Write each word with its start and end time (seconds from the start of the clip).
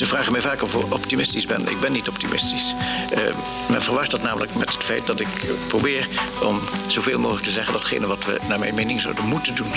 Ze 0.00 0.06
vragen 0.06 0.32
mij 0.32 0.40
vaak 0.40 0.62
of 0.62 0.74
ik 0.74 0.92
optimistisch 0.92 1.46
ben. 1.46 1.68
Ik 1.68 1.80
ben 1.80 1.92
niet 1.92 2.08
optimistisch. 2.08 2.74
Uh, 3.18 3.34
men 3.68 3.82
verwacht 3.82 4.10
dat 4.10 4.22
namelijk 4.22 4.54
met 4.54 4.72
het 4.72 4.84
feit 4.84 5.06
dat 5.06 5.20
ik 5.20 5.28
probeer 5.68 6.08
om 6.42 6.60
zoveel 6.86 7.18
mogelijk 7.18 7.44
te 7.44 7.50
zeggen 7.50 7.72
datgene 7.72 8.06
wat 8.06 8.24
we 8.24 8.38
naar 8.48 8.58
mijn 8.58 8.74
mening 8.74 9.00
zouden 9.00 9.24
moeten 9.24 9.54
doen. 9.54 9.72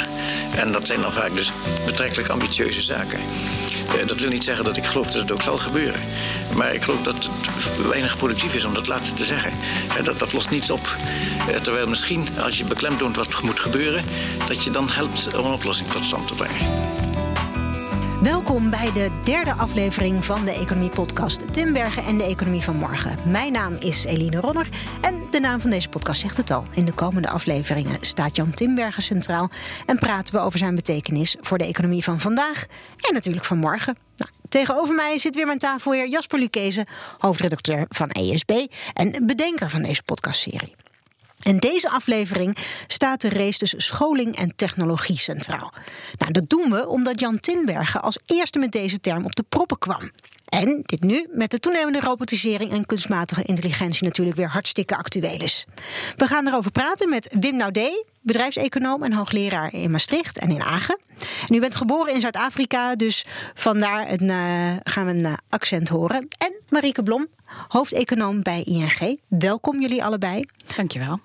En 0.55 0.71
dat 0.71 0.87
zijn 0.87 1.01
dan 1.01 1.11
vaak 1.11 1.35
dus 1.35 1.51
betrekkelijk 1.85 2.29
ambitieuze 2.29 2.81
zaken. 2.81 3.19
Uh, 3.19 4.07
dat 4.07 4.19
wil 4.19 4.29
niet 4.29 4.43
zeggen 4.43 4.65
dat 4.65 4.77
ik 4.77 4.85
geloof 4.85 5.11
dat 5.11 5.21
het 5.21 5.31
ook 5.31 5.41
zal 5.41 5.57
gebeuren. 5.57 6.01
Maar 6.55 6.73
ik 6.73 6.83
geloof 6.83 7.01
dat 7.01 7.15
het 7.23 7.87
weinig 7.87 8.17
productief 8.17 8.53
is 8.55 8.65
om 8.65 8.73
dat 8.73 8.87
laatste 8.87 9.15
te 9.15 9.23
zeggen. 9.23 9.51
Uh, 9.97 10.03
dat, 10.03 10.19
dat 10.19 10.33
lost 10.33 10.49
niets 10.49 10.69
op. 10.69 10.95
terwijl 11.61 11.87
misschien 11.87 12.27
als 12.43 12.57
je 12.57 12.63
beklemtoont 12.63 13.15
wat 13.15 13.41
moet 13.41 13.59
gebeuren, 13.59 14.03
dat 14.47 14.63
je 14.63 14.71
dan 14.71 14.89
helpt 14.89 15.37
om 15.37 15.45
een 15.45 15.53
oplossing 15.53 15.89
tot 15.89 16.03
stand 16.03 16.27
te 16.27 16.33
brengen. 16.33 17.02
Welkom 18.23 18.69
bij 18.69 18.91
de 18.93 19.09
derde 19.23 19.53
aflevering 19.53 20.25
van 20.25 20.45
de 20.45 20.51
Economie 20.51 20.89
Podcast 20.89 21.53
Tim 21.53 21.73
Bergen 21.73 22.03
en 22.03 22.17
de 22.17 22.23
Economie 22.23 22.61
van 22.61 22.75
Morgen. 22.75 23.17
Mijn 23.31 23.51
naam 23.51 23.73
is 23.79 24.03
Eline 24.03 24.39
Ronner 24.39 24.67
en 25.01 25.23
de 25.31 25.39
naam 25.39 25.59
van 25.59 25.69
deze 25.69 25.89
podcast 25.89 26.19
zegt 26.19 26.37
het 26.37 26.51
al. 26.51 26.65
In 26.71 26.85
de 26.85 26.91
komende 26.91 27.29
afleveringen 27.29 27.97
staat 28.01 28.35
Jan 28.35 28.51
Timbergen 28.51 29.01
centraal 29.01 29.49
en 29.85 29.99
praten 29.99 30.35
we 30.35 30.41
over 30.41 30.59
zijn 30.59 30.75
betekenis 30.75 31.35
voor 31.41 31.57
de 31.57 31.65
economie 31.65 32.03
van 32.03 32.19
vandaag 32.19 32.65
en 32.97 33.13
natuurlijk 33.13 33.45
van 33.45 33.57
morgen. 33.57 33.97
Nou, 34.17 34.31
tegenover 34.49 34.95
mij 34.95 35.19
zit 35.19 35.35
weer 35.35 35.45
mijn 35.45 35.59
tafelheer 35.59 36.09
Jasper 36.09 36.39
Lucchese, 36.39 36.87
hoofdredacteur 37.17 37.85
van 37.89 38.09
ESB 38.09 38.51
en 38.93 39.25
bedenker 39.25 39.69
van 39.69 39.81
deze 39.81 40.03
podcastserie. 40.03 40.75
In 41.43 41.57
deze 41.57 41.89
aflevering 41.89 42.57
staat 42.87 43.21
de 43.21 43.29
race 43.29 43.57
tussen 43.57 43.81
scholing 43.81 44.35
en 44.35 44.55
technologie 44.55 45.17
centraal. 45.17 45.73
Nou, 46.17 46.31
dat 46.31 46.49
doen 46.49 46.71
we 46.71 46.87
omdat 46.87 47.19
Jan 47.19 47.39
Tinbergen 47.39 48.01
als 48.01 48.19
eerste 48.25 48.59
met 48.59 48.71
deze 48.71 48.99
term 48.99 49.25
op 49.25 49.35
de 49.35 49.43
proppen 49.49 49.77
kwam. 49.77 50.11
En 50.45 50.81
dit 50.85 51.03
nu 51.03 51.27
met 51.29 51.51
de 51.51 51.59
toenemende 51.59 51.99
robotisering 51.99 52.71
en 52.71 52.85
kunstmatige 52.85 53.43
intelligentie 53.43 54.03
natuurlijk 54.03 54.37
weer 54.37 54.49
hartstikke 54.49 54.97
actueel 54.97 55.41
is. 55.41 55.65
We 56.15 56.27
gaan 56.27 56.47
erover 56.47 56.71
praten 56.71 57.09
met 57.09 57.35
Wim 57.39 57.55
Naudé, 57.55 58.03
bedrijfseconoom 58.21 59.03
en 59.03 59.13
hoogleraar 59.13 59.73
in 59.73 59.91
Maastricht 59.91 60.37
en 60.37 60.49
in 60.49 60.61
Agen. 60.61 60.99
En 61.47 61.55
u 61.55 61.59
bent 61.59 61.75
geboren 61.75 62.13
in 62.13 62.21
Zuid-Afrika, 62.21 62.95
dus 62.95 63.25
vandaar 63.53 64.11
een, 64.11 64.23
uh, 64.23 64.75
gaan 64.83 65.05
we 65.05 65.11
een 65.11 65.19
uh, 65.19 65.33
accent 65.49 65.89
horen. 65.89 66.27
En 66.37 66.53
Marieke 66.69 67.03
Blom, 67.03 67.27
hoofdeconoom 67.67 68.41
bij 68.41 68.63
ING. 68.63 69.19
Welkom 69.27 69.81
jullie 69.81 70.03
allebei. 70.03 70.45
Dankjewel. 70.75 71.19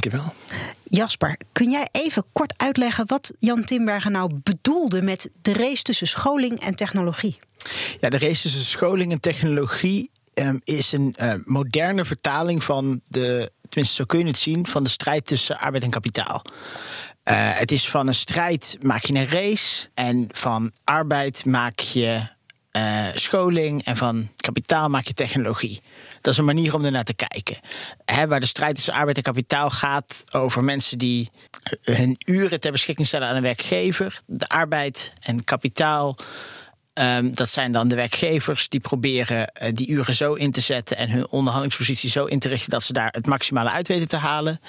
Dankjewel. 0.00 0.32
Jasper, 0.82 1.36
kun 1.52 1.70
jij 1.70 1.88
even 1.92 2.24
kort 2.32 2.54
uitleggen 2.56 3.06
wat 3.06 3.32
Jan 3.38 3.64
Timbergen 3.64 4.12
nou 4.12 4.40
bedoelde 4.42 5.02
met 5.02 5.30
de 5.42 5.52
race 5.52 5.82
tussen 5.82 6.06
scholing 6.06 6.60
en 6.60 6.74
technologie? 6.74 7.38
Ja, 8.00 8.08
de 8.08 8.18
race 8.18 8.42
tussen 8.42 8.64
scholing 8.64 9.12
en 9.12 9.20
technologie 9.20 10.10
um, 10.34 10.60
is 10.64 10.92
een 10.92 11.16
uh, 11.20 11.34
moderne 11.44 12.04
vertaling 12.04 12.64
van 12.64 13.00
de, 13.08 13.50
tenminste 13.68 13.94
zo 13.94 14.04
kun 14.04 14.18
je 14.18 14.26
het 14.26 14.38
zien, 14.38 14.66
van 14.66 14.82
de 14.82 14.90
strijd 14.90 15.26
tussen 15.26 15.58
arbeid 15.58 15.82
en 15.82 15.90
kapitaal. 15.90 16.42
Uh, 16.44 17.34
het 17.58 17.72
is 17.72 17.88
van 17.88 18.06
een 18.06 18.14
strijd 18.14 18.78
maak 18.80 19.04
je 19.04 19.14
een 19.14 19.28
race 19.28 19.88
en 19.94 20.28
van 20.32 20.72
arbeid 20.84 21.44
maak 21.44 21.78
je 21.78 22.26
uh, 22.76 23.06
scholing 23.14 23.84
en 23.84 23.96
van 23.96 24.28
kapitaal 24.36 24.88
maak 24.88 25.06
je 25.06 25.12
technologie. 25.12 25.80
Dat 26.20 26.32
is 26.32 26.38
een 26.38 26.44
manier 26.44 26.74
om 26.74 26.84
ernaar 26.84 27.04
te 27.04 27.14
kijken. 27.14 27.58
waar 28.28 28.40
de 28.40 28.46
strijd 28.46 28.74
tussen 28.74 28.94
arbeid 28.94 29.16
en 29.16 29.22
kapitaal 29.22 29.70
gaat 29.70 30.24
over 30.32 30.64
mensen 30.64 30.98
die 30.98 31.30
hun 31.82 32.16
uren 32.24 32.60
ter 32.60 32.72
beschikking 32.72 33.06
stellen 33.06 33.28
aan 33.28 33.36
een 33.36 33.42
werkgever. 33.42 34.20
De 34.26 34.48
arbeid 34.48 35.12
en 35.20 35.44
kapitaal. 35.44 36.16
Um, 37.00 37.34
dat 37.34 37.48
zijn 37.48 37.72
dan 37.72 37.88
de 37.88 37.94
werkgevers 37.94 38.68
die 38.68 38.80
proberen 38.80 39.52
uh, 39.62 39.68
die 39.72 39.88
uren 39.88 40.14
zo 40.14 40.34
in 40.34 40.50
te 40.50 40.60
zetten 40.60 40.96
en 40.96 41.10
hun 41.10 41.28
onderhandelingspositie 41.28 42.10
zo 42.10 42.24
in 42.24 42.38
te 42.38 42.48
richten 42.48 42.70
dat 42.70 42.82
ze 42.82 42.92
daar 42.92 43.08
het 43.10 43.26
maximale 43.26 43.70
uit 43.70 43.88
weten 43.88 44.08
te 44.08 44.16
halen. 44.16 44.60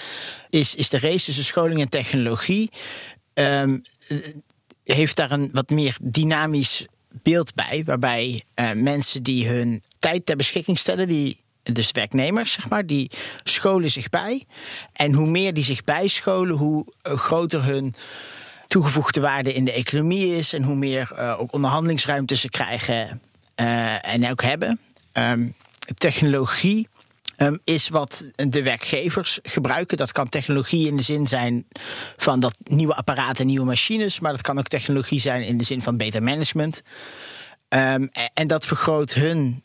Is, 0.49 0.75
is 0.75 0.89
de 0.89 0.99
race 0.99 1.25
tussen 1.25 1.43
scholing 1.43 1.81
en 1.81 1.89
technologie. 1.89 2.72
Um, 3.33 3.81
heeft 4.83 5.16
daar 5.16 5.31
een 5.31 5.49
wat 5.51 5.69
meer 5.69 5.97
dynamisch 6.01 6.85
beeld 7.23 7.53
bij, 7.53 7.83
waarbij 7.85 8.43
uh, 8.55 8.71
mensen 8.71 9.23
die 9.23 9.47
hun 9.47 9.83
tijd 9.99 10.25
ter 10.25 10.35
beschikking 10.35 10.77
stellen, 10.77 11.07
die 11.07 11.43
dus 11.63 11.91
werknemers, 11.91 12.51
zeg 12.51 12.69
maar, 12.69 12.85
die 12.85 13.11
scholen 13.43 13.89
zich 13.89 14.09
bij. 14.09 14.43
En 14.93 15.13
hoe 15.13 15.27
meer 15.27 15.53
die 15.53 15.63
zich 15.63 15.83
bijscholen, 15.83 16.55
hoe 16.55 16.85
eh, 17.01 17.13
groter 17.13 17.63
hun 17.63 17.93
toegevoegde 18.67 19.21
waarde 19.21 19.53
in 19.53 19.65
de 19.65 19.71
economie 19.71 20.35
is. 20.35 20.53
En 20.53 20.63
hoe 20.63 20.75
meer 20.75 21.11
uh, 21.13 21.39
ook 21.39 21.53
onderhandelingsruimte 21.53 22.35
ze 22.35 22.49
krijgen 22.49 23.21
en 24.01 24.31
ook 24.31 24.41
hebben. 24.41 24.79
Um, 25.13 25.55
technologie 25.93 26.87
um, 27.38 27.59
is 27.63 27.90
wat 27.90 28.31
de 28.35 28.63
werkgevers 28.63 29.40
gebruiken. 29.44 29.97
Dat 29.97 30.12
kan 30.12 30.29
technologie 30.29 30.88
in 30.88 30.97
de 30.97 31.03
zin 31.03 31.28
zijn 31.28 31.68
van 32.18 32.40
dat 32.40 32.57
nieuwe 32.63 32.96
apparaten, 32.96 33.46
nieuwe 33.46 33.66
machines. 33.66 34.19
Maar 34.19 34.31
dat 34.31 34.41
kan 34.41 34.57
ook 34.57 34.68
technologie 34.68 35.19
zijn 35.19 35.44
in 35.44 35.57
de 35.57 35.63
zin 35.63 35.81
van 35.81 35.97
beter 35.97 36.23
management. 36.23 36.81
Um, 37.69 38.09
en 38.34 38.47
dat 38.47 38.66
vergroot 38.66 39.13
hun 39.13 39.63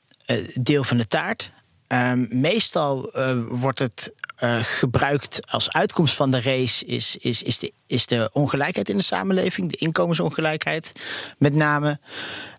deel 0.61 0.85
van 0.85 0.97
de 0.97 1.07
taart. 1.07 1.53
Um, 1.93 2.29
meestal 2.31 3.19
uh, 3.19 3.37
wordt 3.49 3.79
het 3.79 4.13
uh, 4.43 4.59
gebruikt 4.63 5.51
als 5.51 5.73
uitkomst 5.73 6.15
van 6.15 6.31
de 6.31 6.41
race 6.41 6.85
is, 6.85 7.17
is, 7.17 7.43
is, 7.43 7.59
de, 7.59 7.73
is 7.87 8.07
de 8.07 8.31
ongelijkheid 8.33 8.89
in 8.89 8.97
de 8.97 9.03
samenleving, 9.03 9.71
de 9.71 9.77
inkomensongelijkheid 9.77 10.93
met 11.39 11.55
name. 11.55 11.99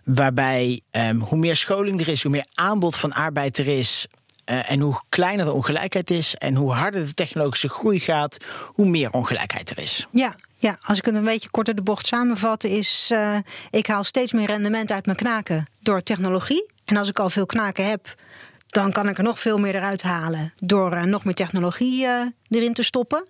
Waarbij 0.04 0.82
hoe 1.20 1.38
meer 1.38 1.56
scholing 1.56 2.02
er 2.02 2.08
is, 2.08 2.22
hoe 2.22 2.32
meer 2.32 2.46
aanbod 2.54 2.96
van 2.96 3.14
arbeid 3.14 3.58
er 3.58 3.68
is. 3.68 4.08
Uh, 4.52 4.72
en 4.72 4.80
hoe 4.80 5.02
kleiner 5.10 5.46
de 5.46 5.52
ongelijkheid 5.52 6.10
is 6.10 6.36
en 6.36 6.56
hoe 6.56 6.72
harder 6.72 7.06
de 7.06 7.14
technologische 7.14 7.70
groei 7.70 8.00
gaat, 8.00 8.38
hoe 8.66 8.86
meer 8.86 9.12
ongelijkheid 9.12 9.70
er 9.70 9.78
is. 9.78 10.08
Ja, 10.12 10.36
ja, 10.58 10.78
als 10.82 10.98
ik 10.98 11.06
het 11.06 11.16
een 11.16 11.24
beetje 11.24 11.50
korter 11.50 11.76
de 11.76 11.82
bocht 11.82 12.06
samenvatten, 12.06 12.70
is 12.70 13.10
uh, 13.14 13.38
ik 13.70 13.88
haal 13.88 14.04
steeds 14.04 14.32
meer 14.32 14.48
rendement 14.48 14.92
uit 14.92 15.06
mijn 15.06 15.18
knaken 15.18 15.66
door 15.80 16.04
technologie. 16.04 16.70
En 16.86 16.98
als 16.98 17.10
ik 17.10 17.20
al 17.20 17.30
veel 17.30 17.46
knaken 17.46 17.90
heb, 17.90 18.16
dan 18.68 18.92
kan 18.92 19.10
ik 19.10 19.18
er 19.18 19.24
nog 19.24 19.40
veel 19.40 19.58
meer 19.58 19.76
eruit 19.76 20.02
halen 20.02 20.54
door 20.56 20.94
uh, 20.94 21.04
nog 21.04 21.24
meer 21.24 21.34
technologie 21.34 22.08
erin 22.50 22.74
te 22.74 22.84
stoppen. 22.84 23.28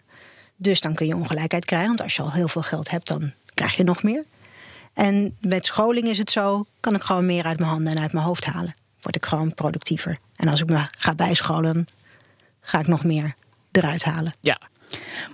Dus 0.55 0.81
dan 0.81 0.93
kun 0.93 1.07
je 1.07 1.15
ongelijkheid 1.15 1.65
krijgen, 1.65 1.87
want 1.87 2.01
als 2.01 2.15
je 2.15 2.21
al 2.21 2.31
heel 2.31 2.47
veel 2.47 2.61
geld 2.61 2.89
hebt, 2.89 3.07
dan 3.07 3.33
krijg 3.53 3.75
je 3.75 3.83
nog 3.83 4.03
meer. 4.03 4.25
En 4.93 5.35
met 5.39 5.65
scholing 5.65 6.07
is 6.07 6.17
het 6.17 6.31
zo, 6.31 6.65
kan 6.79 6.95
ik 6.95 7.01
gewoon 7.01 7.25
meer 7.25 7.43
uit 7.43 7.59
mijn 7.59 7.71
handen 7.71 7.95
en 7.95 8.01
uit 8.01 8.13
mijn 8.13 8.25
hoofd 8.25 8.45
halen. 8.45 8.75
Word 9.01 9.15
ik 9.15 9.25
gewoon 9.25 9.53
productiever. 9.53 10.19
En 10.41 10.47
als 10.47 10.61
ik 10.61 10.69
me 10.69 10.85
ga 10.97 11.15
bijscholen, 11.15 11.87
ga 12.61 12.79
ik 12.79 12.87
nog 12.87 13.03
meer 13.03 13.35
eruit 13.71 14.03
halen. 14.03 14.33
Ja, 14.39 14.57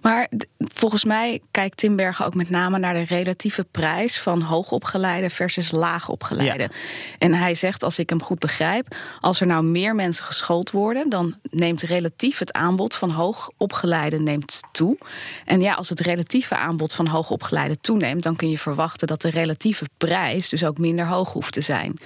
maar 0.01 0.29
volgens 0.57 1.03
mij 1.03 1.41
kijkt 1.51 1.77
Timbergen 1.77 2.25
ook 2.25 2.35
met 2.35 2.49
name 2.49 2.79
naar 2.79 2.93
de 2.93 3.03
relatieve 3.03 3.63
prijs 3.71 4.19
van 4.19 4.41
hoogopgeleide 4.41 5.29
versus 5.29 5.71
laagopgeleide. 5.71 6.63
Ja. 6.63 6.69
En 7.17 7.33
hij 7.33 7.55
zegt, 7.55 7.83
als 7.83 7.99
ik 7.99 8.09
hem 8.09 8.23
goed 8.23 8.39
begrijp, 8.39 8.95
als 9.19 9.41
er 9.41 9.47
nou 9.47 9.63
meer 9.63 9.95
mensen 9.95 10.25
geschoold 10.25 10.71
worden, 10.71 11.09
dan 11.09 11.35
neemt 11.49 11.81
relatief 11.81 12.39
het 12.39 12.53
aanbod 12.53 12.95
van 12.95 13.11
hoogopgeleide 13.11 14.19
neemt 14.19 14.61
toe. 14.71 14.97
En 15.45 15.61
ja, 15.61 15.73
als 15.73 15.89
het 15.89 15.99
relatieve 15.99 16.57
aanbod 16.57 16.93
van 16.93 17.07
hoogopgeleide 17.07 17.79
toeneemt, 17.79 18.23
dan 18.23 18.35
kun 18.35 18.49
je 18.49 18.57
verwachten 18.57 19.07
dat 19.07 19.21
de 19.21 19.29
relatieve 19.29 19.85
prijs 19.97 20.49
dus 20.49 20.63
ook 20.63 20.77
minder 20.77 21.07
hoog 21.07 21.33
hoeft 21.33 21.53
te 21.53 21.61
zijn. 21.61 21.99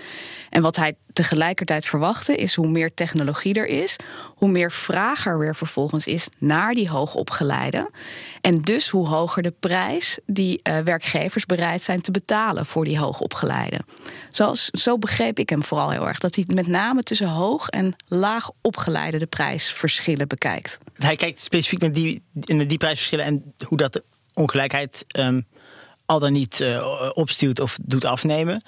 En 0.51 0.61
wat 0.61 0.75
hij 0.75 0.95
tegelijkertijd 1.13 1.85
verwachtte 1.85 2.35
is 2.35 2.55
hoe 2.55 2.67
meer 2.67 2.93
technologie 2.93 3.53
er 3.53 3.67
is, 3.67 3.95
hoe 4.35 4.49
meer 4.49 4.71
vraag 4.71 5.25
er 5.25 5.39
weer 5.39 5.55
vervolgens 5.55 6.05
is 6.05 6.27
naar 6.37 6.73
die 6.73 6.89
hoogopgeleide. 6.89 7.89
En 8.41 8.61
dus 8.61 8.89
hoe 8.89 9.07
hoger 9.07 9.43
de 9.43 9.53
prijs 9.59 10.17
die 10.25 10.59
uh, 10.63 10.77
werkgevers 10.79 11.45
bereid 11.45 11.81
zijn 11.81 12.01
te 12.01 12.11
betalen 12.11 12.65
voor 12.65 12.85
die 12.85 12.99
hoogopgeleide. 12.99 13.79
Zoals, 14.29 14.65
zo 14.65 14.97
begreep 14.97 15.39
ik 15.39 15.49
hem 15.49 15.63
vooral 15.63 15.89
heel 15.89 16.07
erg. 16.07 16.19
Dat 16.19 16.35
hij 16.35 16.43
met 16.47 16.67
name 16.67 17.03
tussen 17.03 17.29
hoog 17.29 17.69
en 17.69 17.95
laag 18.07 18.49
opgeleide 18.61 19.17
de 19.17 19.27
prijsverschillen 19.27 20.27
bekijkt. 20.27 20.77
Hij 20.93 21.15
kijkt 21.15 21.39
specifiek 21.39 21.79
naar 21.81 21.91
die, 21.91 22.23
prijsverschillen 22.77 23.25
en 23.25 23.53
hoe 23.67 23.77
dat 23.77 23.93
de 23.93 24.03
ongelijkheid 24.33 25.05
um, 25.17 25.47
al 26.05 26.19
dan 26.19 26.31
niet 26.31 26.59
uh, 26.59 27.09
opstuwt 27.13 27.59
of 27.59 27.77
doet 27.81 28.05
afnemen. 28.05 28.63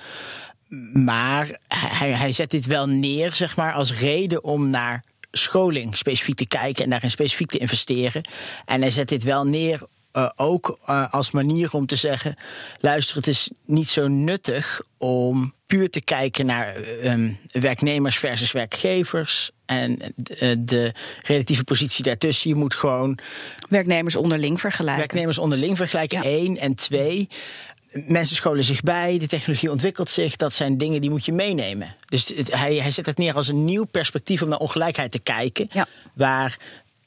Maar 0.94 1.60
hij, 1.68 2.12
hij 2.12 2.32
zet 2.32 2.52
dit 2.52 2.66
wel 2.66 2.88
neer, 2.88 3.36
zeg 3.36 3.56
maar, 3.56 3.74
als 3.74 4.00
reden 4.00 4.44
om 4.44 4.70
naar 4.70 5.04
scholing 5.32 5.98
specifiek 5.98 6.36
te 6.36 6.48
kijken 6.48 6.84
en 6.84 6.90
daarin 6.90 7.12
specifiek 7.12 7.50
te 7.50 7.58
investeren. 7.58 8.30
En 8.66 8.82
hij 8.82 8.90
zet 8.90 9.10
dit 9.10 9.24
wel 9.24 9.46
neer 9.46 9.82
uh, 10.14 10.30
ook 10.36 10.80
uh, 10.90 11.14
als 11.14 11.32
manier 11.32 11.72
om 11.72 11.86
te 11.86 11.96
zeggen: 11.96 12.36
luister, 12.80 13.16
het 13.16 13.28
is 13.28 13.50
niet 13.66 13.90
zo 13.90 14.08
nuttig 14.08 14.82
om 14.98 15.54
puur 15.66 15.90
te 15.90 16.04
kijken 16.04 16.46
naar 16.46 16.76
um, 17.04 17.38
werknemers 17.52 18.18
versus 18.18 18.52
werkgevers. 18.52 19.52
En 19.66 20.00
de, 20.16 20.64
de, 20.64 20.94
relatieve 21.24 21.64
positie 21.64 22.04
daartussen. 22.04 22.50
Je 22.50 22.56
moet 22.56 22.76
gewoon. 22.76 23.18
Werknemers 23.70 24.16
onderling 24.16 24.60
vergelijken. 24.60 25.00
Werknemers 25.00 25.38
onderling 25.38 25.78
vergelijken, 25.78 26.18
ja. 26.18 26.24
één. 26.24 26.58
En 26.58 26.76
twee 26.76 27.30
mensen 27.94 28.36
scholen 28.36 28.64
zich 28.64 28.82
bij, 28.82 29.18
de 29.18 29.28
technologie 29.28 29.72
ontwikkelt 29.72 30.10
zich. 30.10 30.36
Dat 30.36 30.54
zijn 30.54 30.78
dingen 30.78 31.02
die 31.02 31.10
moet 31.10 31.26
je 31.26 31.34
meenemen. 31.34 31.96
Dus 32.10 32.32
hij, 32.36 32.76
hij 32.76 32.92
zet 32.92 33.06
het 33.06 33.18
neer 33.18 33.36
als 33.36 33.48
een 33.48 33.66
nieuw 33.66 33.84
perspectief 33.84 34.42
om 34.42 34.50
naar 34.50 34.60
ongelijkheid 34.60 35.12
te 35.12 35.20
kijken. 35.20 35.70
Waar 36.14 36.58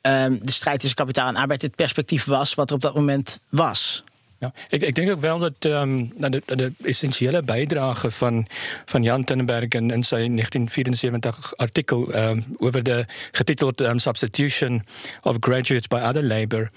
ehm, 0.00 0.38
de 0.42 0.52
strijd 0.52 0.80
tussen 0.80 0.98
kapitaal 0.98 1.28
en 1.28 1.36
arbeid 1.36 1.62
het 1.62 1.74
perspectief 1.74 2.24
was 2.24 2.54
wat 2.54 2.68
er 2.68 2.74
op 2.74 2.80
dat 2.80 2.94
moment 2.94 3.38
was. 3.48 4.04
Ja, 4.38 4.52
ik, 4.68 4.82
ik 4.82 4.94
denk 4.94 5.10
ook 5.10 5.20
wel 5.20 5.38
dat 5.38 5.64
um, 5.64 6.12
de, 6.16 6.42
de, 6.46 6.72
essentiële 6.82 7.42
bijdrage 7.42 8.10
van, 8.10 8.46
van 8.84 9.02
Jan 9.02 9.24
Tenenberg 9.24 9.68
in, 9.68 9.90
in 9.90 10.04
zijn 10.04 10.30
1974 10.30 11.56
artikel 11.56 12.14
um, 12.14 12.44
over 12.58 12.82
de 12.82 13.04
getiteld 13.32 13.80
um, 13.80 13.98
Substitution 13.98 14.84
of 15.22 15.36
Graduates 15.40 15.86
by 15.86 16.00
Other 16.04 16.24
Labor, 16.24 16.70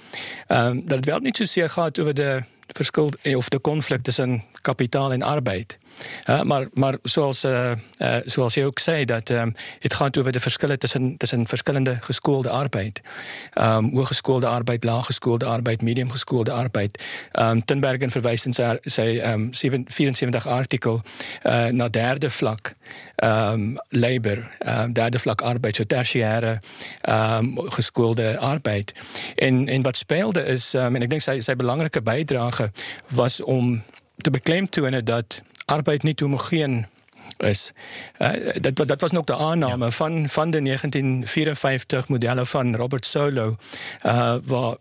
dat 0.47 0.95
het 0.95 1.05
wel 1.05 1.19
niet 1.19 1.37
zozeer 1.37 1.69
gaat 1.69 1.99
over 1.99 2.13
de 2.13 2.43
verschil 2.75 3.11
of 3.35 3.49
de 3.49 3.61
conflict 3.61 4.03
tussen 4.03 4.43
kapitaal 4.61 5.11
en 5.11 5.21
arbeid. 5.21 5.77
Maar, 6.43 6.67
maar 6.73 6.95
zoals, 7.03 7.43
uh, 7.43 7.71
uh, 7.97 8.15
zoals 8.25 8.53
je 8.53 8.65
ook 8.65 8.79
zei, 8.79 9.05
dat, 9.05 9.29
um, 9.29 9.55
het 9.79 9.93
gaat 9.93 10.17
over 10.17 10.31
de 10.31 10.39
verschillen 10.39 10.79
tussen, 10.79 11.17
tussen 11.17 11.47
verschillende 11.47 11.97
geschoolde 11.99 12.49
arbeid. 12.49 13.01
Um, 13.61 13.95
hooggeschoolde 13.95 14.47
arbeid, 14.47 14.83
laaggeschoolde 14.83 15.45
arbeid, 15.45 15.81
mediumgeschoolde 15.81 16.51
arbeid. 16.51 17.03
Um, 17.39 17.65
Tinbergen 17.65 18.11
verwijst 18.11 18.45
in 18.45 18.53
zijn, 18.53 18.77
zijn 18.81 19.51
74 19.87 20.47
artikel 20.47 21.01
naar 21.69 21.91
derde 21.91 22.29
vlak 22.29 22.73
labor, 23.89 24.49
derde 24.93 25.19
vlak 25.19 25.41
arbeid, 25.41 25.75
zo 25.75 25.83
tertiaire 25.83 26.61
geschoolde 27.55 28.37
arbeid. 28.37 28.93
En, 29.35 29.67
en 29.67 29.81
wat 29.81 29.97
speelde 29.97 30.45
is, 30.45 30.73
en 30.73 31.01
ik 31.01 31.09
denk 31.09 31.21
zijn, 31.21 31.43
zijn 31.43 31.57
belangrijke 31.57 32.01
bijdrage 32.01 32.71
was 33.07 33.41
om 33.41 33.83
te 34.15 34.29
beklemtonen 34.29 35.05
dat 35.05 35.41
arbeid 35.69 36.03
niet 36.03 36.19
homogeen 36.19 36.85
is. 37.39 37.71
Uh, 38.21 38.29
dat, 38.61 38.87
dat 38.87 39.01
was 39.01 39.13
ook 39.13 39.27
de 39.27 39.35
aanname 39.35 39.85
ja. 39.85 39.91
van, 39.91 40.29
van 40.29 40.51
de 40.51 40.61
1954 40.61 42.07
modellen 42.07 42.47
van 42.47 42.75
Robert 42.75 43.05
Solow, 43.05 43.55
uh, 44.05 44.35
waar 44.43 44.75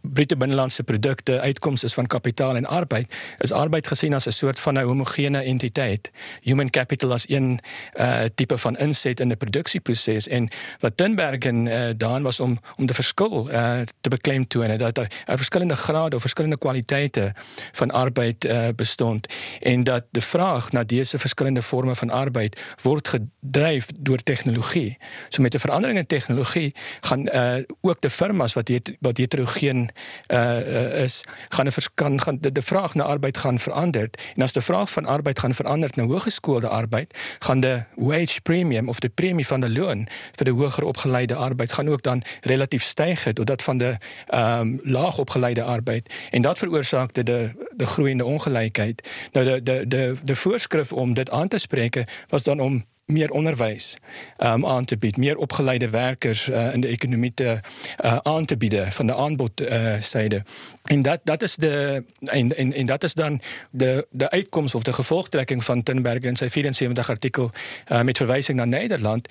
bruto 0.00 0.36
binnenlandse 0.36 0.82
produkte 0.82 1.40
uitkomst 1.40 1.84
is 1.84 1.94
van 1.94 2.06
kapitaal 2.06 2.56
en 2.56 2.66
arbeid, 2.66 3.16
is 3.38 3.52
arbeid 3.52 3.86
gezien 3.86 4.14
als 4.14 4.26
een 4.26 4.32
soort 4.32 4.60
van 4.60 4.76
een 4.76 4.84
homogene 4.84 5.38
entiteit. 5.38 6.10
Human 6.40 6.70
capital 6.70 7.10
als 7.10 7.28
een 7.28 7.58
uh, 7.94 8.20
type 8.34 8.58
van 8.58 8.76
inzet 8.76 9.20
in 9.20 9.28
de 9.28 9.36
productieproces. 9.36 10.28
En 10.28 10.48
wat 10.78 10.96
Tinbergen 10.96 11.66
uh, 11.66 11.80
daan 11.96 12.22
was 12.22 12.40
om, 12.40 12.58
om 12.76 12.86
de 12.86 12.94
verschil 12.94 13.48
uh, 13.50 13.80
te 14.00 14.08
beklemtonen, 14.08 14.78
dat 14.78 14.98
er, 14.98 15.10
er 15.24 15.36
verschillende 15.36 15.76
graden 15.76 16.14
of 16.14 16.20
verschillende 16.20 16.58
kwaliteiten 16.58 17.32
van 17.72 17.90
arbeid 17.90 18.44
uh, 18.44 18.68
bestond. 18.76 19.26
En 19.60 19.84
dat 19.84 20.04
de 20.10 20.20
vraag 20.20 20.72
naar 20.72 20.86
deze 20.86 21.18
verschillende 21.18 21.62
vormen 21.62 21.96
van 21.96 22.03
van 22.04 22.16
arbeid 22.16 22.60
word 22.82 23.08
gedryf 23.08 23.88
deur 23.98 24.22
tegnologie. 24.22 24.96
So 25.28 25.42
met 25.42 25.54
'n 25.54 25.58
verandering 25.58 25.98
in 25.98 26.06
tegnologie 26.06 26.74
gaan 27.00 27.28
uh 27.28 27.62
ook 27.80 28.00
die 28.00 28.10
firmas 28.10 28.52
wat 28.52 28.68
het, 28.68 28.96
wat 29.00 29.16
heterogeen 29.16 29.90
uh 30.32 31.02
is, 31.04 31.24
gaan 31.48 31.66
'n 31.66 31.72
kan 31.94 32.20
gaan 32.20 32.38
die, 32.40 32.52
die 32.52 32.62
vraag 32.62 32.94
na 32.94 33.04
arbeid 33.04 33.38
gaan 33.38 33.58
verander. 33.58 34.10
En 34.36 34.42
as 34.42 34.52
die 34.52 34.62
vraag 34.62 34.90
van 34.90 35.06
arbeid 35.06 35.38
gaan 35.38 35.54
verander 35.54 35.90
na 35.94 36.04
hoëgeskoolde 36.04 36.68
arbeid, 36.68 37.18
gaan 37.38 37.60
die 37.60 37.84
wage 37.94 38.40
premium 38.42 38.88
of 38.88 38.98
die 38.98 39.10
premie 39.10 39.46
van 39.46 39.60
die 39.60 39.70
loon 39.70 40.08
vir 40.36 40.44
die 40.44 40.54
hoër 40.54 40.84
opgeleide 40.84 41.34
arbeid 41.34 41.72
gaan 41.72 41.88
ook 41.88 42.02
dan 42.02 42.22
relatief 42.40 42.82
styg 42.82 43.32
tot 43.32 43.46
dat 43.46 43.62
van 43.62 43.78
die 43.78 43.96
ehm 44.26 44.60
um, 44.60 44.80
laag 44.82 45.18
opgeleide 45.18 45.62
arbeid 45.62 46.12
en 46.30 46.42
dat 46.42 46.58
veroorsaak 46.58 47.14
dit 47.14 47.26
die 47.26 47.52
die 47.76 47.86
groeiende 47.86 48.24
ongelykheid. 48.24 49.08
Nou 49.32 49.44
die 49.46 49.62
die 49.62 49.86
die 49.86 50.12
die 50.22 50.34
voorskrif 50.34 50.92
om 50.92 51.14
dit 51.14 51.30
aan 51.30 51.48
te 51.48 51.58
spreek 51.58 51.93
was 52.28 52.42
dan 52.42 52.60
om 52.60 52.84
meer 53.06 53.30
onderwijs 53.30 53.96
um, 54.38 54.66
aan 54.66 54.84
te 54.84 54.96
bieden, 54.96 55.20
meer 55.20 55.36
opgeleide 55.36 55.90
werkers 55.90 56.48
uh, 56.48 56.74
in 56.74 56.80
de 56.80 56.86
economie 56.86 57.34
te, 57.34 57.60
uh, 58.04 58.16
aan 58.22 58.44
te 58.44 58.56
bieden 58.56 58.92
van 58.92 59.06
de 59.06 59.14
aanbodzijde. 59.14 60.36
Uh, 60.36 60.42
en 60.82 61.02
dat, 61.02 61.20
dat 61.24 61.42
is 61.42 61.56
de, 61.56 62.04
en, 62.20 62.74
en, 62.74 62.86
dat 62.86 63.04
is 63.04 63.14
dan 63.14 63.40
de, 63.70 64.06
de 64.10 64.30
uitkomst 64.30 64.74
of 64.74 64.82
de 64.82 64.92
gevolgtrekking 64.92 65.64
van 65.64 65.82
Tinbergen 65.82 66.28
in 66.28 66.36
zijn 66.36 66.50
74 66.50 67.08
artikel 67.08 67.50
uh, 67.92 68.00
met 68.00 68.16
verwijzing 68.16 68.56
naar 68.56 68.68
Nederland. 68.68 69.28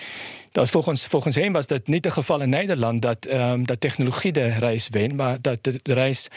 Dat 0.52 0.70
volgens, 0.70 1.06
volgens 1.06 1.36
hem 1.36 1.54
was 1.54 1.68
dat 1.68 1.88
niet 1.88 2.04
het 2.04 2.14
geval 2.14 2.42
in 2.42 2.50
Nederland 2.50 3.02
dat, 3.02 3.28
um, 3.34 3.66
dat 3.66 3.80
technologie 3.80 4.32
de 4.32 4.48
reis 4.48 4.88
wint, 4.90 5.14
maar 5.14 5.38
dat 5.42 5.64
de, 5.64 5.80
reis, 5.84 6.28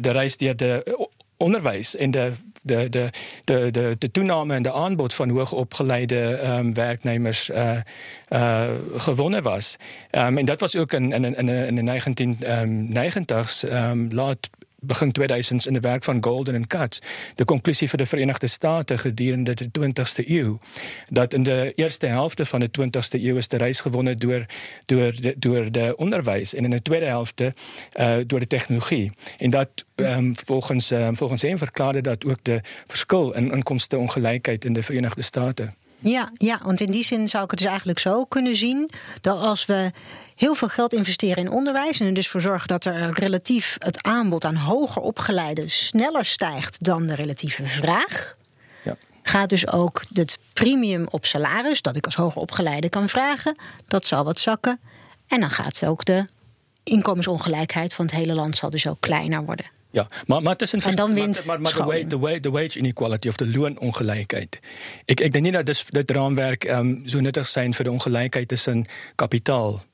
de 0.00 0.10
reis 0.10 0.36
die 0.36 0.54
de 0.54 0.98
onderwijs 1.36 1.96
en 1.96 2.10
de, 2.10 2.32
de, 2.64 2.88
de, 2.88 3.10
de, 3.44 3.70
de, 3.70 3.96
de 3.98 4.10
toename 4.10 4.54
en 4.54 4.62
de 4.62 4.72
aanbod 4.72 5.14
van 5.14 5.28
hoogopgeleide 5.28 6.40
um, 6.44 6.74
werknemers 6.74 7.50
uh, 7.50 7.76
uh, 8.30 8.62
gewonnen 8.96 9.42
was. 9.42 9.76
Um, 10.10 10.38
en 10.38 10.44
dat 10.44 10.60
was 10.60 10.76
ook 10.76 10.92
in, 10.92 11.12
in, 11.12 11.36
in, 11.36 11.48
in 11.48 11.84
de 11.84 12.00
1990s, 12.90 13.72
um, 13.72 14.12
laat 14.12 14.50
begin 14.86 15.12
2000 15.12 15.66
in 15.66 15.72
de 15.72 15.80
werk 15.80 16.04
van 16.04 16.24
Golden 16.24 16.54
en 16.54 16.66
Katz. 16.66 16.98
De 17.34 17.44
conclusie 17.44 17.88
voor 17.88 17.98
de 17.98 18.06
Verenigde 18.06 18.46
Staten 18.46 18.98
gedurende 18.98 19.54
de 19.54 19.68
20e 19.80 20.26
eeuw. 20.26 20.58
Dat 21.08 21.34
in 21.34 21.42
de 21.42 21.72
eerste 21.74 22.06
helft 22.06 22.48
van 22.48 22.60
de 22.60 22.68
20e 22.80 23.22
eeuw 23.22 23.36
is 23.36 23.48
de 23.48 23.56
reis 23.56 23.80
gewonnen 23.80 24.18
door, 24.18 24.46
door, 24.84 25.20
de, 25.20 25.34
door 25.38 25.72
de 25.72 25.94
onderwijs. 25.96 26.54
En 26.54 26.64
in 26.64 26.70
de 26.70 26.82
tweede 26.82 27.06
helft 27.06 27.40
uh, 27.40 28.16
door 28.26 28.40
de 28.40 28.46
technologie. 28.46 29.12
En 29.38 29.50
dat 29.50 29.68
um, 29.94 30.34
volgens, 30.44 30.90
um, 30.90 31.16
volgens 31.16 31.42
hem 31.42 31.58
verklaarde 31.58 32.00
dat 32.00 32.24
ook 32.24 32.44
de 32.44 32.60
verschil 32.86 33.32
in 33.32 33.52
inkomstenongelijkheid 33.52 34.64
in 34.64 34.72
de 34.72 34.82
Verenigde 34.82 35.22
Staten. 35.22 35.74
Ja, 36.10 36.30
ja, 36.32 36.60
want 36.62 36.80
in 36.80 36.90
die 36.90 37.04
zin 37.04 37.28
zou 37.28 37.44
ik 37.44 37.50
het 37.50 37.58
dus 37.58 37.68
eigenlijk 37.68 37.98
zo 37.98 38.24
kunnen 38.24 38.56
zien 38.56 38.90
dat 39.20 39.38
als 39.38 39.66
we 39.66 39.90
heel 40.34 40.54
veel 40.54 40.68
geld 40.68 40.92
investeren 40.92 41.44
in 41.44 41.50
onderwijs 41.50 42.00
en 42.00 42.06
er 42.06 42.14
dus 42.14 42.28
voor 42.28 42.40
zorgen 42.40 42.68
dat 42.68 42.84
er 42.84 43.18
relatief 43.18 43.76
het 43.78 44.02
aanbod 44.02 44.44
aan 44.44 44.56
hoger 44.56 45.02
opgeleiden 45.02 45.70
sneller 45.70 46.24
stijgt 46.24 46.84
dan 46.84 47.06
de 47.06 47.14
relatieve 47.14 47.66
vraag, 47.66 48.36
ja. 48.82 48.96
gaat 49.22 49.48
dus 49.48 49.68
ook 49.68 50.02
het 50.12 50.38
premium 50.52 51.06
op 51.10 51.26
salaris 51.26 51.82
dat 51.82 51.96
ik 51.96 52.04
als 52.04 52.14
hoger 52.14 52.40
opgeleide 52.40 52.88
kan 52.88 53.08
vragen, 53.08 53.56
dat 53.88 54.04
zal 54.04 54.24
wat 54.24 54.38
zakken. 54.38 54.80
En 55.26 55.40
dan 55.40 55.50
gaat 55.50 55.86
ook 55.86 56.04
de 56.04 56.26
inkomensongelijkheid 56.82 57.94
van 57.94 58.04
het 58.04 58.14
hele 58.14 58.34
land 58.34 58.56
zal 58.56 58.70
dus 58.70 58.86
ook 58.86 59.00
kleiner 59.00 59.44
worden. 59.44 59.66
Ja, 59.94 60.06
maar, 60.26 60.42
maar 60.42 60.56
tussen 60.56 60.80
en 60.80 60.96
dan 60.96 61.14
wint 61.14 61.44
maar, 61.44 61.60
maar, 61.60 61.76
maar 61.76 62.08
de, 62.08 62.18
wage, 62.18 62.40
de, 62.40 62.50
wage 62.50 62.78
inequality 62.78 63.28
of 63.28 63.36
de 63.36 63.48
loonongelijkheid. 63.48 64.60
Ik, 65.04 65.20
ik 65.20 65.32
denk 65.32 65.44
niet 65.44 65.52
dat 65.52 65.66
dit, 65.66 65.84
dit 65.88 66.10
raamwerk 66.10 66.64
um, 66.64 67.02
zo 67.06 67.20
nuttig 67.20 67.48
zijn 67.48 67.74
voor 67.74 67.84
de 67.84 67.90
ongelijkheid 67.90 68.48
tussen 68.48 68.86
kapitaal 69.14 69.84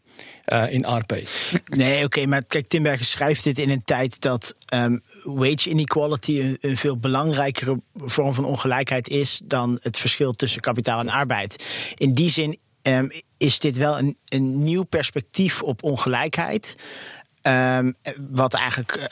uh, 0.52 0.72
in 0.72 0.84
arbeid. 0.84 1.52
Nee, 1.64 1.96
oké, 1.96 2.04
okay, 2.04 2.24
maar 2.24 2.44
kijk, 2.44 2.68
Timberger 2.68 3.06
schrijft 3.06 3.44
dit 3.44 3.58
in 3.58 3.70
een 3.70 3.84
tijd 3.84 4.20
dat 4.20 4.54
um, 4.74 5.02
wage 5.22 5.70
inequality 5.70 6.40
een, 6.40 6.58
een, 6.60 6.76
veel 6.76 6.96
belangrijkere 6.96 7.80
vorm 7.96 8.34
van 8.34 8.44
ongelijkheid 8.44 9.08
is 9.08 9.40
dan 9.44 9.78
het 9.82 9.98
verschil 9.98 10.32
tussen 10.32 10.60
kapitaal 10.60 11.00
en 11.00 11.08
arbeid. 11.08 11.64
In 11.94 12.14
die 12.14 12.30
zin 12.30 12.58
um, 12.82 13.10
is 13.36 13.58
dit 13.58 13.76
wel 13.76 13.98
een, 13.98 14.16
een 14.24 14.64
nieuw 14.64 14.82
perspectief 14.82 15.62
op 15.62 15.82
ongelijkheid. 15.82 16.76
Um, 17.42 17.94
wat 18.30 18.54
eigenlijk 18.54 19.08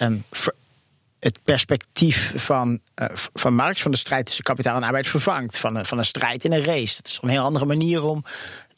het 1.20 1.38
perspectief 1.44 2.32
van, 2.36 2.80
uh, 3.02 3.08
van 3.14 3.54
Marx, 3.54 3.82
van 3.82 3.90
de 3.90 3.96
strijd 3.96 4.26
tussen 4.26 4.44
kapitaal 4.44 4.76
en 4.76 4.82
arbeid, 4.82 5.06
vervangt. 5.06 5.58
Van 5.58 5.76
een, 5.76 5.86
van 5.86 5.98
een 5.98 6.04
strijd 6.04 6.44
in 6.44 6.52
een 6.52 6.64
race. 6.64 6.96
Dat 6.96 7.06
is 7.06 7.18
een 7.22 7.28
heel 7.28 7.42
andere 7.42 7.64
manier 7.64 8.02
om 8.02 8.24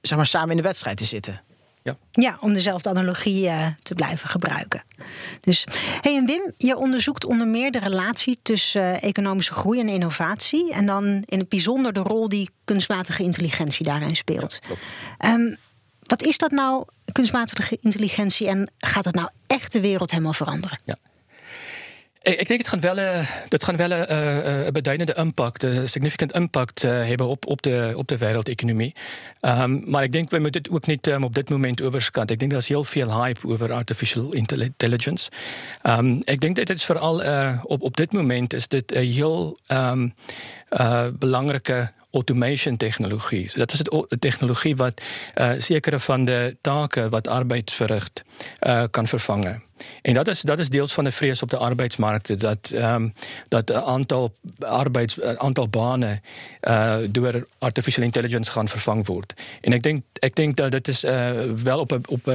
zeg 0.00 0.16
maar, 0.16 0.26
samen 0.26 0.50
in 0.50 0.56
de 0.56 0.62
wedstrijd 0.62 0.96
te 0.96 1.04
zitten. 1.04 1.42
Ja, 1.82 1.96
ja 2.10 2.36
om 2.40 2.52
dezelfde 2.52 2.88
analogie 2.88 3.44
uh, 3.44 3.66
te 3.82 3.94
blijven 3.94 4.28
gebruiken. 4.28 4.82
Dus, 5.40 5.64
hey, 6.00 6.16
en 6.16 6.26
Wim, 6.26 6.52
je 6.56 6.76
onderzoekt 6.76 7.24
onder 7.24 7.46
meer 7.46 7.70
de 7.70 7.78
relatie 7.78 8.38
tussen 8.42 8.82
uh, 8.82 9.02
economische 9.02 9.52
groei 9.52 9.80
en 9.80 9.88
innovatie. 9.88 10.72
En 10.72 10.86
dan 10.86 11.22
in 11.24 11.38
het 11.38 11.48
bijzonder 11.48 11.92
de 11.92 12.00
rol 12.00 12.28
die 12.28 12.50
kunstmatige 12.64 13.22
intelligentie 13.22 13.84
daarin 13.84 14.16
speelt. 14.16 14.58
Ja, 15.18 15.32
um, 15.32 15.56
wat 16.02 16.22
is 16.22 16.38
dat 16.38 16.50
nou, 16.50 16.84
kunstmatige 17.12 17.78
intelligentie, 17.80 18.48
en 18.48 18.70
gaat 18.78 19.04
het 19.04 19.14
nou 19.14 19.28
echt 19.46 19.72
de 19.72 19.80
wereld 19.80 20.10
helemaal 20.10 20.32
veranderen? 20.32 20.80
Ja. 20.84 20.96
Ik 22.22 22.48
denk 22.48 22.60
het 22.60 22.68
gaat 22.68 22.80
wel, 22.80 22.98
uh, 22.98 23.30
dat 23.48 23.64
gaat 23.64 23.76
wel 23.76 23.90
uh, 23.90 24.64
een 24.66 24.72
beduidende 24.72 25.14
impact, 25.14 25.62
een 25.62 25.88
significant 25.88 26.32
impact 26.32 26.82
hebben 26.82 27.26
op, 27.26 27.46
op, 27.46 27.62
de, 27.62 27.92
op 27.96 28.08
de 28.08 28.16
wereldeconomie. 28.16 28.94
Um, 29.40 29.82
maar 29.86 30.02
ik 30.02 30.12
denk 30.12 30.30
we 30.30 30.38
moeten 30.38 30.62
het 30.62 30.70
ook 30.70 30.86
niet 30.86 31.06
um, 31.06 31.24
op 31.24 31.34
dit 31.34 31.50
moment 31.50 31.82
overschatten. 31.82 32.32
Ik 32.32 32.38
denk 32.38 32.52
dat 32.52 32.62
er 32.62 32.68
heel 32.68 32.84
veel 32.84 33.22
hype 33.22 33.48
over 33.48 33.72
artificial 33.72 34.32
intelligence. 34.32 35.30
Um, 35.82 36.22
ik 36.24 36.40
denk 36.40 36.56
dat 36.56 36.68
het 36.68 36.76
is 36.76 36.84
vooral 36.84 37.22
op, 37.62 37.82
op 37.82 37.96
dit 37.96 38.12
moment 38.12 38.52
is 38.52 38.68
dit 38.68 38.94
een 38.94 39.12
heel 39.12 39.58
belangrijke 41.18 41.92
automation 42.12 42.76
tegnologie. 42.76 43.50
So 43.50 43.58
dat 43.58 43.72
is 43.72 43.80
'n 43.82 44.18
tegnologie 44.18 44.76
wat 44.76 45.00
uh 45.34 45.52
sekere 45.58 46.00
van 46.00 46.24
die 46.24 46.56
take 46.60 47.08
wat 47.08 47.28
arbeid 47.28 47.70
verrig 47.70 48.10
uh 48.60 48.84
kan 48.90 49.08
vervang. 49.08 49.62
En 50.02 50.14
dat 50.14 50.28
is 50.28 50.40
dat 50.40 50.58
is 50.58 50.68
deels 50.68 50.92
van 50.92 51.04
'n 51.06 51.12
vrees 51.12 51.42
op 51.42 51.50
die 51.50 51.58
arbeidsmarkte 51.58 52.36
dat 52.36 52.70
ehm 52.70 53.08
dat 53.48 53.72
aantal 53.72 54.34
arbeids 54.58 55.20
aantal 55.20 55.68
bane 55.68 56.20
uh 56.60 57.34
artificial 57.58 58.04
intelligence 58.04 58.50
gaan 58.50 58.68
vervang 58.68 59.06
word. 59.06 59.34
En 59.60 59.72
ek 59.72 59.82
dink 59.82 60.02
ek 60.12 60.36
dink 60.36 60.56
dat 60.56 60.70
dit 60.70 60.88
is 60.88 61.00
wel 61.62 61.78
op 61.78 61.98
op 62.08 62.26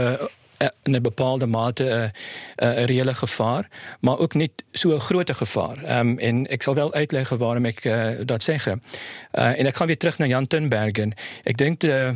in 0.83 0.95
'n 0.95 1.01
bepaalde 1.01 1.45
mate 1.45 1.83
'n 1.83 1.87
uh, 1.87 2.69
'n 2.69 2.79
uh, 2.79 2.83
reële 2.85 3.13
gevaar, 3.13 3.69
maar 3.99 4.17
ook 4.17 4.33
nie 4.33 4.51
so 4.71 4.95
'n 4.95 4.99
groot 4.99 5.31
gevaar. 5.35 5.83
Ehm 5.83 6.17
en 6.17 6.47
ek 6.47 6.63
sal 6.63 6.75
wel 6.75 6.93
uitleg 6.93 7.29
waarom 7.29 7.65
uh, 7.65 8.07
dat. 8.25 8.47
Uh, 8.47 9.59
en 9.59 9.65
ek 9.65 9.75
gaan 9.75 9.87
weer 9.87 9.97
terug 9.97 10.17
na 10.17 10.25
Jan 10.25 10.47
Tinbergen. 10.47 11.13
Ek 11.43 11.57
dink 11.57 11.79
die 11.79 12.13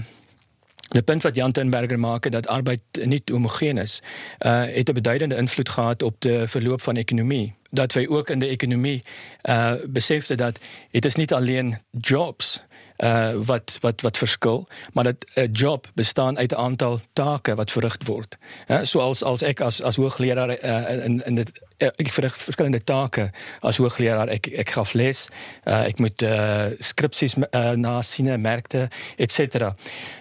Die 0.89 1.01
punt 1.01 1.23
wat 1.23 1.35
Jan 1.35 1.51
Tenberger 1.51 1.99
maak 1.99 2.31
dat 2.31 2.47
arbeid 2.47 2.81
nie 3.03 3.21
homogeen 3.25 3.77
is, 3.77 4.01
uh 4.39 4.63
het 4.65 4.89
'n 4.89 4.93
beduidende 4.93 5.35
invloed 5.35 5.69
gehad 5.69 6.01
op 6.01 6.15
die 6.19 6.47
verloop 6.47 6.81
van 6.81 6.95
ekonomie. 6.95 7.55
Dat 7.69 7.93
wy 7.93 8.05
ook 8.09 8.29
in 8.29 8.39
die 8.39 8.49
ekonomie 8.49 9.03
uh 9.43 9.73
dat 10.35 10.59
dit 10.91 11.05
is 11.05 11.15
nie 11.15 11.33
alleen 11.33 11.77
jobs 11.91 12.61
uh 13.03 13.31
wat 13.47 13.77
wat 13.81 14.01
wat 14.01 14.17
verskil, 14.17 14.67
maar 14.93 15.03
dat 15.03 15.25
'n 15.35 15.51
job 15.51 15.87
bestaan 15.93 16.37
uit 16.37 16.51
'n 16.51 16.55
aantal 16.55 16.99
take 17.13 17.55
wat 17.55 17.71
verrig 17.71 17.97
word. 18.05 18.37
Ja, 18.67 18.85
soos 18.85 19.23
as 19.23 19.41
ek 19.41 19.61
as 19.61 19.81
as 19.81 19.95
hoogleraar 19.95 20.49
uh, 20.49 21.05
in 21.05 21.25
in 21.25 21.35
dit 21.35 21.51
uh, 21.77 21.87
ek 21.95 22.13
verrig 22.13 22.37
verskillende 22.37 22.83
take 22.83 23.31
as 23.59 23.77
hoogleraar. 23.77 24.27
Ek 24.27 24.47
ek 24.47 24.69
gaf 24.69 24.93
les, 24.93 25.27
uh, 25.65 25.85
ek 25.85 25.99
moet 25.99 26.21
uh 26.21 26.65
skripsies 26.79 27.35
uh, 27.35 27.71
na 27.71 28.01
sien, 28.01 28.41
merkte, 28.41 28.87
et 29.15 29.31
cetera. 29.31 29.75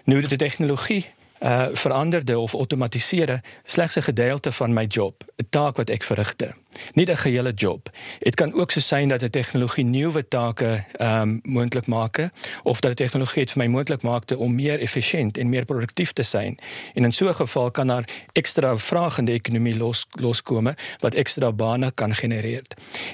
Nu 0.05 0.21
die 0.21 0.37
tegnologie 0.37 1.07
uh 1.43 1.67
veranderde 1.73 2.39
of 2.39 2.55
outomatiseerde 2.55 3.41
slegs 3.65 3.97
'n 3.97 4.03
gedeelte 4.03 4.53
van 4.53 4.73
my 4.73 4.85
job, 4.85 5.25
taak 5.51 5.77
wat 5.77 5.91
ek 5.91 6.03
verrigte 6.03 6.55
nie 6.95 7.07
'n 7.07 7.17
gehele 7.17 7.53
job. 7.53 7.91
Dit 8.19 8.35
kan 8.35 8.53
ook 8.53 8.71
so 8.71 8.81
sein 8.81 9.09
dat 9.09 9.23
'n 9.23 9.31
tegnologie 9.31 9.85
nuwe 9.85 10.29
take 10.29 10.85
ehm 10.93 11.21
um, 11.21 11.41
moontlik 11.43 11.87
maak 11.87 12.31
of 12.63 12.81
dat 12.81 12.91
'n 12.91 12.95
tegnologie 12.95 13.45
dit 13.45 13.53
vir 13.53 13.63
my 13.63 13.69
moontlik 13.69 14.03
maak 14.03 14.31
om 14.37 14.55
meer 14.55 14.79
effisiënt 14.79 15.39
en 15.39 15.49
meer 15.49 15.65
produktief 15.65 16.13
te 16.13 16.23
wees. 16.33 16.55
En 16.95 17.05
in 17.05 17.13
so 17.13 17.29
'n 17.29 17.35
geval 17.35 17.71
kan 17.71 17.87
daar 17.87 18.05
ekstra 18.33 18.79
vraag 18.79 19.19
in 19.19 19.25
die 19.25 19.35
ekonomie 19.35 19.77
los 19.77 20.07
loskome 20.11 20.77
wat 20.99 21.15
ekstra 21.15 21.53
bane 21.53 21.93
kan 21.95 22.15
genereer. 22.15 22.63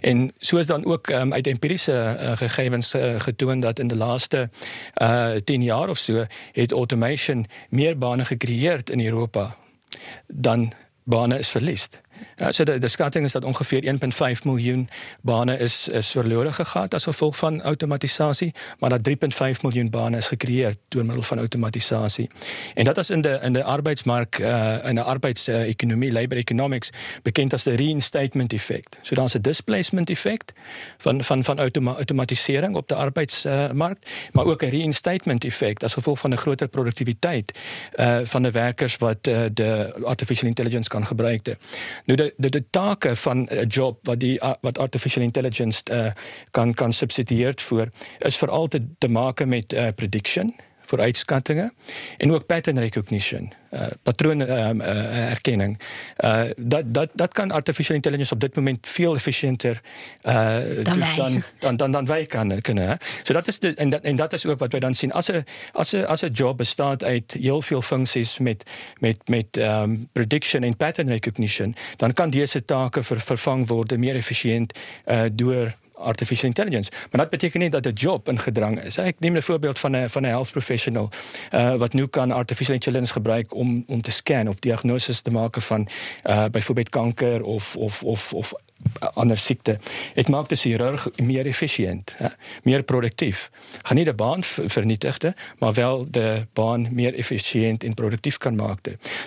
En 0.01 0.33
soos 0.39 0.67
dan 0.67 0.85
ook 0.85 1.09
um, 1.09 1.33
uit 1.33 1.47
empiriese 1.47 2.17
uh, 2.21 2.37
gegevens 2.37 2.95
uh, 2.95 3.21
getoon 3.21 3.61
dat 3.61 3.79
in 3.79 3.89
die 3.89 3.97
laaste 3.97 4.51
uh 5.03 5.35
10 5.45 5.63
jaar 5.63 5.89
of 5.89 5.99
so 5.99 6.27
het 6.53 6.73
automation 6.73 7.47
meer 7.69 7.99
bane 7.99 8.25
gecreëer 8.25 8.81
in 8.91 9.05
Europa 9.05 9.57
dan 10.27 10.73
bane 11.05 11.39
is 11.39 11.49
verlies. 11.49 11.89
Die 12.37 12.89
skatting 12.89 13.25
is 13.25 13.33
dat 13.33 13.45
ongeveer 13.45 13.83
1.5 13.85 14.43
miljoen 14.43 14.89
bane 15.21 15.59
is 15.59 15.89
is 15.89 16.11
verlore 16.11 16.53
gegaan 16.53 16.89
as 16.89 17.05
gevolg 17.05 17.37
van 17.37 17.63
outomatisasie, 17.63 18.53
maar 18.79 18.91
dat 18.91 19.09
3.5 19.09 19.61
miljoen 19.63 19.91
bane 19.91 20.17
is 20.17 20.27
gecreëer 20.27 20.75
deur 20.89 21.05
middel 21.05 21.23
van 21.23 21.39
outomatisasie. 21.39 22.31
En 22.75 22.85
dat 22.85 22.99
is 22.99 23.11
in 23.11 23.21
die 23.21 23.39
in 23.43 23.53
die 23.53 23.65
arbeidsmark 23.65 24.39
uh 24.39 24.77
in 24.85 24.95
'n 24.95 24.99
arbeidsekonomie, 24.99 26.13
labor 26.13 26.39
economics 26.39 26.91
bekend 27.23 27.53
as 27.53 27.63
die 27.63 27.77
reinstatement 27.77 28.53
effek. 28.53 28.87
So 29.03 29.15
daar's 29.15 29.35
'n 29.35 29.41
displacement 29.41 30.11
effek 30.11 30.43
van 30.99 31.25
van 31.25 31.45
van 31.45 31.59
automa 31.59 31.95
automatisering 31.95 32.75
op 32.75 32.89
die 32.89 32.97
arbeidsmark, 32.97 33.99
uh, 34.05 34.33
maar 34.33 34.45
ook 34.45 34.63
'n 34.63 34.69
reinstatement 34.69 35.45
effek 35.45 35.83
as 35.83 35.93
gevolg 35.93 36.19
van 36.19 36.31
'n 36.31 36.37
groter 36.37 36.69
produktiwiteit 36.69 37.59
uh 37.97 38.19
van 38.23 38.43
die 38.43 38.53
werkers 38.53 38.97
wat 38.97 39.27
uh, 39.27 39.39
die 39.53 39.83
artificial 40.05 40.49
intelligence 40.49 40.89
kan 40.89 41.07
gebruik. 41.07 41.45
Nou 42.05 42.14
de 42.17 42.35
de, 42.37 42.49
de 42.49 42.65
take 42.71 43.17
van 43.17 43.49
'n 43.51 43.67
job 43.67 43.99
wat 44.07 44.21
die 44.21 44.41
wat 44.61 44.79
artificial 44.79 45.23
intelligence 45.23 45.83
uh, 45.93 46.11
kan 46.51 46.75
kan 46.75 46.93
subsidieer 46.93 47.53
voor 47.57 47.89
is 48.19 48.37
veral 48.37 48.67
te, 48.67 48.87
te 48.99 49.09
maak 49.09 49.45
met 49.45 49.73
uh, 49.73 49.89
prediction 49.95 50.55
vooruitskattinge 50.85 51.73
en 52.17 52.33
ook 52.33 52.47
pattern 52.47 52.79
recognition 52.79 53.53
uh, 53.75 53.87
patroon 54.03 54.41
um, 54.41 54.81
uh, 54.81 54.87
herkenning 55.31 55.79
uh, 56.25 56.43
dat 56.57 56.95
dat 56.95 57.09
dat 57.13 57.33
kan 57.33 57.51
artificial 57.51 57.95
intelligence 57.97 58.35
op 58.35 58.41
dit 58.41 58.55
moment 58.57 58.89
veel 58.89 59.15
efficiënter 59.15 59.81
dan, 60.23 61.03
dan 61.17 61.43
dan 61.59 61.77
dan 61.77 61.91
dan 61.91 62.07
wij 62.07 62.27
kan 62.27 62.61
kunnen 62.61 62.99
so 63.23 63.33
dat 63.33 63.49
is 63.49 63.59
de 63.59 63.75
en 63.75 63.91
dat 63.91 64.03
en 64.03 64.17
dat 64.17 64.33
is 64.33 64.47
ook 64.47 64.59
wat 64.59 64.71
wij 64.71 64.81
dan 64.81 64.95
zien. 64.95 65.13
As 65.13 65.29
'n 65.31 65.45
as 65.73 65.93
'n 65.93 66.05
as 66.05 66.23
'n 66.23 66.33
job 66.33 66.57
bestaat 66.57 67.05
uit 67.05 67.33
heel 67.33 67.63
veel 67.63 67.83
funksies 67.83 68.39
met 68.39 68.65
met 68.99 69.29
met 69.29 69.47
um, 69.57 70.09
prediction 70.13 70.63
en 70.63 70.77
pattern 70.77 71.09
recognition 71.09 71.75
dan 71.97 72.13
kan 72.13 72.31
deze 72.31 72.65
take 72.65 73.03
ver, 73.03 73.21
vervang 73.21 73.69
word 73.69 73.97
meer 73.97 74.15
efficiënt 74.15 74.79
deur 75.33 75.77
artificial 75.95 76.49
intelligence. 76.49 76.91
Maar 76.91 77.21
dat 77.21 77.31
beteken 77.31 77.61
nie 77.61 77.71
dat 77.71 77.87
'n 77.87 77.93
job 77.93 78.29
in 78.29 78.39
gedrang 78.39 78.83
is. 78.83 78.97
Ek 78.97 79.17
neem 79.19 79.37
'n 79.37 79.43
voorbeeld 79.43 79.79
van 79.79 79.97
'n 79.97 80.09
van 80.09 80.23
'n 80.23 80.29
health 80.29 80.51
professional 80.51 81.09
uh 81.53 81.75
wat 81.75 81.93
nu 81.93 82.07
kan 82.07 82.31
artificial 82.31 82.75
intelligence 82.75 83.13
gebruik 83.13 83.55
om 83.55 83.85
om 83.87 84.01
te 84.03 84.11
scan 84.11 84.49
of 84.49 84.59
diagnoses 84.59 85.21
te 85.21 85.31
maak 85.31 85.61
van 85.61 85.89
uh 86.25 86.45
byvoorbeeld 86.51 86.89
kanker 86.89 87.43
of 87.43 87.77
of 87.77 88.03
of 88.03 88.33
of 88.33 88.55
ander 89.15 89.39
siekte. 89.39 89.79
Dit 90.15 90.29
maak 90.29 90.49
die 90.49 90.59
chirurg 90.59 91.09
meer 91.17 91.47
efficiënt, 91.47 92.15
hè, 92.17 92.29
meer 92.63 92.83
produktief. 92.83 93.51
Gaan 93.83 93.97
nie 93.97 94.05
die 94.05 94.15
baan 94.15 94.45
vernietigde, 94.45 95.35
maar 95.59 95.73
wel 95.73 96.07
die 96.11 96.47
baan 96.53 96.89
meer 96.91 97.15
efficiënt 97.15 97.85
en 97.85 97.95
produktief 97.95 98.39
kan 98.39 98.57
maak. 98.57 98.79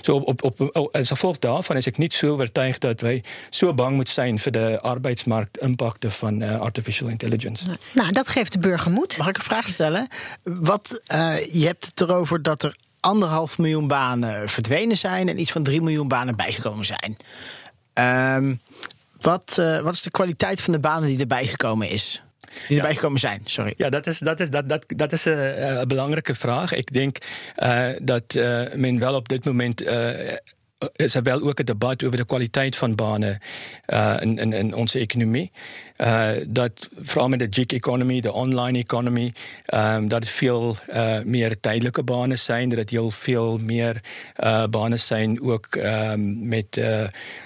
So 0.02 0.16
op 0.16 0.44
op, 0.44 0.60
op 0.60 0.96
as 0.96 1.10
gevolg 1.10 1.40
daarvan 1.40 1.78
is 1.78 1.88
ek 1.88 1.98
nie 1.98 2.12
so 2.14 2.38
oortuig 2.38 2.78
dat 2.84 3.02
wy 3.02 3.22
so 3.50 3.74
bang 3.74 3.96
moet 3.96 4.10
zijn 4.10 4.40
vir 4.40 4.52
die 4.52 4.78
arbeidsmarkt 4.78 5.58
impakte 5.58 6.12
van 6.12 6.42
uh, 6.42 6.60
artificial 6.60 7.10
intelligence. 7.10 7.66
Nou, 7.66 7.78
nou, 7.94 8.12
dat 8.12 8.28
geeft 8.28 8.52
de 8.52 8.60
burger 8.60 8.92
moed. 8.92 9.18
Mag 9.18 9.28
ik 9.28 9.38
een 9.38 9.44
vraag 9.44 9.70
stellen? 9.70 10.08
Wat 10.44 11.02
uh, 11.14 11.46
je 11.52 11.66
hebt 11.66 11.86
het 11.86 12.02
erover 12.02 12.42
dat 12.42 12.64
er 12.64 12.76
anderhalf 13.00 13.58
miljoen 13.58 13.88
banen 13.88 14.50
verdwenen 14.50 14.98
zijn 14.98 15.30
en 15.30 15.40
iets 15.40 15.52
van 15.52 15.64
3 15.64 15.82
miljoen 15.82 16.08
banen 16.08 16.36
bijgekomen 16.36 16.86
zijn. 16.86 17.18
Um, 18.38 18.60
wat, 19.30 19.58
uh, 19.60 19.80
wat 19.80 19.94
is 19.94 20.02
de 20.02 20.12
kwaliteit 20.12 20.62
van 20.62 20.74
de 20.74 20.80
banen 20.80 21.08
die 21.08 21.20
erbij 21.20 21.46
gekomen 21.46 21.90
is? 21.90 22.22
Die 22.68 22.78
erbij 22.78 22.96
gekomen 22.96 23.20
zijn, 23.20 23.42
sorry. 23.44 23.74
Ja, 23.78 23.90
dat 23.90 24.08
is, 24.08 24.20
dat 24.20 24.40
is, 24.40 24.50
dat, 24.50 24.70
dat, 24.70 24.84
dat 24.88 25.12
is 25.12 25.26
een, 25.26 25.80
een 25.80 25.88
belangrijke 25.88 26.36
vraag. 26.36 26.74
Ik 26.74 26.94
denk 26.94 27.18
uh, 27.58 27.88
dat 28.02 28.34
uh, 28.36 28.62
men 28.74 29.00
wel 29.00 29.16
op 29.16 29.28
dit 29.28 29.46
moment 29.46 29.82
is 30.96 31.16
er 31.16 31.24
wel 31.24 31.42
ook 31.42 31.60
'n 31.60 31.66
debat 31.66 32.04
oor 32.04 32.12
die 32.12 32.26
kwaliteit 32.26 32.76
van 32.76 32.96
bane 32.96 33.40
uh 33.88 34.18
in 34.20 34.38
in 34.38 34.54
in 34.54 34.74
ons 34.74 34.94
ekonomie. 34.94 35.52
Uh 35.98 36.30
dat 36.48 36.90
veral 37.00 37.28
met 37.28 37.40
die 37.40 37.50
gig 37.52 37.66
economy, 37.66 38.20
die 38.22 38.32
online 38.32 38.78
economy, 38.78 39.34
ehm 39.66 40.08
dat 40.08 40.30
veel 40.30 40.78
uh 40.94 41.20
meer 41.24 41.60
tydelike 41.60 42.04
bane 42.04 42.36
zijn, 42.36 42.70
dat 42.70 42.78
dit 42.78 42.90
heel 42.90 43.12
veel 43.12 43.58
meer 43.58 44.02
uh 44.44 44.64
bane 44.70 44.98
zijn 44.98 45.42
ook 45.42 45.66
ehm 45.76 46.48
met 46.48 46.80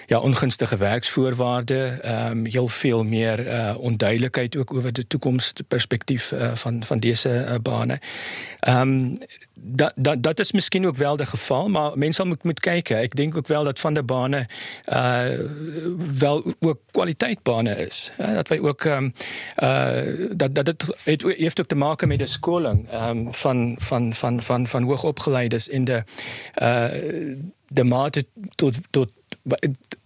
ja 0.06 0.20
ongunstige 0.20 0.78
werksvoorwaarden, 0.78 2.04
ehm 2.04 2.46
heel 2.46 2.68
veel 2.68 3.04
meer 3.04 3.46
onduidelikheid 3.78 4.58
ook 4.58 4.74
oor 4.74 4.94
die 4.94 5.08
toekomsperspektief 5.08 6.32
uh, 6.32 6.52
van 6.54 6.84
van 6.84 7.00
dese 7.00 7.60
bane. 7.62 8.00
Ehm 8.60 8.82
um, 8.82 9.18
dat 9.64 9.94
dat 9.96 10.24
dat 10.24 10.40
is 10.40 10.52
miskien 10.52 10.88
ook 10.88 10.96
wel 10.96 11.16
die 11.16 11.26
geval, 11.26 11.70
maar 11.70 11.92
mense 11.98 12.26
moet 12.26 12.44
moet 12.44 12.60
kyk. 12.60 12.90
Ek 12.90 13.16
dink 13.16 13.38
ook 13.38 13.48
wel 13.48 13.64
dat 13.64 13.80
van 13.80 13.94
die 13.94 14.04
bane 14.04 14.48
uh 14.94 15.24
wel 16.20 16.54
ook 16.60 16.80
kwaliteitbane 16.92 17.86
is. 17.88 18.12
Dat 18.48 18.58
wy 18.58 18.68
ook 18.68 18.86
ehm 18.86 19.10
uh 19.64 19.90
dat 20.36 20.56
dat 20.56 20.68
het, 20.68 20.84
heeft 21.04 21.60
ook 21.60 21.68
te 21.68 21.76
maak 21.76 22.06
met 22.06 22.18
die 22.18 22.28
skoling 22.28 22.90
ehm 22.90 23.18
um, 23.18 23.34
van 23.34 23.76
van 23.80 24.14
van 24.14 24.42
van 24.42 24.68
van 24.68 24.84
hoogopgeleides 24.84 25.68
in 25.68 25.84
de 25.86 26.04
uh 26.62 26.86
de 27.68 27.84
mate 27.84 28.26
tot 28.56 28.76
tot 28.90 29.10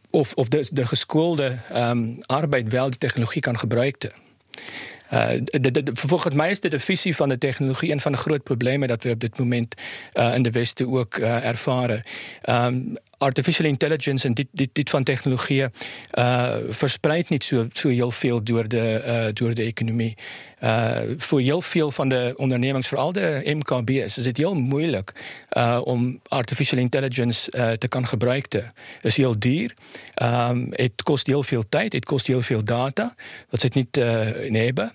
of 0.09 0.33
of 0.33 0.47
de 0.47 0.67
de 0.71 0.85
geskoolde 0.85 1.57
ehm 1.71 2.07
arbeid 2.25 2.71
wel 2.71 2.89
die 2.89 2.97
tegnologie 2.97 3.41
kan 3.41 3.59
gebruik. 3.59 3.99
De, 3.99 5.71
de, 5.71 5.71
de, 5.71 5.95
volgens 5.95 6.35
mij 6.35 6.51
is 6.51 6.59
de 6.59 6.79
visie 6.79 7.15
van 7.15 7.29
de 7.29 7.37
technologie 7.37 7.91
een 7.91 8.01
van 8.01 8.11
de 8.11 8.17
grote 8.17 8.39
problemen 8.39 8.87
dat 8.87 9.03
we 9.03 9.09
op 9.09 9.19
dit 9.19 9.39
moment 9.39 9.75
in 10.33 10.43
de 10.43 10.51
Westen 10.51 10.91
ook 10.91 11.15
ervaren. 11.17 12.03
Artificial 13.17 13.67
intelligence 13.67 14.27
en 14.27 14.33
dit, 14.33 14.47
dit, 14.73 14.89
van 14.89 15.03
technologieën 15.03 15.71
uh, 16.13 16.55
verspreidt 16.69 17.29
niet 17.29 17.43
zo, 17.43 17.67
zo 17.73 17.89
heel 17.89 18.11
veel 18.11 18.43
door 18.43 18.67
de, 18.67 19.03
uh, 19.05 19.25
door 19.33 19.53
de 19.53 19.63
economie. 19.63 20.17
Uh, 20.63 20.97
voor 21.17 21.41
heel 21.41 21.61
veel 21.61 21.91
van 21.91 22.09
de 22.09 22.33
ondernemingen, 22.35 22.83
vooral 22.83 23.11
de 23.11 23.41
MKB's, 23.45 24.17
is 24.17 24.25
het 24.25 24.37
heel 24.37 24.55
moeilijk 24.55 25.13
om 25.83 26.19
artificial 26.27 26.79
intelligence 26.79 27.51
te 27.77 27.87
kan 27.87 28.07
gebruiken. 28.07 28.73
Het 28.95 29.05
is 29.05 29.17
heel 29.17 29.39
duur. 29.39 29.73
Um, 30.23 30.67
het 30.71 31.03
kost 31.03 31.27
heel 31.27 31.43
veel 31.43 31.63
tijd, 31.69 31.93
het 31.93 32.05
kost 32.05 32.27
heel 32.27 32.41
veel 32.41 32.63
data, 32.63 33.15
wat 33.49 33.61
ze 33.61 33.69
niet 33.73 33.97
in 34.41 34.55
hebben. 34.55 34.93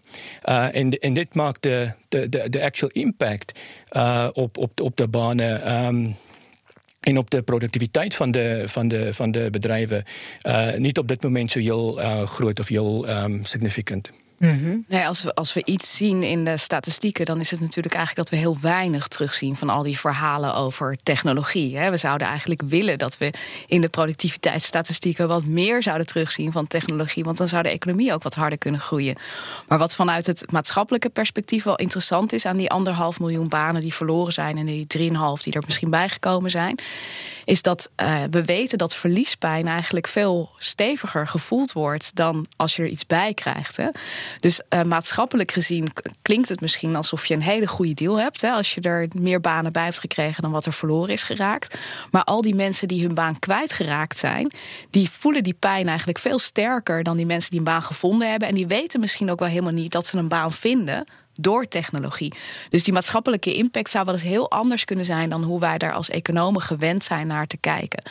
en, 0.73 0.91
en 0.91 1.13
dit 1.13 1.35
maakt 1.35 1.63
de, 1.63 1.91
de, 2.09 2.49
de, 2.49 2.63
actual 2.63 2.91
impact 2.91 3.59
op, 4.33 4.59
op, 4.59 4.81
op 4.81 4.97
de 4.97 5.09
banen. 5.09 5.85
Um, 5.87 6.15
en 7.01 7.19
op 7.19 7.31
de 7.31 7.43
productiviteit 7.43 8.15
van 8.15 8.31
de, 8.31 8.63
van 8.67 8.89
de, 8.89 9.13
van 9.13 9.31
de 9.31 9.49
bedrijven 9.51 10.05
uh, 10.47 10.75
niet 10.75 10.99
op 10.99 11.09
dit 11.09 11.23
moment 11.23 11.51
zo 11.51 11.59
heel 11.59 12.01
uh, 12.01 12.23
groot 12.23 12.61
of 12.61 12.69
heel 12.69 13.09
um, 13.09 13.45
significant. 13.45 14.11
Mm-hmm. 14.41 14.85
Nee, 14.89 15.07
als, 15.07 15.23
we, 15.23 15.35
als 15.35 15.53
we 15.53 15.65
iets 15.65 15.97
zien 15.97 16.23
in 16.23 16.45
de 16.45 16.57
statistieken, 16.57 17.25
dan 17.25 17.41
is 17.41 17.51
het 17.51 17.61
natuurlijk 17.61 17.95
eigenlijk 17.95 18.29
dat 18.29 18.39
we 18.39 18.47
heel 18.47 18.61
weinig 18.61 19.09
terugzien 19.09 19.57
van 19.57 19.69
al 19.69 19.83
die 19.83 19.99
verhalen 19.99 20.55
over 20.55 20.97
technologie. 21.03 21.79
We 21.79 21.97
zouden 21.97 22.27
eigenlijk 22.27 22.63
willen 22.63 22.99
dat 22.99 23.19
we 23.19 23.33
in 23.67 23.81
de 23.81 23.89
productiviteitsstatistieken 23.89 25.29
wat 25.29 25.45
meer 25.45 25.83
zouden 25.83 26.07
terugzien 26.07 26.53
van 26.53 26.67
technologie, 26.67 27.25
want 27.25 27.37
dan 27.37 27.49
zou 27.49 27.63
de 27.63 27.69
economie 27.69 28.13
ook 28.13 28.23
wat 28.23 28.35
harder 28.35 28.59
kunnen 28.59 28.81
groeien. 28.81 29.17
Maar 29.69 29.79
wat 29.79 29.95
vanuit 29.95 30.27
het 30.27 30.53
maatschappelijke 30.53 31.09
perspectief 31.09 31.65
wel 31.65 31.77
interessant 31.77 32.33
is 32.33 32.47
aan 32.47 32.57
die 32.57 32.71
anderhalf 32.71 33.21
miljoen 33.21 33.49
banen 33.49 33.81
die 33.81 33.95
verloren 33.95 34.33
zijn 34.33 34.59
en 34.59 34.67
die 34.67 34.87
drieënhalf 34.87 35.43
die 35.43 35.53
er 35.53 35.63
misschien 35.67 35.91
bijgekomen 35.91 36.51
zijn, 36.51 36.79
is 37.45 37.63
dat 37.63 37.91
uh, 37.97 38.23
we 38.31 38.45
weten 38.45 38.79
dat 38.79 38.95
verliespijn 38.95 39.67
eigenlijk 39.67 40.07
veel 40.07 40.51
steviger 40.59 41.27
gevoeld 41.27 41.73
wordt 41.73 42.15
dan 42.15 42.47
als 42.57 42.77
je 42.77 42.83
er 42.83 42.89
iets 42.89 43.07
bij 43.07 43.35
krijgt. 43.35 43.77
Hè? 43.77 43.89
Dus 44.41 44.61
uh, 44.69 44.83
maatschappelijk 44.83 45.53
gezien 45.53 45.93
klinkt 46.23 46.49
het 46.49 46.61
misschien 46.61 46.97
alsof 46.97 47.27
je 47.27 47.35
een 47.35 47.43
hele 47.43 47.67
goede 47.67 47.95
deal 47.95 48.19
hebt. 48.19 48.41
Hè, 48.41 48.51
als 48.51 48.75
je 48.75 48.81
er 48.81 49.09
meer 49.17 49.41
banen 49.41 49.73
bij 49.73 49.85
hebt 49.85 49.99
gekregen 49.99 50.43
dan 50.43 50.51
wat 50.51 50.67
er 50.67 50.73
verloren 50.73 51.13
is 51.13 51.23
geraakt. 51.23 51.79
Maar 52.11 52.25
al 52.25 52.43
die 52.43 52.55
mensen 52.55 52.89
die 52.89 53.03
hun 53.03 53.15
baan 53.15 53.39
kwijtgeraakt 53.39 54.19
zijn, 54.19 54.53
die 54.91 55.11
voelen 55.11 55.43
die 55.43 55.57
pijn 55.59 55.89
eigenlijk 55.89 56.19
veel 56.19 56.39
sterker 56.39 57.03
dan 57.03 57.17
die 57.17 57.27
mensen 57.27 57.51
die 57.51 57.59
een 57.59 57.65
baan 57.65 57.83
gevonden 57.83 58.31
hebben. 58.31 58.49
En 58.49 58.55
die 58.55 58.67
weten 58.67 59.01
misschien 59.01 59.31
ook 59.31 59.39
wel 59.39 59.49
helemaal 59.49 59.73
niet 59.73 59.93
dat 59.93 60.07
ze 60.07 60.17
een 60.17 60.29
baan 60.29 60.53
vinden 60.53 61.07
door 61.35 61.69
technologie. 61.69 62.35
Dus 62.71 62.83
die 62.83 62.93
maatschappelijke 62.93 63.55
impact 63.55 63.91
zou 63.91 64.05
wel 64.05 64.15
eens 64.15 64.23
heel 64.23 64.51
anders 64.51 64.85
kunnen 64.85 65.05
zijn 65.05 65.31
dan 65.31 65.43
hoe 65.43 65.61
wij 65.61 65.79
daar 65.79 65.93
als 65.93 66.11
economen 66.11 66.63
gewend 66.63 67.05
zijn 67.05 67.27
naar 67.27 67.47
te 67.47 67.57
kijken. 67.57 68.03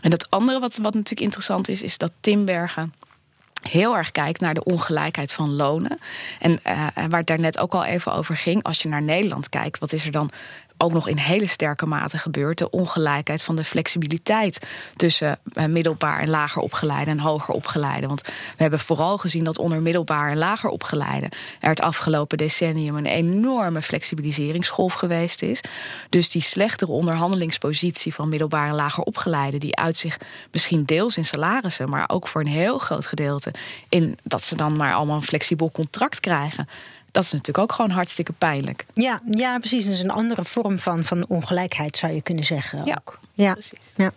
En 0.00 0.10
het 0.10 0.30
andere 0.30 0.60
wat, 0.60 0.76
wat 0.76 0.94
natuurlijk 0.94 1.20
interessant 1.20 1.68
is, 1.68 1.82
is 1.82 1.98
dat 1.98 2.12
Timbergen 2.20 2.94
heel 3.68 3.96
erg 3.96 4.12
kijkt 4.12 4.40
naar 4.40 4.54
de 4.54 4.64
ongelijkheid 4.64 5.32
van 5.32 5.56
lonen. 5.56 5.98
En 6.38 6.52
uh, 6.52 6.86
waar 6.94 7.18
het 7.18 7.26
daar 7.26 7.40
net 7.40 7.58
ook 7.58 7.74
al 7.74 7.84
even 7.84 8.12
over 8.12 8.36
ging, 8.36 8.62
als 8.62 8.82
je 8.82 8.88
naar 8.88 9.02
Nederland 9.02 9.48
kijkt, 9.48 9.78
wat 9.78 9.92
is 9.92 10.04
er 10.04 10.12
dan 10.12 10.30
ook 10.78 10.92
nog 10.92 11.08
in 11.08 11.16
hele 11.16 11.46
sterke 11.46 11.86
mate 11.86 12.18
gebeurt. 12.18 12.58
De 12.58 12.70
ongelijkheid 12.70 13.42
van 13.42 13.56
de 13.56 13.64
flexibiliteit 13.64 14.66
tussen 14.96 15.38
eh, 15.52 15.64
middelbaar 15.64 16.20
en 16.20 16.30
lager 16.30 16.62
opgeleide 16.62 17.10
en 17.10 17.18
hoger 17.18 17.54
opgeleide. 17.54 18.06
Want 18.06 18.22
we 18.22 18.32
hebben 18.56 18.78
vooral 18.78 19.18
gezien 19.18 19.44
dat 19.44 19.58
onder 19.58 19.82
middelbaar 19.82 20.30
en 20.30 20.38
lager 20.38 20.70
opgeleide 20.70 21.28
er 21.60 21.68
het 21.68 21.80
afgelopen 21.80 22.38
decennium 22.38 22.96
een 22.96 23.06
enorme 23.06 23.82
flexibiliseringsgolf 23.82 24.92
geweest 24.92 25.42
is. 25.42 25.60
Dus 26.08 26.30
die 26.30 26.42
slechtere 26.42 26.92
onderhandelingspositie 26.92 28.14
van 28.14 28.28
middelbaar 28.28 28.68
en 28.68 28.74
lager 28.74 29.04
opgeleide, 29.04 29.58
die 29.58 29.76
uit 29.76 29.96
zich 29.96 30.18
misschien 30.52 30.84
deels 30.84 31.16
in 31.16 31.24
salarissen, 31.24 31.88
maar 31.88 32.04
ook 32.06 32.28
voor 32.28 32.40
een 32.40 32.46
heel 32.46 32.78
groot 32.78 33.06
gedeelte 33.06 33.50
in 33.88 34.18
dat 34.22 34.42
ze 34.42 34.56
dan 34.56 34.76
maar 34.76 34.94
allemaal 34.94 35.16
een 35.16 35.22
flexibel 35.22 35.70
contract 35.70 36.20
krijgen 36.20 36.68
dat 37.16 37.24
is 37.24 37.32
natuurlijk 37.32 37.58
ook 37.58 37.72
gewoon 37.72 37.90
hartstikke 37.90 38.32
pijnlijk. 38.32 38.86
Ja, 38.94 39.20
ja 39.30 39.58
precies. 39.58 39.84
Dat 39.84 39.92
is 39.92 40.00
een 40.00 40.10
andere 40.10 40.44
vorm 40.44 40.78
van, 40.78 41.04
van 41.04 41.26
ongelijkheid, 41.28 41.96
zou 41.96 42.12
je 42.12 42.22
kunnen 42.22 42.44
zeggen. 42.44 42.84
Ja, 42.84 42.94
ook. 42.98 43.20
ja. 43.32 43.52
precies. 43.52 43.78
Ja. 43.94 44.10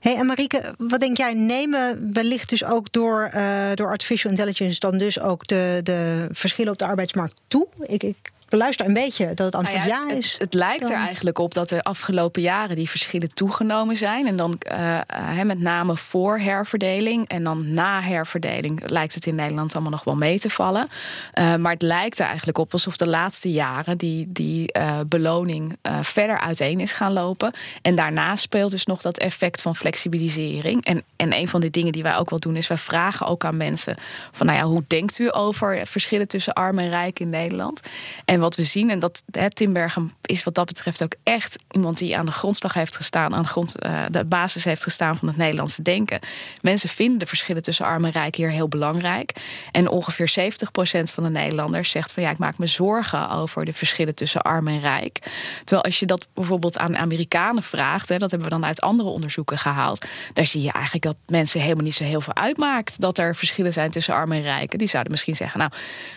Hey, 0.00 0.16
en 0.16 0.26
Marieke, 0.26 0.74
wat 0.78 1.00
denk 1.00 1.16
jij? 1.16 1.34
Nemen 1.34 2.10
wellicht 2.12 2.48
dus 2.48 2.64
ook 2.64 2.92
door, 2.92 3.30
uh, 3.34 3.42
door 3.74 3.88
artificial 3.88 4.30
intelligence 4.30 4.80
dan 4.80 4.98
dus 4.98 5.20
ook 5.20 5.46
de, 5.46 5.80
de 5.82 6.28
verschillen 6.30 6.72
op 6.72 6.78
de 6.78 6.86
arbeidsmarkt 6.86 7.40
toe? 7.48 7.66
Ik, 7.86 8.02
ik 8.02 8.32
beluister 8.48 8.86
een 8.86 8.94
beetje 8.94 9.26
dat 9.26 9.46
het 9.46 9.54
antwoord 9.54 9.86
nou 9.86 10.08
ja, 10.08 10.16
is. 10.16 10.32
Het, 10.32 10.40
het 10.40 10.54
lijkt 10.54 10.90
er 10.90 10.96
eigenlijk 10.96 11.38
op 11.38 11.54
dat 11.54 11.68
de 11.68 11.82
afgelopen 11.82 12.42
jaren 12.42 12.76
die 12.76 12.88
verschillen 12.90 13.34
toegenomen 13.34 13.96
zijn. 13.96 14.26
En 14.26 14.36
dan 14.36 14.58
uh, 14.72 15.42
met 15.42 15.60
name 15.60 15.96
voor 15.96 16.38
herverdeling 16.38 17.28
en 17.28 17.44
dan 17.44 17.74
na 17.74 18.00
herverdeling 18.00 18.90
lijkt 18.90 19.14
het 19.14 19.26
in 19.26 19.34
Nederland 19.34 19.72
allemaal 19.72 19.90
nog 19.90 20.04
wel 20.04 20.16
mee 20.16 20.38
te 20.38 20.50
vallen. 20.50 20.88
Uh, 21.34 21.56
maar 21.56 21.72
het 21.72 21.82
lijkt 21.82 22.18
er 22.18 22.26
eigenlijk 22.26 22.58
op 22.58 22.72
alsof 22.72 22.96
de 22.96 23.08
laatste 23.08 23.50
jaren 23.52 23.98
die, 23.98 24.26
die 24.28 24.76
uh, 24.76 25.00
beloning 25.06 25.76
verder 26.02 26.40
uiteen 26.40 26.80
is 26.80 26.92
gaan 26.92 27.12
lopen. 27.12 27.52
En 27.82 27.94
daarna 27.94 28.36
speelt 28.36 28.70
dus 28.70 28.84
nog 28.84 29.00
dat 29.00 29.18
effect 29.18 29.60
van 29.60 29.76
flexibilisering. 29.76 30.84
En, 30.84 31.02
en 31.16 31.36
een 31.36 31.48
van 31.48 31.60
de 31.60 31.70
dingen 31.70 31.92
die 31.92 32.02
wij 32.02 32.16
ook 32.16 32.30
wel 32.30 32.38
doen 32.38 32.56
is 32.56 32.66
wij 32.66 32.76
vragen 32.76 33.26
ook 33.26 33.44
aan 33.44 33.56
mensen 33.56 33.96
van 34.32 34.46
nou 34.46 34.58
ja, 34.58 34.64
hoe 34.64 34.84
denkt 34.86 35.18
u 35.18 35.28
over 35.34 35.86
verschillen 35.86 36.28
tussen 36.28 36.52
arm 36.52 36.78
en 36.78 36.88
rijk 36.88 37.20
in 37.20 37.30
Nederland? 37.30 37.80
En 38.24 38.37
en 38.38 38.44
wat 38.44 38.56
we 38.56 38.62
zien, 38.62 38.90
en 38.90 38.98
dat 38.98 39.22
hè, 39.30 39.50
Tim 39.50 39.72
Bergen 39.72 40.10
is 40.22 40.44
wat 40.44 40.54
dat 40.54 40.66
betreft 40.66 41.02
ook 41.02 41.14
echt 41.22 41.56
iemand 41.70 41.98
die 41.98 42.16
aan 42.16 42.26
de 42.26 42.32
grondslag 42.32 42.74
heeft 42.74 42.96
gestaan, 42.96 43.34
aan 43.34 43.42
de, 43.42 43.48
grond, 43.48 43.74
uh, 43.84 44.04
de 44.10 44.24
basis 44.24 44.64
heeft 44.64 44.82
gestaan 44.82 45.16
van 45.16 45.28
het 45.28 45.36
Nederlandse 45.36 45.82
denken. 45.82 46.18
Mensen 46.60 46.88
vinden 46.88 47.18
de 47.18 47.26
verschillen 47.26 47.62
tussen 47.62 47.86
arm 47.86 48.04
en 48.04 48.10
rijk 48.10 48.34
hier 48.34 48.50
heel 48.50 48.68
belangrijk. 48.68 49.32
En 49.72 49.88
ongeveer 49.88 50.30
70% 50.30 51.12
van 51.12 51.22
de 51.22 51.30
Nederlanders 51.30 51.90
zegt 51.90 52.12
van 52.12 52.22
ja, 52.22 52.30
ik 52.30 52.38
maak 52.38 52.58
me 52.58 52.66
zorgen 52.66 53.30
over 53.30 53.64
de 53.64 53.72
verschillen 53.72 54.14
tussen 54.14 54.40
arm 54.42 54.68
en 54.68 54.80
rijk. 54.80 55.18
Terwijl 55.58 55.82
als 55.82 55.98
je 55.98 56.06
dat 56.06 56.26
bijvoorbeeld 56.34 56.78
aan 56.78 56.96
Amerikanen 56.96 57.62
vraagt, 57.62 58.08
hè, 58.08 58.18
dat 58.18 58.30
hebben 58.30 58.48
we 58.48 58.54
dan 58.54 58.64
uit 58.64 58.80
andere 58.80 59.08
onderzoeken 59.08 59.58
gehaald, 59.58 60.04
daar 60.32 60.46
zie 60.46 60.62
je 60.62 60.72
eigenlijk 60.72 61.04
dat 61.04 61.16
mensen 61.26 61.60
helemaal 61.60 61.84
niet 61.84 61.94
zo 61.94 62.04
heel 62.04 62.20
veel 62.20 62.34
uitmaakt 62.34 63.00
dat 63.00 63.18
er 63.18 63.36
verschillen 63.36 63.72
zijn 63.72 63.90
tussen 63.90 64.14
arm 64.14 64.32
en 64.32 64.42
rijk. 64.42 64.78
Die 64.78 64.88
zouden 64.88 65.12
misschien 65.12 65.36
zeggen, 65.36 65.58
nou, 65.58 65.70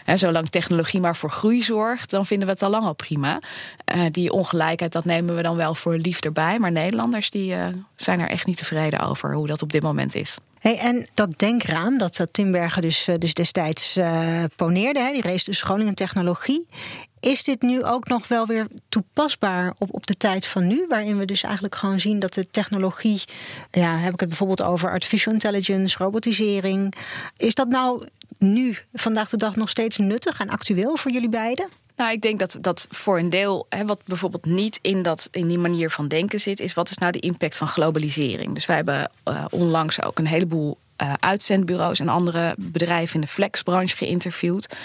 hè, 0.03 0.17
zolang 0.17 0.49
technologie 0.49 1.01
maar 1.01 1.15
voor 1.15 1.31
groei 1.31 1.61
zorgt, 1.61 2.10
dan 2.11 2.25
vinden 2.25 2.47
we 2.47 2.53
het 2.53 2.61
al 2.61 2.69
lang 2.69 2.85
al 2.85 2.93
prima. 2.93 3.39
Uh, 3.95 4.05
die 4.11 4.31
ongelijkheid, 4.31 4.91
dat 4.91 5.05
nemen 5.05 5.35
we 5.35 5.41
dan 5.41 5.55
wel 5.55 5.75
voor 5.75 5.97
lief 5.97 6.21
erbij. 6.21 6.59
Maar 6.59 6.71
Nederlanders 6.71 7.29
die, 7.29 7.53
uh, 7.55 7.67
zijn 7.95 8.19
er 8.19 8.29
echt 8.29 8.45
niet 8.45 8.57
tevreden 8.57 8.99
over 8.99 9.33
hoe 9.33 9.47
dat 9.47 9.61
op 9.61 9.71
dit 9.71 9.83
moment 9.83 10.15
is. 10.15 10.37
Hey, 10.59 10.77
en 10.77 11.07
dat 11.13 11.39
denkraam 11.39 11.97
dat 11.97 12.27
Timbergen 12.31 12.81
dus, 12.81 13.07
eh, 13.07 13.15
dus 13.15 13.33
destijds 13.33 13.99
poneerde, 14.55 14.99
hè, 14.99 15.11
die 15.11 15.21
race 15.21 15.45
dus 15.45 15.61
Groningen 15.61 15.95
Technologie. 15.95 16.67
Is 17.21 17.43
dit 17.43 17.61
nu 17.61 17.83
ook 17.83 18.07
nog 18.07 18.27
wel 18.27 18.45
weer 18.45 18.67
toepasbaar 18.89 19.73
op, 19.77 19.93
op 19.93 20.07
de 20.07 20.17
tijd 20.17 20.45
van 20.45 20.67
nu? 20.67 20.85
Waarin 20.87 21.17
we 21.17 21.25
dus 21.25 21.43
eigenlijk 21.43 21.75
gewoon 21.75 21.99
zien 21.99 22.19
dat 22.19 22.33
de 22.33 22.49
technologie. 22.49 23.23
Ja, 23.71 23.97
heb 23.97 24.13
ik 24.13 24.19
het 24.19 24.29
bijvoorbeeld 24.29 24.63
over 24.63 24.89
artificial 24.89 25.33
intelligence, 25.33 25.97
robotisering. 25.97 26.95
Is 27.37 27.55
dat 27.55 27.67
nou 27.67 28.07
nu, 28.37 28.77
vandaag 28.93 29.29
de 29.29 29.37
dag, 29.37 29.55
nog 29.55 29.69
steeds 29.69 29.97
nuttig 29.97 30.39
en 30.39 30.49
actueel 30.49 30.95
voor 30.95 31.11
jullie 31.11 31.29
beiden? 31.29 31.69
Nou, 31.95 32.11
ik 32.11 32.21
denk 32.21 32.39
dat 32.39 32.57
dat 32.61 32.87
voor 32.89 33.19
een 33.19 33.29
deel, 33.29 33.65
hè, 33.69 33.85
wat 33.85 33.99
bijvoorbeeld 34.05 34.45
niet 34.45 34.79
in, 34.81 35.01
dat, 35.01 35.27
in 35.31 35.47
die 35.47 35.57
manier 35.57 35.89
van 35.89 36.07
denken 36.07 36.39
zit, 36.39 36.59
is 36.59 36.73
wat 36.73 36.89
is 36.89 36.97
nou 36.97 37.11
de 37.11 37.19
impact 37.19 37.57
van 37.57 37.67
globalisering? 37.67 38.53
Dus 38.53 38.65
wij 38.65 38.75
hebben 38.75 39.11
uh, 39.27 39.45
onlangs 39.49 40.03
ook 40.03 40.19
een 40.19 40.27
heleboel 40.27 40.77
uh, 41.01 41.13
uitzendbureaus 41.19 41.99
en 41.99 42.09
andere 42.09 42.55
bedrijven 42.57 43.15
in 43.15 43.21
de 43.21 43.27
flexbranche 43.27 43.97
geïnterviewd 43.97 44.75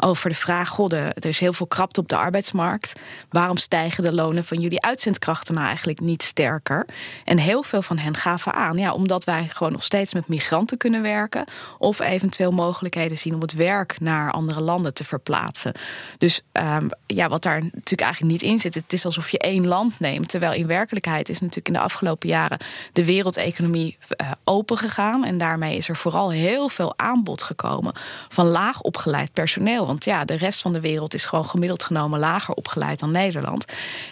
over 0.00 0.30
de 0.30 0.36
vraag: 0.36 0.68
God, 0.68 0.92
er 0.92 1.26
is 1.26 1.38
heel 1.38 1.52
veel 1.52 1.66
krapte 1.66 2.00
op 2.00 2.08
de 2.08 2.16
arbeidsmarkt. 2.16 2.92
Waarom 3.30 3.56
stijgen 3.56 4.04
de 4.04 4.12
lonen 4.12 4.44
van 4.44 4.60
jullie 4.60 4.82
uitzendkrachten 4.82 5.54
nou 5.54 5.66
eigenlijk 5.66 6.00
niet 6.00 6.22
sterker? 6.22 6.86
En 7.24 7.38
heel 7.38 7.62
veel 7.62 7.82
van 7.82 7.98
hen 7.98 8.16
gaven 8.16 8.54
aan, 8.54 8.78
ja, 8.78 8.92
omdat 8.92 9.24
wij 9.24 9.48
gewoon 9.48 9.72
nog 9.72 9.84
steeds 9.84 10.14
met 10.14 10.28
migranten 10.28 10.76
kunnen 10.76 11.02
werken, 11.02 11.44
of 11.78 12.00
eventueel 12.00 12.50
mogelijkheden 12.50 13.18
zien 13.18 13.34
om 13.34 13.40
het 13.40 13.52
werk 13.52 14.00
naar 14.00 14.32
andere 14.32 14.62
landen 14.62 14.94
te 14.94 15.04
verplaatsen. 15.04 15.72
Dus 16.18 16.40
um, 16.52 16.88
ja, 17.06 17.28
wat 17.28 17.42
daar 17.42 17.60
natuurlijk 17.60 18.00
eigenlijk 18.00 18.32
niet 18.32 18.42
in 18.42 18.58
zit, 18.58 18.74
het 18.74 18.92
is 18.92 19.04
alsof 19.04 19.30
je 19.30 19.38
één 19.38 19.66
land 19.66 20.00
neemt, 20.00 20.28
terwijl 20.28 20.52
in 20.52 20.66
werkelijkheid 20.66 21.28
is 21.28 21.40
natuurlijk 21.40 21.66
in 21.66 21.72
de 21.72 21.80
afgelopen 21.80 22.28
jaren 22.28 22.58
de 22.92 23.04
wereldeconomie 23.04 23.98
uh, 24.20 24.30
open 24.44 24.76
gegaan 24.76 25.24
en 25.24 25.38
daarmee 25.38 25.76
is 25.76 25.88
er 25.88 25.96
vooral 25.96 26.30
heel 26.30 26.68
veel 26.68 26.94
aanbod 26.96 27.42
gekomen 27.42 27.92
van 28.28 28.46
laag 28.46 28.80
opgeleid 28.80 29.32
personeel. 29.32 29.87
Want 29.88 30.04
ja, 30.04 30.24
de 30.24 30.34
rest 30.34 30.60
van 30.60 30.72
de 30.72 30.80
wereld 30.80 31.14
is 31.14 31.26
gewoon 31.26 31.48
gemiddeld 31.48 31.82
genomen 31.82 32.18
lager 32.18 32.54
opgeleid 32.54 32.98
dan 32.98 33.10
Nederland. 33.10 33.64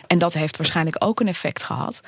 En 0.06 0.18
dat 0.18 0.32
heeft 0.32 0.56
waarschijnlijk 0.56 1.04
ook 1.04 1.20
een 1.20 1.28
effect 1.28 1.62
gehad. 1.62 2.02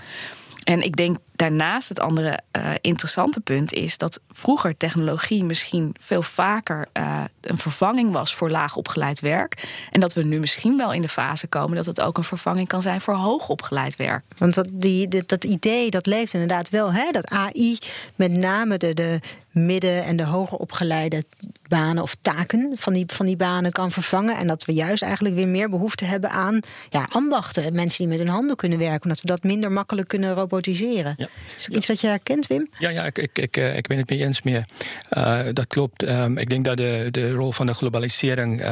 En 0.68 0.82
ik 0.82 0.96
denk 0.96 1.16
daarnaast 1.36 1.88
het 1.88 2.00
andere 2.00 2.40
uh, 2.52 2.70
interessante 2.80 3.40
punt 3.40 3.72
is 3.72 3.98
dat 3.98 4.20
vroeger 4.30 4.76
technologie 4.76 5.44
misschien 5.44 5.94
veel 5.98 6.22
vaker 6.22 6.88
uh, 6.92 7.24
een 7.40 7.58
vervanging 7.58 8.12
was 8.12 8.34
voor 8.34 8.50
laag 8.50 8.76
opgeleid 8.76 9.20
werk. 9.20 9.68
En 9.90 10.00
dat 10.00 10.14
we 10.14 10.22
nu 10.22 10.38
misschien 10.38 10.76
wel 10.76 10.92
in 10.92 11.02
de 11.02 11.08
fase 11.08 11.46
komen 11.46 11.76
dat 11.76 11.86
het 11.86 12.00
ook 12.00 12.16
een 12.16 12.24
vervanging 12.24 12.68
kan 12.68 12.82
zijn 12.82 13.00
voor 13.00 13.14
hoog 13.14 13.48
opgeleid 13.48 13.96
werk. 13.96 14.24
Want 14.38 14.54
dat, 14.54 14.68
die, 14.72 15.08
dat 15.26 15.44
idee 15.44 15.90
dat 15.90 16.06
leeft 16.06 16.32
inderdaad 16.32 16.70
wel, 16.70 16.92
hè? 16.92 17.10
dat 17.10 17.28
AI 17.28 17.78
met 18.16 18.36
name 18.36 18.76
de, 18.76 18.94
de 18.94 19.20
midden- 19.66 20.04
en 20.04 20.16
de 20.16 20.24
hoger 20.24 20.58
opgeleide 20.58 21.24
banen 21.68 22.02
of 22.02 22.16
taken 22.20 22.72
van 22.76 22.92
die, 22.92 23.04
van 23.06 23.26
die 23.26 23.36
banen 23.36 23.72
kan 23.72 23.90
vervangen. 23.90 24.36
En 24.36 24.46
dat 24.46 24.64
we 24.64 24.72
juist 24.72 25.02
eigenlijk 25.02 25.34
weer 25.34 25.48
meer 25.48 25.70
behoefte 25.70 26.04
hebben 26.04 26.30
aan 26.30 26.60
ja, 26.90 27.08
ambachten. 27.12 27.74
Mensen 27.74 27.98
die 27.98 28.08
met 28.08 28.18
hun 28.18 28.34
handen 28.34 28.56
kunnen 28.56 28.78
werken. 28.78 29.02
Omdat 29.02 29.20
we 29.20 29.26
dat 29.26 29.42
minder 29.42 29.72
makkelijk 29.72 30.08
kunnen 30.08 30.34
robotiseren. 30.34 31.14
Ja. 31.16 31.28
Is 31.56 31.64
dat 31.66 31.76
iets 31.76 31.86
dat 31.86 32.00
je 32.00 32.06
herkent, 32.06 32.46
Wim? 32.46 32.68
Ja, 32.78 32.88
ja 32.88 33.04
ik, 33.04 33.18
ik, 33.18 33.38
ik, 33.38 33.56
eh, 33.56 33.76
ik 33.76 33.86
ben 33.86 33.98
het 33.98 34.10
mee 34.10 34.24
eens 34.24 34.42
meer. 34.42 34.64
Uh, 35.10 35.40
dat 35.52 35.66
klopt. 35.66 36.08
Um, 36.08 36.38
ik 36.38 36.50
denk 36.50 36.64
dat 36.64 36.76
de, 36.76 37.08
de 37.10 37.32
rol 37.32 37.52
van 37.52 37.66
de 37.66 37.74
globalisering 37.74 38.60
uh, 38.60 38.66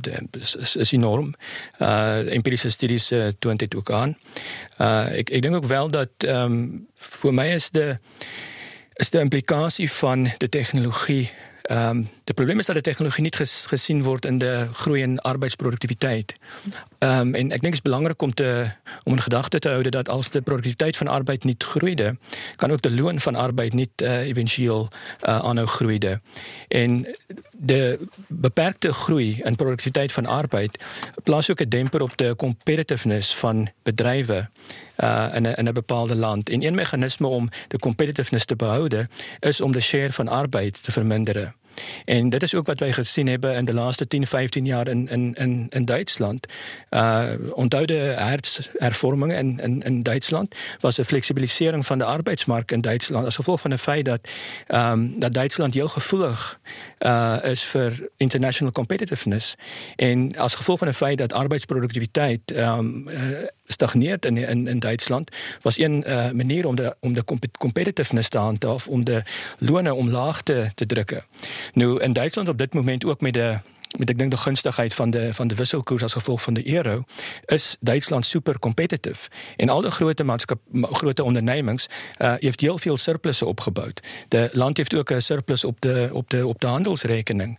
de, 0.00 0.28
is, 0.40 0.76
is, 0.76 0.92
enorm. 0.92 1.34
Uh, 1.78 2.34
empirische 2.34 2.70
studies 2.70 3.10
uh, 3.10 3.26
toont 3.38 3.58
dit 3.58 3.74
ook 3.74 3.90
aan. 3.90 4.16
ik, 5.12 5.30
ik 5.30 5.42
denk 5.42 5.54
ook 5.54 5.64
wel 5.64 5.90
dat 5.90 6.08
um, 6.18 6.86
voor 6.96 7.34
mij 7.34 7.54
is 7.54 7.70
de 7.70 7.98
is 8.96 9.10
de 9.10 9.20
implikatie 9.20 9.92
van 9.92 10.28
de 10.36 10.48
technologie. 10.48 11.30
Um, 11.70 12.08
de 12.24 12.32
probleem 12.32 12.58
is 12.58 12.66
dat 12.66 12.74
de 12.74 12.80
technologie 12.80 13.22
niet 13.22 13.36
gezien 13.66 14.02
wordt 14.02 14.26
in 14.26 14.38
de 14.38 14.68
groei 14.72 15.02
in 15.02 15.20
arbeidsproductiviteit. 15.20 16.32
Um, 16.98 17.34
en 17.34 17.44
ik 17.44 17.48
denk 17.48 17.62
het 17.62 17.72
is 17.72 17.82
belangrijk 17.82 18.22
om, 18.22 18.34
te, 18.34 18.70
om 19.04 19.12
in 19.12 19.20
gedachte 19.20 19.58
te 19.58 19.68
houden 19.68 19.92
dat 19.92 20.08
als 20.08 20.30
de 20.30 20.40
productiviteit 20.40 20.96
van 20.96 21.08
arbeid 21.08 21.44
niet 21.44 21.62
groeide, 21.62 22.18
kan 22.56 22.72
ook 22.72 22.82
de 22.82 22.94
loon 22.94 23.20
van 23.20 23.34
arbeid 23.34 23.72
niet 23.72 23.90
uh, 24.02 24.18
eventueel 24.18 24.88
uh, 24.90 25.38
aanhou 25.38 25.66
groeide. 25.66 26.20
En 26.68 27.16
de 27.52 27.98
beperkte 28.26 28.92
groei 28.92 29.40
en 29.40 29.56
productiviteit 29.56 30.12
van 30.12 30.26
arbeid 30.26 30.84
plaats 31.22 31.50
ook 31.50 31.60
'n 31.60 31.68
demper 31.68 32.02
op 32.02 32.16
de 32.16 32.34
competitiveness 32.36 33.34
van 33.34 33.68
bedrywe 33.82 34.48
uh 34.96 35.26
in 35.34 35.42
'n 35.42 35.54
in 35.54 35.68
'n 35.68 35.72
bepaalde 35.72 36.16
land. 36.16 36.48
En 36.48 36.64
een 36.64 36.74
meganisme 36.74 37.26
om 37.26 37.48
de 37.68 37.78
competitiveness 37.78 38.44
te 38.44 38.56
behouden 38.56 39.08
is 39.40 39.60
om 39.60 39.72
de 39.72 39.80
share 39.80 40.12
van 40.12 40.28
arbeid 40.28 40.82
te 40.82 40.92
verminderen. 40.92 41.54
En 42.04 42.28
dit 42.28 42.42
is 42.42 42.54
ook 42.54 42.66
wat 42.66 42.80
wij 42.80 42.92
gesien 42.92 43.26
hebben 43.26 43.54
in 43.54 43.64
de 43.64 43.74
laatste 43.74 44.06
10, 44.06 44.26
15 44.26 44.64
jaar 44.64 44.88
in 44.88 45.08
in 45.08 45.34
in 45.34 45.66
in 45.68 45.84
Duitsland. 45.84 46.46
Uh 46.90 47.24
de 47.86 48.14
hervormingen 48.76 49.58
in 49.60 49.82
in 49.82 50.02
Duitsland 50.02 50.54
was 50.80 50.98
'n 50.98 51.02
fleksibilisering 51.02 51.86
van 51.86 51.98
de 51.98 52.04
arbeidsmark 52.04 52.72
in 52.72 52.80
Duitsland 52.80 53.26
as 53.26 53.36
gevolg 53.36 53.60
van 53.60 53.70
die 53.70 53.78
feit 53.78 54.04
dat 54.04 54.20
um, 54.68 55.20
dat 55.20 55.32
Duitsland 55.32 55.74
heel 55.74 55.88
gevoelig 55.88 56.58
uh 56.98 57.36
is 57.42 57.62
vir 57.62 58.08
international 58.16 58.72
competitiveness. 58.72 59.54
En 59.96 60.36
as 60.36 60.54
gevolg 60.54 60.78
van 60.78 60.86
die 60.86 60.96
feit 60.96 61.18
dat 61.18 61.32
arbeidsproduktiwiteit 61.32 62.50
ehm 62.50 62.78
um, 62.78 63.08
uh, 63.08 63.18
stagneert 63.64 64.24
in 64.24 64.36
in 64.36 64.66
in 64.66 64.78
Duitsland 64.78 65.30
was 65.60 65.78
een 65.78 66.04
uh, 66.06 66.30
manier 66.30 66.66
om 66.66 66.76
de 66.76 66.96
om 67.00 67.14
de 67.14 67.24
competitiveness 67.58 68.28
te 68.28 68.38
handhaaf 68.38 68.88
om 68.88 69.04
de 69.04 69.22
lone 69.58 69.94
omlaag 69.94 70.42
te 70.42 70.70
te 70.74 70.86
drukke. 70.86 71.22
Nou 71.72 72.02
in 72.02 72.12
Duitsland 72.12 72.48
op 72.48 72.58
dit 72.58 72.74
moment 72.74 73.04
ook 73.04 73.20
met 73.20 73.34
de 73.34 73.58
met 73.96 74.18
die 74.18 74.36
gunstigheid 74.36 74.94
van 74.94 75.10
de 75.10 75.34
van 75.34 75.48
de 75.48 75.54
wisselkoers 75.54 76.02
as 76.02 76.12
gevolg 76.12 76.42
van 76.42 76.54
die 76.54 76.74
euro 76.74 77.04
is 77.44 77.76
Duitsland 77.80 78.26
super 78.26 78.58
competitive 78.58 79.28
en 79.56 79.68
al 79.68 79.80
die 79.80 79.90
groot 79.90 80.22
maatskap 80.22 80.60
groot 80.72 81.20
ondernemings 81.20 81.86
uh 82.18 82.34
heeft 82.38 82.60
heel 82.60 82.78
veel 82.78 82.96
surplusse 82.96 83.46
opgebou. 83.46 83.92
De 84.28 84.48
land 84.52 84.76
heeft 84.76 84.94
ook 84.94 85.10
'n 85.10 85.20
surplus 85.20 85.64
op 85.64 85.80
de 85.80 86.08
op 86.12 86.30
de 86.30 86.46
op 86.46 86.60
de 86.60 86.66
handelsrekening. 86.66 87.58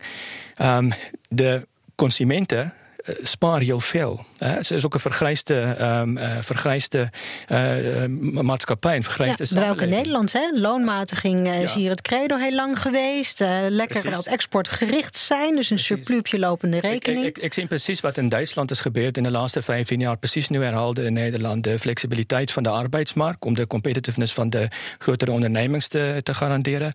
Ehm 0.54 0.90
de 1.28 1.66
konsumente 1.94 2.56
Eh, 2.58 2.77
spaar 3.22 3.60
heel 3.60 3.80
veel. 3.80 4.24
Hè. 4.38 4.62
Ze 4.62 4.74
is 4.74 4.84
ook 4.84 4.94
een 4.94 5.00
vergrijsde, 5.00 5.76
um, 5.80 6.16
uh, 6.16 6.30
vergrijsde 6.40 7.10
uh, 7.48 8.06
maatschappij, 8.42 8.96
een 8.96 9.02
vergrijsde 9.02 9.46
ja, 9.48 9.60
Welke 9.60 9.86
Nederland, 9.86 10.32
hè? 10.32 10.50
Loonmatiging 10.52 11.46
ja. 11.46 11.52
is 11.52 11.74
hier 11.74 11.90
het 11.90 12.00
credo 12.00 12.36
heel 12.36 12.54
lang 12.54 12.80
geweest. 12.80 13.40
Lekker 13.68 14.00
precies. 14.00 14.18
op 14.18 14.32
export 14.32 14.68
gericht 14.68 15.16
zijn, 15.16 15.54
dus 15.54 15.70
een 15.70 15.76
precies. 15.76 15.86
surplusje 15.86 16.38
lopende 16.38 16.80
rekening. 16.80 17.24
Ik, 17.24 17.36
ik, 17.36 17.44
ik, 17.44 17.54
zie 17.54 17.66
precies 17.66 18.00
wat 18.00 18.16
in 18.16 18.28
Duitsland 18.28 18.70
is 18.70 18.80
gebeurd 18.80 19.16
in 19.16 19.22
de 19.22 19.30
laatste 19.30 19.62
15 19.62 20.00
jaar. 20.00 20.16
Precies 20.16 20.48
nu 20.48 20.62
herhaalde 20.62 21.04
in 21.04 21.12
Nederland 21.12 21.64
de 21.64 21.78
flexibiliteit 21.78 22.50
van 22.50 22.62
de 22.62 22.68
arbeidsmarkt 22.68 23.44
om 23.44 23.54
de 23.54 23.66
competitiveness 23.66 24.32
van 24.32 24.50
de 24.50 24.68
grotere 24.98 25.30
ondernemings 25.30 25.88
te, 25.88 26.20
te 26.22 26.34
garanderen. 26.34 26.92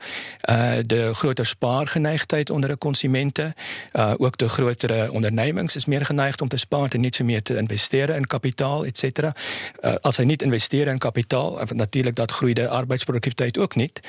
Uh, 0.49 0.71
de 0.81 1.13
grotere 1.13 1.47
spaargeneigdheid 1.47 2.49
onder 2.49 2.69
de 2.69 2.77
consumenten. 2.77 3.53
Uh, 3.93 4.13
ook 4.17 4.37
de 4.37 4.49
grotere 4.49 5.11
ondernemings 5.11 5.75
is 5.75 5.85
meer 5.85 6.02
geneigd 6.05 6.41
om 6.41 6.47
te 6.47 6.57
sparen 6.57 6.89
en 6.89 6.99
niet 6.99 7.15
zo 7.15 7.23
meer 7.23 7.41
te 7.41 7.57
investeren 7.57 8.15
in 8.15 8.27
kapitaal, 8.27 8.85
et 8.85 8.97
cetera. 8.97 9.35
Uh, 9.81 9.93
als 10.01 10.17
hij 10.17 10.25
niet 10.25 10.41
investeren 10.41 10.93
in 10.93 10.99
kapitaal, 10.99 11.59
natuurlijk 11.73 12.15
dat 12.15 12.31
groeide 12.31 12.67
arbeidsproductiviteit 12.67 13.57
ook 13.57 13.75
niet. 13.75 13.99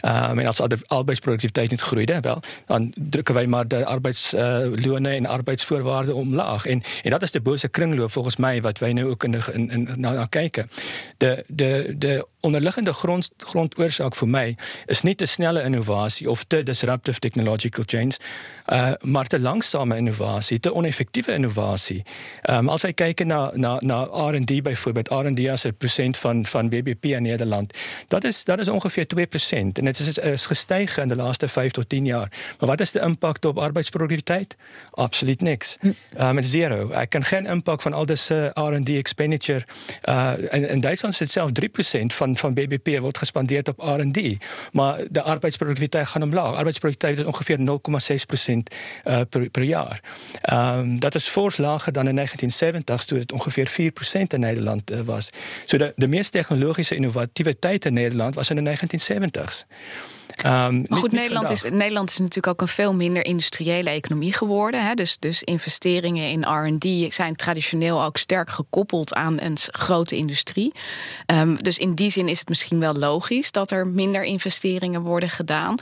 En 0.00 0.46
als 0.46 0.56
de 0.56 0.78
arbeidsproductiviteit 0.86 1.70
niet 1.70 1.80
groeide, 1.80 2.20
wel, 2.20 2.40
dan 2.66 2.92
drukken 2.96 3.34
wij 3.34 3.46
maar 3.46 3.68
de 3.68 3.84
arbeidslonen 3.84 5.10
uh, 5.10 5.16
en 5.16 5.26
arbeidsvoorwaarden 5.26 6.14
omlaag. 6.14 6.66
En, 6.66 6.82
en 7.02 7.10
dat 7.10 7.22
is 7.22 7.30
de 7.30 7.40
boze 7.40 7.68
kringloop 7.68 8.12
volgens 8.12 8.36
mij, 8.36 8.62
wat 8.62 8.78
wij 8.78 8.92
nu 8.92 9.06
ook 9.06 9.24
in 9.24 9.30
de, 9.30 9.40
in, 9.52 9.88
naar 9.96 10.28
kijken. 10.28 10.70
De, 11.16 11.44
de, 11.46 11.94
de 11.98 12.26
onderliggende 12.40 12.92
grond 12.92 13.30
grondoorsaak 13.36 14.14
vir 14.14 14.28
my 14.28 14.56
is 14.86 15.02
nie 15.02 15.14
te 15.14 15.26
snelle 15.26 15.62
innovasie 15.62 16.30
of 16.30 16.44
te 16.44 16.62
disruptive 16.62 17.18
technological 17.18 17.84
change 17.86 18.18
uh 18.72 18.92
maar 19.00 19.26
te 19.26 19.40
langsame 19.40 19.96
innovasie, 19.96 20.60
te 20.60 20.72
oneffektiewe 20.74 21.32
innovasie. 21.32 22.04
Ehm 22.42 22.58
um, 22.58 22.68
as 22.68 22.82
jy 22.82 22.92
kyk 22.92 23.24
na 23.24 23.50
na 23.54 23.76
na 23.80 24.02
R&D 24.04 24.62
byvoorbeeld, 24.62 25.10
R&D 25.10 25.48
as 25.50 25.64
'n 25.66 25.74
persent 25.78 26.16
van 26.16 26.46
van 26.46 26.68
BBP 26.68 27.04
in 27.04 27.22
Nederland, 27.22 27.72
dat 28.08 28.24
is 28.24 28.44
dat 28.44 28.58
is 28.60 28.68
ongeveer 28.68 29.06
2% 29.06 29.78
en 29.78 29.84
dit 29.84 29.98
is 29.98 30.18
is 30.18 30.46
gestyg 30.46 30.98
in 30.98 31.08
die 31.08 31.16
laaste 31.16 31.48
5 31.48 31.72
tot 31.72 31.88
10 31.88 32.04
jaar. 32.04 32.28
Maar 32.58 32.68
wat 32.68 32.80
is 32.80 32.92
die 32.92 33.00
impak 33.00 33.44
op 33.44 33.58
arbeidsproduktiwiteit? 33.58 34.56
Absoluut 34.90 35.40
niks. 35.40 35.76
Ehm 36.16 36.36
um, 36.36 36.42
zero. 36.42 36.90
Ek 36.90 37.10
kan 37.10 37.24
geen 37.24 37.46
impak 37.46 37.82
van 37.82 37.92
al 37.92 38.06
dis 38.06 38.30
uh, 38.30 38.44
R&D 38.54 38.88
expenditure 38.88 39.64
uh 40.08 40.32
in 40.50 40.68
in 40.68 40.80
Duitsland 40.80 41.14
is 41.14 41.18
dit 41.18 41.30
self 41.30 41.50
3% 41.50 42.14
van 42.14 42.29
van, 42.36 42.54
BBP 42.54 42.98
wordt 42.98 43.18
gespandeerd 43.18 43.68
op 43.68 43.78
R&D. 43.78 44.36
Maar 44.72 44.98
de 45.10 45.22
arbeidsproductiviteit 45.22 46.06
gaat 46.06 46.22
omlaag. 46.22 46.54
Arbeidsproductiviteit 46.54 47.18
is 47.18 47.32
ongeveer 47.32 47.58
0,6 47.58 48.26
procent 48.26 48.74
uh, 49.04 49.20
per, 49.50 49.62
jaar. 49.62 50.00
Um, 50.52 51.00
dat 51.00 51.14
is 51.14 51.28
fors 51.28 51.56
lager 51.56 51.92
dan 51.92 52.08
in 52.08 52.14
1970, 52.14 53.04
toen 53.04 53.18
het 53.18 53.32
ongeveer 53.32 53.92
4% 54.18 54.22
in 54.26 54.40
Nederland 54.40 54.90
uh, 54.90 55.00
was. 55.00 55.30
So 55.64 55.78
de, 55.78 55.92
de 55.96 56.08
meest 56.08 56.32
technologische 56.32 56.94
innovativiteit 56.94 57.84
in 57.84 57.92
Nederland 57.92 58.34
was 58.34 58.50
in 58.50 58.64
de 58.64 58.76
1970s. 58.76 59.66
Um, 60.46 60.84
maar 60.88 60.98
goed, 60.98 61.12
Nederland 61.12 61.50
is, 61.50 61.62
Nederland 61.62 62.10
is 62.10 62.18
natuurlijk 62.18 62.46
ook 62.46 62.60
een 62.60 62.68
veel 62.68 62.94
minder 62.94 63.24
industriële 63.24 63.90
economie 63.90 64.32
geworden. 64.32 64.86
Hè? 64.86 64.94
Dus, 64.94 65.18
dus 65.18 65.42
investeringen 65.42 66.28
in 66.28 66.74
RD 66.74 67.14
zijn 67.14 67.36
traditioneel 67.36 68.02
ook 68.04 68.16
sterk 68.16 68.50
gekoppeld 68.50 69.14
aan 69.14 69.40
een 69.40 69.56
grote 69.58 70.16
industrie. 70.16 70.72
Um, 71.26 71.62
dus 71.62 71.78
in 71.78 71.94
die 71.94 72.10
zin 72.10 72.28
is 72.28 72.38
het 72.38 72.48
misschien 72.48 72.80
wel 72.80 72.94
logisch 72.94 73.52
dat 73.52 73.70
er 73.70 73.86
minder 73.86 74.22
investeringen 74.22 75.02
worden 75.02 75.28
gedaan. 75.28 75.74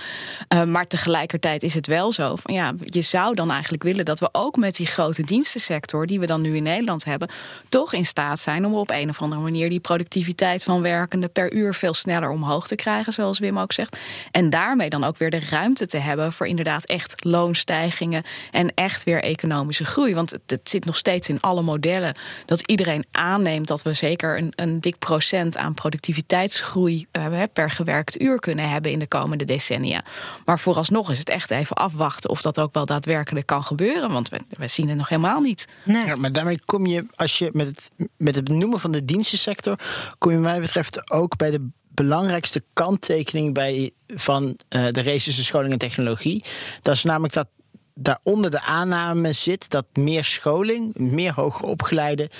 Um, 0.49 0.71
maar 0.71 0.87
tegelijkertijd 0.87 1.63
is 1.63 1.75
het 1.75 1.87
wel 1.87 2.13
zo 2.13 2.37
van 2.37 2.55
ja, 2.55 2.75
je 2.85 3.01
zou 3.01 3.35
dan 3.35 3.51
eigenlijk 3.51 3.83
willen 3.83 4.05
dat 4.05 4.21
we 4.21 4.29
ook 4.33 4.57
met 4.57 4.77
die 4.77 4.87
grote 4.87 5.23
dienstensector, 5.23 6.07
die 6.07 6.21
we 6.21 6.27
dan 6.27 6.41
nu 6.41 6.57
in 6.57 6.63
Nederland 6.63 7.05
hebben, 7.05 7.29
toch 7.69 7.93
in 7.93 8.05
staat 8.05 8.41
zijn 8.41 8.67
om 8.67 8.75
op 8.75 8.91
een 8.91 9.09
of 9.09 9.23
andere 9.23 9.41
manier 9.41 9.69
die 9.69 9.81
productiviteit 9.81 10.65
van 10.65 10.83
werkenden 10.83 11.33
per 11.33 11.53
uur 11.53 11.75
veel 11.75 11.95
sneller 11.95 12.31
omhoog 12.31 12.67
te 12.67 12.75
krijgen, 12.75 13.13
zoals 13.13 13.39
Wim 13.39 13.59
ook 13.59 13.73
zegt. 13.73 13.99
En 14.31 14.48
daarmee 14.51 14.89
dan 14.89 15.05
ook 15.05 15.17
weer 15.17 15.31
de 15.31 15.47
ruimte 15.51 15.87
te 15.87 15.99
hebben 15.99 16.33
voor 16.33 16.47
inderdaad 16.47 16.85
echt 16.85 17.25
loonstijgingen 17.25 18.23
en 18.51 18.75
echt 18.75 19.05
weer 19.05 19.23
economische 19.23 19.85
groei. 19.85 20.15
Want 20.15 20.39
het, 20.47 20.69
zit 20.69 20.85
nog 20.85 20.97
steeds 20.97 21.29
in 21.29 21.41
alle 21.41 21.63
modellen 21.63 22.19
dat 22.47 22.61
iedereen 22.61 23.05
aanneemt 23.11 23.69
dat 23.69 23.83
we 23.83 23.93
zeker 23.93 24.39
een, 24.39 24.53
een 24.57 24.81
dik 24.81 24.99
procent 24.99 25.57
aan 25.57 25.75
productiviteitsgroei 25.75 27.07
uh, 27.13 27.43
per 27.53 27.71
gewerkt 27.71 28.21
uur 28.21 28.41
kunnen 28.41 28.69
hebben 28.69 28.91
in 28.91 28.99
de 28.99 29.07
komende 29.07 29.45
decennia. 29.45 30.05
Maar 30.45 30.59
vooralsnog 30.59 31.11
is 31.11 31.19
het 31.19 31.29
echt 31.29 31.51
even 31.51 31.77
afwachten 31.77 32.31
of 32.31 32.43
dat 32.43 32.59
ook 32.59 32.75
wel 32.75 32.87
daadwerkelijk 32.87 33.47
kan 33.47 33.65
gebeuren. 33.65 34.13
Want 34.13 34.29
we, 34.29 34.41
we 34.49 34.69
zien 34.69 34.89
het 34.89 34.99
nog 34.99 35.09
helemaal 35.09 35.41
niet. 35.41 35.67
Nee. 35.85 36.07
Ja, 36.07 36.17
maar 36.17 36.33
daarmee 36.33 36.61
kom 36.65 36.87
je, 36.87 37.07
als 37.15 37.39
je 37.39 37.51
met 37.53 37.67
het, 37.67 38.09
met 38.17 38.35
het 38.35 38.45
benoemen 38.45 38.81
van 38.81 38.91
de 38.91 39.05
dienstensector, 39.05 39.79
kom 40.19 40.33
je, 40.33 40.39
mij 40.39 40.61
betreft, 40.61 41.11
ook 41.11 41.37
bij 41.37 41.51
de 41.51 41.69
belangrijkste 42.03 42.63
kanttekening 42.73 43.55
bij, 43.55 43.91
van 44.07 44.45
uh, 44.45 44.89
de 44.89 45.03
race 45.03 45.33
scholing 45.33 45.73
en 45.73 45.79
technologie. 45.79 46.45
Dat 46.83 46.95
is 46.95 47.05
namelijk 47.05 47.35
dat 47.35 47.49
daaronder 47.95 48.51
de 48.51 48.63
aanname 48.63 49.33
zit 49.33 49.71
dat 49.71 49.87
meer 49.93 50.25
scholing, 50.25 50.99
meer 50.99 51.33
hoger 51.35 51.65
opgeleide 51.65 52.31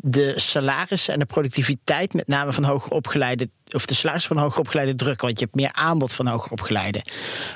de 0.00 0.40
salarissen 0.40 1.12
en 1.12 1.18
de 1.18 1.26
productiviteit, 1.26 2.14
met 2.14 2.28
name 2.28 2.52
van 2.52 2.64
hoger 2.64 2.92
opgeleide, 2.92 3.50
of 3.74 3.86
de 3.86 3.94
salaris 3.94 4.26
van 4.26 4.38
hoger 4.38 4.60
opgeleide 4.60 4.94
drukken, 4.94 5.26
want 5.26 5.38
je 5.38 5.44
hebt 5.44 5.56
meer 5.56 5.72
aanbod 5.72 6.12
van 6.12 6.26
hoger 6.26 6.50
opgeleide. 6.50 7.04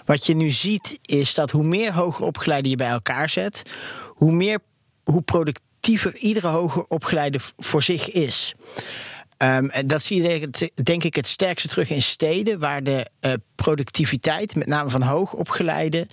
Wat 0.04 0.26
je 0.26 0.34
nu 0.34 0.50
ziet, 0.50 0.98
is 1.02 1.34
dat 1.34 1.50
hoe 1.50 1.64
meer 1.64 1.92
hoger 1.92 2.24
opgeleide 2.24 2.68
je 2.68 2.76
bij 2.76 2.88
elkaar 2.88 3.28
zet, 3.28 3.62
hoe 4.06 4.32
meer 4.32 4.58
hoe 5.04 5.22
productiever 5.22 6.16
iedere 6.16 6.46
hoger 6.46 6.84
opgeleide 6.88 7.38
voor 7.58 7.82
zich 7.82 8.10
is. 8.10 8.54
Um, 9.42 9.70
en 9.70 9.86
dat 9.86 10.02
zie 10.02 10.22
je 10.22 10.70
denk 10.82 11.04
ik 11.04 11.14
het 11.14 11.26
sterkste 11.26 11.68
terug 11.68 11.90
in 11.90 12.02
steden, 12.02 12.58
waar 12.58 12.82
de 12.82 13.06
uh, 13.20 13.32
productiviteit, 13.54 14.54
met 14.54 14.66
name 14.66 14.90
van 14.90 15.02
hoogopgeleide, 15.02 16.06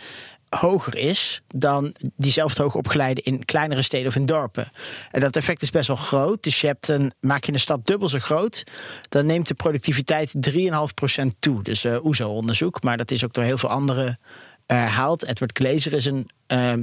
hoger 0.50 0.98
is 0.98 1.42
dan 1.48 1.96
diezelfde 2.16 2.62
hoogopgeleide 2.62 3.22
in 3.22 3.46
kleinere 3.46 3.82
steden 3.82 4.08
of 4.08 4.16
in 4.16 4.26
dorpen. 4.26 4.72
En 5.12 5.20
dat 5.20 5.36
effect 5.36 5.62
is 5.62 5.70
best 5.70 5.88
wel 5.88 5.96
groot. 5.96 6.44
Dus 6.44 6.66
maak 7.20 7.44
je 7.44 7.54
een 7.54 7.60
stad 7.60 7.88
dubbel 7.88 8.08
zo 8.08 8.20
groot, 8.20 8.64
dan 9.10 9.26
neemt 9.26 9.48
de 9.48 9.54
productiviteit 9.54 10.34
3,5% 10.52 10.60
toe. 11.40 11.64
Dus 11.64 11.86
uh, 11.86 12.06
OESO-onderzoek, 12.06 12.84
maar 12.84 12.98
dat 12.98 13.12
is 13.12 13.26
ook 13.26 13.34
door 13.34 13.44
heel 13.44 13.58
veel 13.58 13.70
anderen 13.70 14.20
herhaald. 14.66 15.26
Edward 15.26 15.58
Glazer 15.58 15.94
is 15.94 16.06
een 16.06 16.30
uh, 16.48 16.74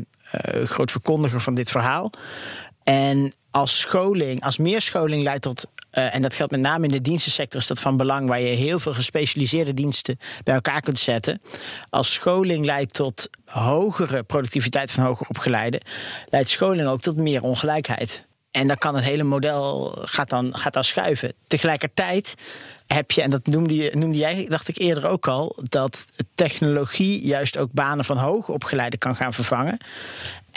groot 0.64 0.90
verkondiger 0.90 1.40
van 1.40 1.54
dit 1.54 1.70
verhaal. 1.70 2.10
En 2.82 3.32
als 3.56 3.78
scholing, 3.78 4.42
als 4.42 4.56
meer 4.56 4.80
scholing 4.80 5.22
leidt 5.22 5.42
tot 5.42 5.66
uh, 5.92 6.14
en 6.14 6.22
dat 6.22 6.34
geldt 6.34 6.52
met 6.52 6.60
name 6.60 6.84
in 6.84 6.92
de 6.92 7.00
dienstensector, 7.00 7.60
is 7.60 7.66
dat 7.66 7.80
van 7.80 7.96
belang, 7.96 8.28
waar 8.28 8.40
je 8.40 8.46
heel 8.46 8.78
veel 8.78 8.94
gespecialiseerde 8.94 9.74
diensten 9.74 10.18
bij 10.44 10.54
elkaar 10.54 10.80
kunt 10.80 10.98
zetten. 10.98 11.42
Als 11.90 12.12
scholing 12.12 12.64
leidt 12.64 12.94
tot 12.94 13.28
hogere 13.44 14.22
productiviteit 14.22 14.90
van 14.90 15.04
hoger 15.04 15.26
opgeleiden, 15.28 15.80
leidt 16.28 16.48
scholing 16.48 16.88
ook 16.88 17.00
tot 17.00 17.16
meer 17.16 17.42
ongelijkheid. 17.42 18.24
En 18.50 18.66
dan 18.66 18.78
kan 18.78 18.94
het 18.94 19.04
hele 19.04 19.22
model 19.22 19.84
gaat 20.04 20.28
dan, 20.28 20.56
gaat 20.56 20.72
dan 20.72 20.84
schuiven. 20.84 21.32
Tegelijkertijd 21.46 22.34
heb 22.86 23.10
je, 23.10 23.22
en 23.22 23.30
dat 23.30 23.46
noemde, 23.46 23.74
je, 23.74 23.90
noemde 23.94 24.18
jij, 24.18 24.46
dacht 24.48 24.68
ik 24.68 24.78
eerder 24.78 25.06
ook 25.06 25.28
al, 25.28 25.56
dat 25.62 26.06
technologie 26.34 27.26
juist 27.26 27.58
ook 27.58 27.72
banen 27.72 28.04
van 28.04 28.16
hoog 28.16 28.48
opgeleide 28.48 28.96
kan 28.96 29.16
gaan 29.16 29.32
vervangen. 29.32 29.78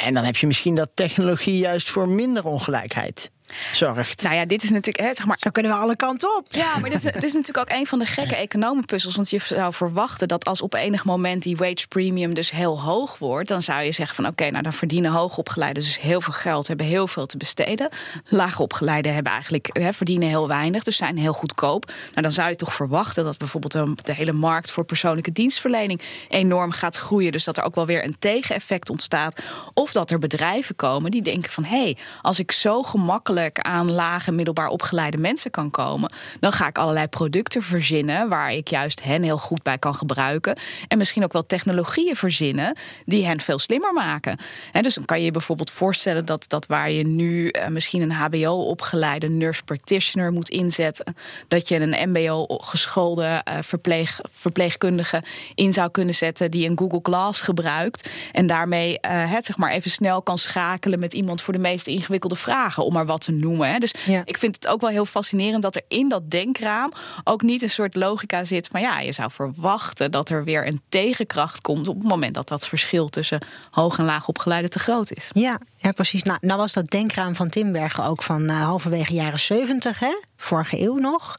En 0.04 0.14
dan 0.14 0.24
heb 0.24 0.36
je 0.36 0.48
misschien 0.48 0.76
dat 0.76 0.90
technologie 0.94 1.58
juist 1.58 1.90
voor 1.90 2.10
minder 2.10 2.46
ongelijkheid 2.46 3.32
zorgt. 3.72 4.24
Nou 4.24 4.36
ja, 4.36 4.46
dit 4.46 4.64
is 4.64 4.70
natuurlijk, 4.70 5.08
hè, 5.08 5.14
zeg 5.14 5.26
maar. 5.26 5.38
Zo 5.40 5.50
kunnen 5.50 5.72
we 5.72 5.78
alle 5.78 5.96
kanten 5.96 6.38
op. 6.38 6.48
Ja, 6.50 6.80
maar 6.80 6.90
dit 6.90 6.98
is, 6.98 7.04
het 7.04 7.24
is 7.24 7.34
natuurlijk 7.34 7.72
ook 7.72 7.78
een 7.78 7.88
van 7.88 8.00
de 8.00 8.06
gekke 8.06 8.36
economenpuzzels. 8.36 9.16
Want 9.16 9.30
je 9.30 9.40
zou 9.40 9.74
verwachten 9.74 10.28
dat 10.28 10.46
als 10.46 10.62
op 10.62 10.74
enig 10.74 11.06
moment 11.06 11.44
die 11.44 11.58
wage 11.58 11.88
premium 11.90 12.34
dus 12.34 12.52
heel 12.52 12.82
hoog 12.82 13.18
wordt, 13.18 13.48
dan 13.48 13.62
zou 13.62 13.82
je 13.82 13.92
zeggen 13.92 14.16
van 14.16 14.28
oké, 14.28 14.50
nou 14.50 14.64
dan 14.64 14.74
verdienen 14.74 15.12
hoogopgeleiden 15.12 15.84
dus 15.84 16.00
heel 16.00 16.22
veel 16.22 16.34
geld, 16.34 16.68
hebben 16.68 16.86
heel 16.86 17.08
veel 17.08 17.26
te 17.26 17.38
besteden. 17.38 17.90
Laagopgeleiden 18.26 19.14
hebben 19.14 19.32
eigenlijk 19.32 19.70
hè, 19.72 19.94
verdienen 19.94 20.28
heel 20.28 20.48
weinig, 20.48 20.84
dus 20.84 20.98
zijn 20.98 21.18
heel 21.18 21.34
goedkoop. 21.34 21.86
Nou, 22.10 22.22
dan 22.22 22.32
zou 22.32 22.50
je 22.50 22.56
toch 22.56 22.74
verwachten 22.74 23.24
dat 23.24 23.38
bijvoorbeeld 23.38 23.72
de, 23.72 23.96
de 24.04 24.14
hele 24.14 24.34
markt 24.34 24.72
voor 24.72 24.86
persoonlijke 24.86 25.32
dienstverlening 25.32 26.02
enorm 26.30 26.72
gaat 26.72 26.96
groeien. 26.96 27.32
Dus 27.32 27.44
dat 27.44 27.58
er 27.58 27.64
ook 27.64 27.76
wel 27.76 27.86
weer 27.86 28.04
een 28.04 28.16
tegeneffect 28.20 28.90
ontstaat. 28.90 29.42
Of 29.74 29.92
dat 29.92 30.12
er 30.12 30.20
bedrijven 30.20 30.76
komen 30.76 31.12
die 31.12 31.22
denken 31.22 31.52
van 31.52 31.64
hé, 31.64 31.82
hey, 31.82 31.98
als 32.22 32.40
ik 32.40 32.52
zo 32.52 32.84
gemakkelijk 32.84 33.38
aan 33.54 33.92
lage 33.92 34.32
middelbaar 34.32 34.68
opgeleide 34.68 35.18
mensen 35.18 35.52
kan 35.52 35.72
komen, 35.72 36.12
dan 36.40 36.52
ga 36.52 36.68
ik 36.68 36.78
allerlei 36.78 37.08
producten 37.08 37.62
verzinnen 37.62 38.30
waar 38.30 38.54
ik 38.54 38.68
juist 38.68 39.04
hen 39.04 39.24
heel 39.24 39.38
goed 39.38 39.64
bij 39.64 39.78
kan 39.78 39.96
gebruiken. 39.96 40.58
En 40.88 40.98
misschien 40.98 41.24
ook 41.24 41.34
wel 41.34 41.46
technologieën 41.46 42.16
verzinnen 42.16 42.78
die 43.06 43.26
hen 43.26 43.40
veel 43.40 43.60
slimmer 43.60 43.94
maken. 43.94 44.38
En 44.72 44.84
dus 44.84 44.94
dan 44.94 45.06
kan 45.06 45.18
je 45.20 45.26
je 45.26 45.32
bijvoorbeeld 45.32 45.72
voorstellen 45.72 46.26
dat, 46.26 46.46
dat 46.48 46.66
waar 46.66 46.92
je 46.92 47.08
nu 47.08 47.46
uh, 47.52 47.68
misschien 47.68 48.02
een 48.02 48.12
HBO-opgeleide 48.12 49.30
nurse 49.30 49.64
practitioner 49.64 50.32
moet 50.32 50.50
inzetten, 50.50 51.16
dat 51.48 51.68
je 51.68 51.80
een 51.80 52.10
MBO-geschoolde 52.10 53.44
uh, 53.48 53.58
verpleeg, 53.62 54.20
verpleegkundige 54.32 55.24
in 55.56 55.74
zou 55.74 55.92
kunnen 55.92 56.14
zetten 56.14 56.52
die 56.52 56.70
een 56.70 56.78
Google 56.78 57.00
Glass 57.04 57.42
gebruikt. 57.42 58.10
En 58.32 58.48
daarmee 58.48 58.98
het 59.08 59.46
zeg 59.46 59.58
maar 59.58 59.72
even 59.72 59.92
snel 59.92 60.22
kan 60.22 60.38
schakelen 60.38 61.00
met 61.00 61.14
iemand 61.14 61.42
voor 61.42 61.54
de 61.54 61.60
meest 61.60 61.88
ingewikkelde 61.88 62.36
vragen, 62.36 62.86
om 62.86 62.94
maar 62.94 63.06
wat 63.06 63.28
noemen. 63.32 63.72
Hè. 63.72 63.78
Dus 63.78 63.94
ik 64.24 64.38
vind 64.38 64.56
het 64.56 64.68
ook 64.68 64.82
wel 64.82 64.90
heel 64.90 65.06
fascinerend 65.06 65.62
dat 65.62 65.76
er 65.76 65.84
in 65.88 66.10
dat 66.10 66.30
denkraam 66.30 66.92
ook 67.24 67.42
niet 67.42 67.62
een 67.62 67.70
soort 67.70 67.96
logica 67.96 68.44
zit 68.44 68.68
van 68.68 68.82
ja, 68.82 69.00
je 69.00 69.12
zou 69.12 69.32
verwachten 69.32 70.12
dat 70.12 70.30
er 70.30 70.44
weer 70.44 70.68
een 70.68 70.82
tegenkracht 70.90 71.62
komt 71.62 71.88
op 71.88 71.98
het 72.00 72.08
moment 72.08 72.34
dat 72.34 72.48
dat 72.48 72.68
verschil 72.68 73.08
tussen 73.08 73.46
hoog 73.72 73.98
en 73.98 74.06
laag 74.06 74.28
opgeleide 74.28 74.68
te 74.68 74.80
groot 74.80 75.12
is. 75.12 75.30
Ja, 75.34 75.60
ja 75.78 75.92
precies. 75.92 76.24
Nou, 76.24 76.38
nou 76.42 76.60
was 76.60 76.74
dat 76.74 76.90
denkraam 76.90 77.36
van 77.36 77.50
Timbergen 77.50 78.04
ook 78.04 78.24
van 78.24 78.42
uh, 78.44 78.64
halverwege 78.64 79.14
jaren 79.14 79.40
70, 79.40 80.00
hè? 80.00 80.20
vorige 80.38 80.82
eeuw 80.82 80.98
nog. 80.98 81.36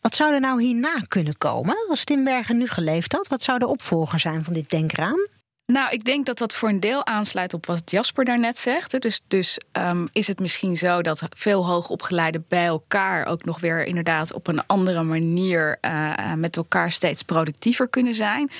Wat 0.00 0.14
zou 0.14 0.34
er 0.34 0.40
nou 0.40 0.62
hierna 0.62 0.94
kunnen 1.08 1.38
komen 1.38 1.76
als 1.88 2.04
Timbergen 2.04 2.56
nu 2.56 2.66
geleefd 2.66 3.12
had? 3.12 3.28
Wat 3.28 3.42
zou 3.42 3.58
de 3.58 3.66
opvolger 3.66 4.20
zijn 4.20 4.44
van 4.44 4.52
dit 4.52 4.70
denkraam? 4.70 5.26
Nou, 5.66 5.90
ik 5.90 6.04
denk 6.04 6.26
dat 6.26 6.38
dat 6.38 6.54
voor 6.54 6.68
een 6.68 6.80
deel 6.80 7.06
aansluit 7.06 7.54
op 7.54 7.66
wat 7.66 7.90
Jasper 7.90 8.24
daarnet 8.24 8.58
zegt. 8.58 9.02
Dus, 9.02 9.20
dus 9.28 9.58
um, 9.72 10.06
is 10.12 10.26
het 10.26 10.40
misschien 10.40 10.76
zo 10.76 11.02
dat 11.02 11.22
veel 11.30 11.66
hoogopgeleiden 11.66 12.44
bij 12.48 12.66
elkaar 12.66 13.26
ook 13.26 13.44
nog 13.44 13.60
weer 13.60 13.84
inderdaad 13.84 14.32
op 14.32 14.46
een 14.46 14.66
andere 14.66 15.02
manier 15.02 15.78
uh, 15.80 16.32
met 16.32 16.56
elkaar 16.56 16.92
steeds 16.92 17.22
productiever 17.22 17.88
kunnen 17.88 18.14
zijn. 18.14 18.50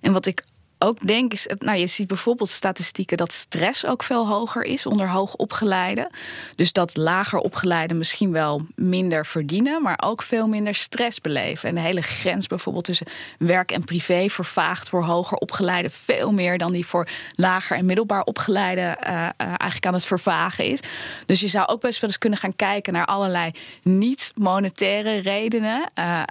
En 0.00 0.12
wat 0.12 0.26
ik 0.26 0.42
ook 0.78 1.06
denk 1.06 1.32
is, 1.32 1.48
nou, 1.58 1.78
je 1.78 1.86
ziet 1.86 2.06
bijvoorbeeld 2.06 2.48
statistieken 2.48 3.16
dat 3.16 3.32
stress 3.32 3.86
ook 3.86 4.02
veel 4.02 4.28
hoger 4.28 4.62
is 4.62 4.86
onder 4.86 5.08
hoogopgeleiden. 5.08 6.08
Dus 6.56 6.72
dat 6.72 6.96
lager 6.96 7.38
opgeleiden 7.38 7.98
misschien 7.98 8.32
wel 8.32 8.66
minder 8.74 9.26
verdienen, 9.26 9.82
maar 9.82 10.00
ook 10.04 10.22
veel 10.22 10.48
minder 10.48 10.74
stress 10.74 11.20
beleven. 11.20 11.68
En 11.68 11.74
de 11.74 11.80
hele 11.80 12.02
grens 12.02 12.46
bijvoorbeeld 12.46 12.84
tussen 12.84 13.06
werk 13.38 13.70
en 13.70 13.84
privé 13.84 14.28
vervaagt 14.28 14.88
voor 14.88 15.04
hoger 15.04 15.38
opgeleiden 15.38 15.90
veel 15.90 16.32
meer 16.32 16.58
dan 16.58 16.72
die 16.72 16.86
voor 16.86 17.08
lager 17.34 17.76
en 17.76 17.86
middelbaar 17.86 18.22
opgeleiden 18.22 18.96
uh, 19.06 19.12
uh, 19.12 19.28
eigenlijk 19.36 19.86
aan 19.86 19.94
het 19.94 20.06
vervagen 20.06 20.64
is. 20.64 20.80
Dus 21.26 21.40
je 21.40 21.48
zou 21.48 21.66
ook 21.66 21.80
best 21.80 22.00
wel 22.00 22.10
eens 22.10 22.18
kunnen 22.18 22.38
gaan 22.38 22.56
kijken 22.56 22.92
naar 22.92 23.06
allerlei 23.06 23.50
niet-monetaire 23.82 25.16
redenen, 25.18 25.90
uh, 25.98 26.22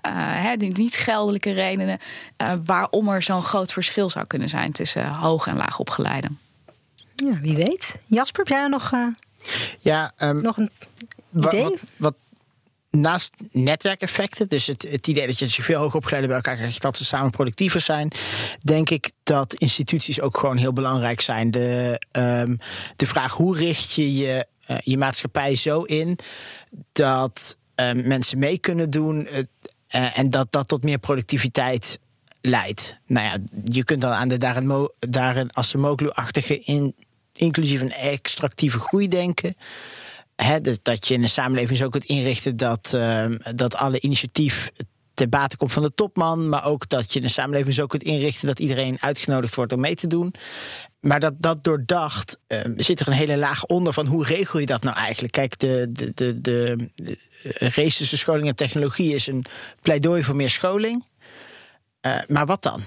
niet 0.58 0.96
geldelijke 0.96 1.52
redenen, 1.52 2.00
waarom 2.66 3.10
er 3.10 3.24
zo'n 3.24 3.44
groot 3.44 3.72
verschil 3.72 4.10
zou 4.10 4.26
kunnen 4.26 4.35
kunnen 4.36 4.60
zijn 4.60 4.72
tussen 4.72 5.08
hoog 5.08 5.48
en 5.48 5.58
laag 5.58 5.80
opgeleiden. 5.80 6.40
Ja, 7.16 7.40
wie 7.40 7.56
weet. 7.56 7.96
Jasper, 8.06 8.40
heb 8.40 8.48
jij 8.48 8.68
nog, 8.68 8.92
uh, 8.92 9.08
ja, 9.80 10.14
um, 10.20 10.42
nog 10.42 10.58
een 10.58 10.72
idee? 11.36 11.64
Wat, 11.64 11.80
wat, 11.96 12.16
naast 12.90 13.34
netwerkeffecten, 13.52 14.48
dus 14.48 14.68
het, 14.68 14.86
het 14.90 15.08
idee 15.08 15.28
dat 15.28 15.54
je 15.54 15.64
veel 15.64 15.80
hoog 15.80 15.96
opgeleiden 15.96 16.28
bij 16.30 16.38
elkaar 16.38 16.56
krijgt, 16.56 16.82
dat 16.82 16.98
ze 16.98 17.06
samen 17.06 17.32
productiever 17.32 17.82
zijn, 17.82 18.12
denk 18.60 18.90
ik 18.90 19.12
dat 19.24 19.54
instituties 19.54 20.22
ook 20.22 20.38
gewoon 20.38 20.58
heel 20.58 20.74
belangrijk 20.74 21.22
zijn. 21.22 21.52
De, 21.52 22.02
um, 22.12 22.58
de 22.96 23.08
vraag 23.08 23.34
hoe 23.34 23.58
richt 23.58 23.92
je 23.92 24.16
je, 24.16 24.48
uh, 24.68 24.78
je 24.80 24.98
maatschappij 24.98 25.56
zo 25.56 25.82
in 25.82 26.18
dat 26.92 27.58
um, 27.76 28.08
mensen 28.08 28.40
mee 28.40 28.58
kunnen 28.58 28.90
doen 28.90 29.28
uh, 29.28 30.18
en 30.18 30.30
dat 30.30 30.48
dat 30.50 30.68
tot 30.68 30.84
meer 30.84 30.98
productiviteit 30.98 32.00
leidt. 32.46 32.98
Nou 33.06 33.26
ja, 33.26 33.38
je 33.64 33.84
kunt 33.84 34.02
dan 34.02 34.12
aan 34.12 34.28
de 34.28 34.38
daarin, 34.38 34.90
daarin 35.00 35.50
Acemoglu-achtige 35.54 36.60
in, 36.60 36.96
inclusief 37.34 37.82
een 37.82 37.92
extractieve 37.92 38.80
groei 38.80 39.08
denken. 39.08 39.56
He, 40.36 40.62
dat 40.82 41.08
je 41.08 41.14
in 41.14 41.24
een 41.24 41.30
samenleving 41.30 41.78
zo 41.78 41.90
kunt 41.90 42.06
inrichten 42.06 42.58
dat, 42.58 42.92
uh, 42.96 43.26
dat 43.56 43.76
alle 43.76 44.00
initiatief 44.00 44.72
te 45.14 45.28
bate 45.28 45.58
komt 45.58 45.72
van 45.72 45.84
de 45.84 45.94
topman. 45.96 46.50
Maar 46.50 46.66
ook 46.66 46.90
dat 46.90 47.14
je 47.14 47.22
een 47.22 47.30
samenleving 47.30 47.74
zo 47.74 47.86
kunt 47.86 48.04
inrichten 48.04 48.48
dat 48.48 48.60
iedereen 48.60 49.02
uitgenodigd 49.02 49.56
wordt 49.56 49.74
om 49.74 49.80
mee 49.80 49.96
te 49.96 50.08
doen. 50.08 50.34
Maar 51.00 51.20
dat, 51.20 51.34
dat 51.38 51.64
doordacht 51.64 52.38
uh, 52.48 52.60
zit 52.76 53.00
er 53.00 53.08
een 53.08 53.14
hele 53.14 53.38
laag 53.38 53.66
onder 53.66 53.94
van 53.94 54.06
hoe 54.06 54.26
regel 54.26 54.60
je 54.60 54.66
dat 54.66 54.84
nou 54.84 54.96
eigenlijk? 54.96 55.34
Kijk, 55.34 55.60
de, 55.60 55.88
de, 55.92 56.12
de, 56.14 56.42
de, 56.42 56.90
de 56.96 57.18
race 57.60 57.98
tussen 57.98 58.18
scholing 58.18 58.48
en 58.48 58.56
technologie 58.56 59.14
is 59.14 59.28
een 59.28 59.46
pleidooi 59.82 60.24
voor 60.24 60.36
meer 60.36 60.50
scholing. 60.50 61.06
Uh, 62.06 62.16
maar 62.28 62.46
wat 62.46 62.62
dan? 62.64 62.82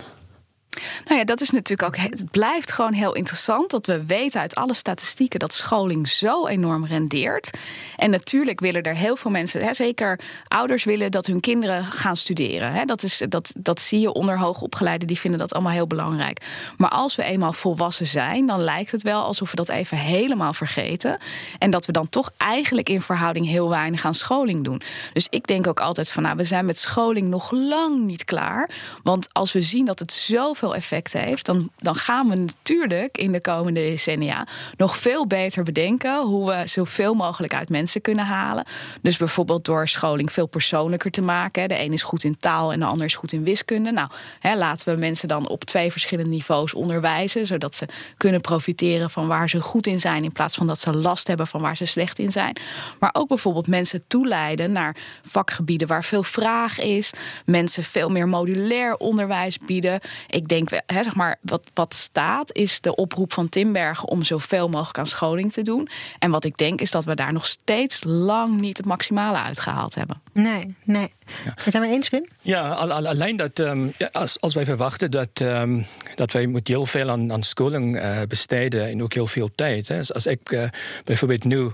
Nou 1.05 1.19
ja, 1.19 1.25
dat 1.25 1.41
is 1.41 1.51
natuurlijk 1.51 1.89
ook. 1.89 1.97
Het 1.97 2.31
blijft 2.31 2.73
gewoon 2.73 2.93
heel 2.93 3.15
interessant 3.15 3.71
dat 3.71 3.87
we 3.87 4.05
weten 4.05 4.41
uit 4.41 4.55
alle 4.55 4.75
statistieken 4.75 5.39
dat 5.39 5.53
scholing 5.53 6.09
zo 6.09 6.47
enorm 6.47 6.87
rendeert. 6.87 7.59
En 7.97 8.11
natuurlijk 8.11 8.61
willen 8.61 8.83
er 8.83 8.95
heel 8.95 9.17
veel 9.17 9.31
mensen, 9.31 9.65
hè, 9.65 9.75
zeker 9.75 10.21
ouders 10.49 10.85
willen 10.85 11.11
dat 11.11 11.27
hun 11.27 11.41
kinderen 11.41 11.85
gaan 11.85 12.17
studeren. 12.17 12.73
Hè. 12.73 12.85
Dat, 12.85 13.03
is, 13.03 13.23
dat, 13.29 13.53
dat 13.57 13.81
zie 13.81 14.01
je 14.01 14.13
onder 14.13 14.39
hoogopgeleiden, 14.39 15.07
die 15.07 15.19
vinden 15.19 15.39
dat 15.39 15.53
allemaal 15.53 15.73
heel 15.73 15.87
belangrijk. 15.87 16.41
Maar 16.77 16.91
als 16.91 17.15
we 17.15 17.23
eenmaal 17.23 17.53
volwassen 17.53 18.07
zijn, 18.07 18.47
dan 18.47 18.61
lijkt 18.61 18.93
het 18.93 19.03
wel 19.03 19.23
alsof 19.23 19.51
we 19.51 19.57
dat 19.57 19.69
even 19.69 19.97
helemaal 19.97 20.53
vergeten. 20.53 21.19
En 21.59 21.71
dat 21.71 21.87
we 21.87 21.93
dan 21.93 22.09
toch 22.09 22.33
eigenlijk 22.37 22.89
in 22.89 23.01
verhouding 23.01 23.47
heel 23.47 23.69
weinig 23.69 24.05
aan 24.05 24.15
scholing 24.15 24.65
doen. 24.65 24.83
Dus 25.13 25.27
ik 25.31 25.47
denk 25.47 25.67
ook 25.67 25.81
altijd 25.81 26.11
van, 26.11 26.23
nou, 26.23 26.37
we 26.37 26.45
zijn 26.45 26.65
met 26.65 26.79
scholing 26.79 27.29
nog 27.29 27.51
lang 27.51 28.05
niet 28.05 28.25
klaar. 28.25 28.71
Want 29.03 29.29
als 29.33 29.53
we 29.53 29.63
zien 29.63 29.85
dat 29.85 29.99
het 29.99 30.13
zoveel 30.13 30.68
effect 30.75 31.13
heeft, 31.13 31.47
dan, 31.47 31.71
dan 31.79 31.95
gaan 31.95 32.29
we 32.29 32.35
natuurlijk 32.35 33.19
in 33.19 33.33
de 33.33 33.41
komende 33.41 33.81
decennia 33.81 34.47
nog 34.77 34.97
veel 34.97 35.27
beter 35.27 35.63
bedenken 35.63 36.23
hoe 36.23 36.47
we 36.47 36.63
zoveel 36.65 37.15
mogelijk 37.15 37.55
uit 37.55 37.69
mensen 37.69 38.01
kunnen 38.01 38.25
halen. 38.25 38.65
Dus 39.03 39.17
bijvoorbeeld 39.17 39.65
door 39.65 39.89
scholing 39.89 40.33
veel 40.33 40.47
persoonlijker 40.47 41.11
te 41.11 41.23
maken. 41.23 41.69
De 41.69 41.81
een 41.81 41.93
is 41.93 42.03
goed 42.03 42.25
in 42.25 42.37
taal 42.39 42.73
en 42.73 42.81
de 42.81 42.87
ander 42.87 43.07
is 43.07 43.15
goed 43.15 43.33
in 43.33 43.45
wiskunde. 43.45 43.93
Nou, 43.93 44.09
hè, 44.41 44.57
laten 44.57 44.95
we 44.95 45.01
mensen 45.01 45.29
dan 45.29 45.49
op 45.49 45.65
twee 45.65 45.91
verschillende 45.91 46.31
niveaus 46.31 46.75
onderwijzen, 46.75 47.47
zodat 47.47 47.75
ze 47.75 47.87
kunnen 48.17 48.41
profiteren 48.41 49.11
van 49.11 49.27
waar 49.27 49.49
ze 49.49 49.61
goed 49.61 49.87
in 49.87 50.01
zijn, 50.01 50.25
in 50.25 50.33
plaats 50.33 50.57
van 50.57 50.67
dat 50.67 50.81
ze 50.81 50.93
last 50.97 51.27
hebben 51.27 51.47
van 51.47 51.61
waar 51.61 51.77
ze 51.77 51.85
slecht 51.85 52.19
in 52.19 52.33
zijn. 52.33 52.57
Maar 52.99 53.11
ook 53.13 53.29
bijvoorbeeld 53.29 53.67
mensen 53.67 54.07
toeleiden 54.07 54.73
naar 54.73 54.97
vakgebieden 55.23 55.89
waar 55.89 56.05
veel 56.05 56.23
vraag 56.23 56.79
is, 56.79 57.13
mensen 57.45 57.83
veel 57.83 58.09
meer 58.09 58.29
modulair 58.29 58.97
onderwijs 58.97 59.59
bieden. 59.59 60.01
Ik 60.29 60.48
denk, 60.49 60.69
hè, 60.87 61.03
zeg 61.03 61.15
maar, 61.15 61.39
wat, 61.41 61.63
wat 61.75 61.95
staat 61.95 62.53
is 62.53 62.81
de 62.81 62.95
oproep 62.95 63.33
van 63.33 63.49
Timberg 63.49 64.05
om 64.05 64.25
zoveel 64.25 64.69
mogelijk 64.69 64.99
aan 64.99 65.07
scholing 65.07 65.53
te 65.53 65.63
doen. 65.63 65.89
En 66.19 66.31
wat 66.31 66.45
ik 66.45 66.57
denk 66.57 66.81
is 66.81 66.91
dat 66.91 67.05
we 67.05 67.15
daar 67.15 67.33
nog 67.33 67.47
steeds 67.47 68.05
lang 68.05 68.61
niet 68.61 68.77
het 68.77 68.87
maximale 68.87 69.39
uitgehaald 69.39 69.95
hebben. 69.95 70.21
Nee, 70.33 70.77
nee. 70.85 71.13
Ja. 71.45 71.71
Zijn 71.71 71.83
we 71.83 71.89
eens, 71.89 72.11
Wim? 72.11 72.25
Ja, 72.41 72.71
alleen 72.71 73.37
dat 73.37 73.59
um, 73.59 73.93
als, 74.13 74.41
als 74.41 74.55
wij 74.55 74.65
verwachten 74.65 75.11
dat, 75.11 75.41
um, 75.43 75.87
dat 76.15 76.33
wij 76.33 76.47
moet 76.47 76.69
heel 76.69 76.87
veel 76.87 77.11
aan, 77.11 77.33
aan 77.33 77.43
scholing 77.43 77.97
uh, 77.97 78.21
besteden 78.29 78.89
en 78.89 79.03
ook 79.03 79.13
heel 79.13 79.27
veel 79.27 79.51
tijd. 79.55 79.89
Hè. 79.89 79.99
Als, 79.99 80.15
als 80.15 80.27
ik 80.27 80.51
uh, 80.51 80.63
bijvoorbeeld 81.05 81.45
nu 81.45 81.71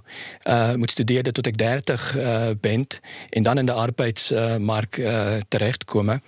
uh, 0.49 0.75
moet 0.75 0.91
studeren 0.91 1.33
tot 1.33 1.47
ik 1.47 1.59
30 1.59 2.17
ben 2.61 2.87
en 3.31 3.43
dan 3.43 3.59
in 3.59 3.67
de 3.67 3.73
arbeidsmarkt 3.73 5.01
terechtkomen, 5.49 6.23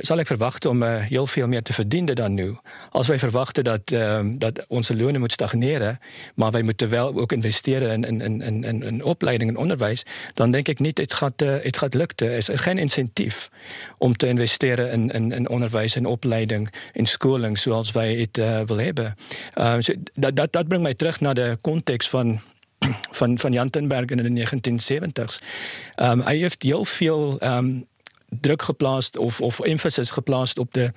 zal 0.00 0.18
ik 0.18 0.26
verwachten 0.26 0.70
om 0.70 0.82
heel 0.82 1.26
veel 1.26 1.46
meer 1.46 1.62
te 1.62 1.72
verdienen 1.72 2.14
dan 2.14 2.34
nu. 2.34 2.56
Als 2.90 3.06
wij 3.06 3.18
verwachten 3.18 3.64
dat, 3.64 3.90
um, 3.92 4.38
dat 4.38 4.64
onze 4.68 4.96
lonen 4.96 5.20
moet 5.20 5.32
stagneren, 5.32 5.98
maar 6.34 6.50
wij 6.50 6.62
moeten 6.62 6.88
wel 6.88 7.14
ook 7.20 7.32
investeren 7.32 8.04
in, 8.04 8.20
in, 8.20 8.40
in, 8.42 8.64
in, 8.64 8.82
in 8.82 9.04
opleiding 9.04 9.50
en 9.50 9.56
onderwijs, 9.56 10.02
dan 10.34 10.50
denk 10.50 10.68
ik 10.68 10.78
niet, 10.78 10.98
het 10.98 11.14
gaat, 11.14 11.40
het 11.40 11.76
gaat 11.76 11.94
lukken 11.94 12.36
is 12.36 12.48
er 12.48 12.58
geen 12.58 12.78
incentief 12.78 13.50
om 13.98 14.16
te 14.16 14.28
investeren 14.28 14.90
in, 14.90 15.10
in, 15.10 15.32
in 15.32 15.48
onderwijs 15.48 15.96
en 15.96 16.06
opleiding, 16.06 16.72
in 16.92 17.06
scholing, 17.06 17.58
zoals 17.58 17.92
wij 17.92 18.14
het 18.14 18.38
uh, 18.38 18.60
willen 18.60 18.84
hebben. 18.84 19.14
Uh, 19.58 19.74
so 19.78 19.92
dat, 20.14 20.36
dat, 20.36 20.52
dat 20.52 20.68
brengt 20.68 20.84
mij 20.84 20.94
terug 20.94 21.20
naar 21.20 21.34
de 21.34 21.58
context 21.60 22.08
van 22.08 22.40
van, 23.18 23.38
van 23.38 23.52
Jan 23.52 23.70
Tenberg 23.70 24.04
in 24.04 24.34
de 24.34 24.46
1970s. 24.46 25.46
Um, 26.02 26.20
hij 26.20 26.36
heeft 26.36 26.62
heel 26.62 26.84
veel 26.84 27.38
druk 28.40 28.62
geplaatst 28.62 29.18
of, 29.18 29.40
of 29.40 29.60
emphasis 29.60 30.10
geplaatst 30.10 30.58
op 30.58 30.74
de 30.74 30.92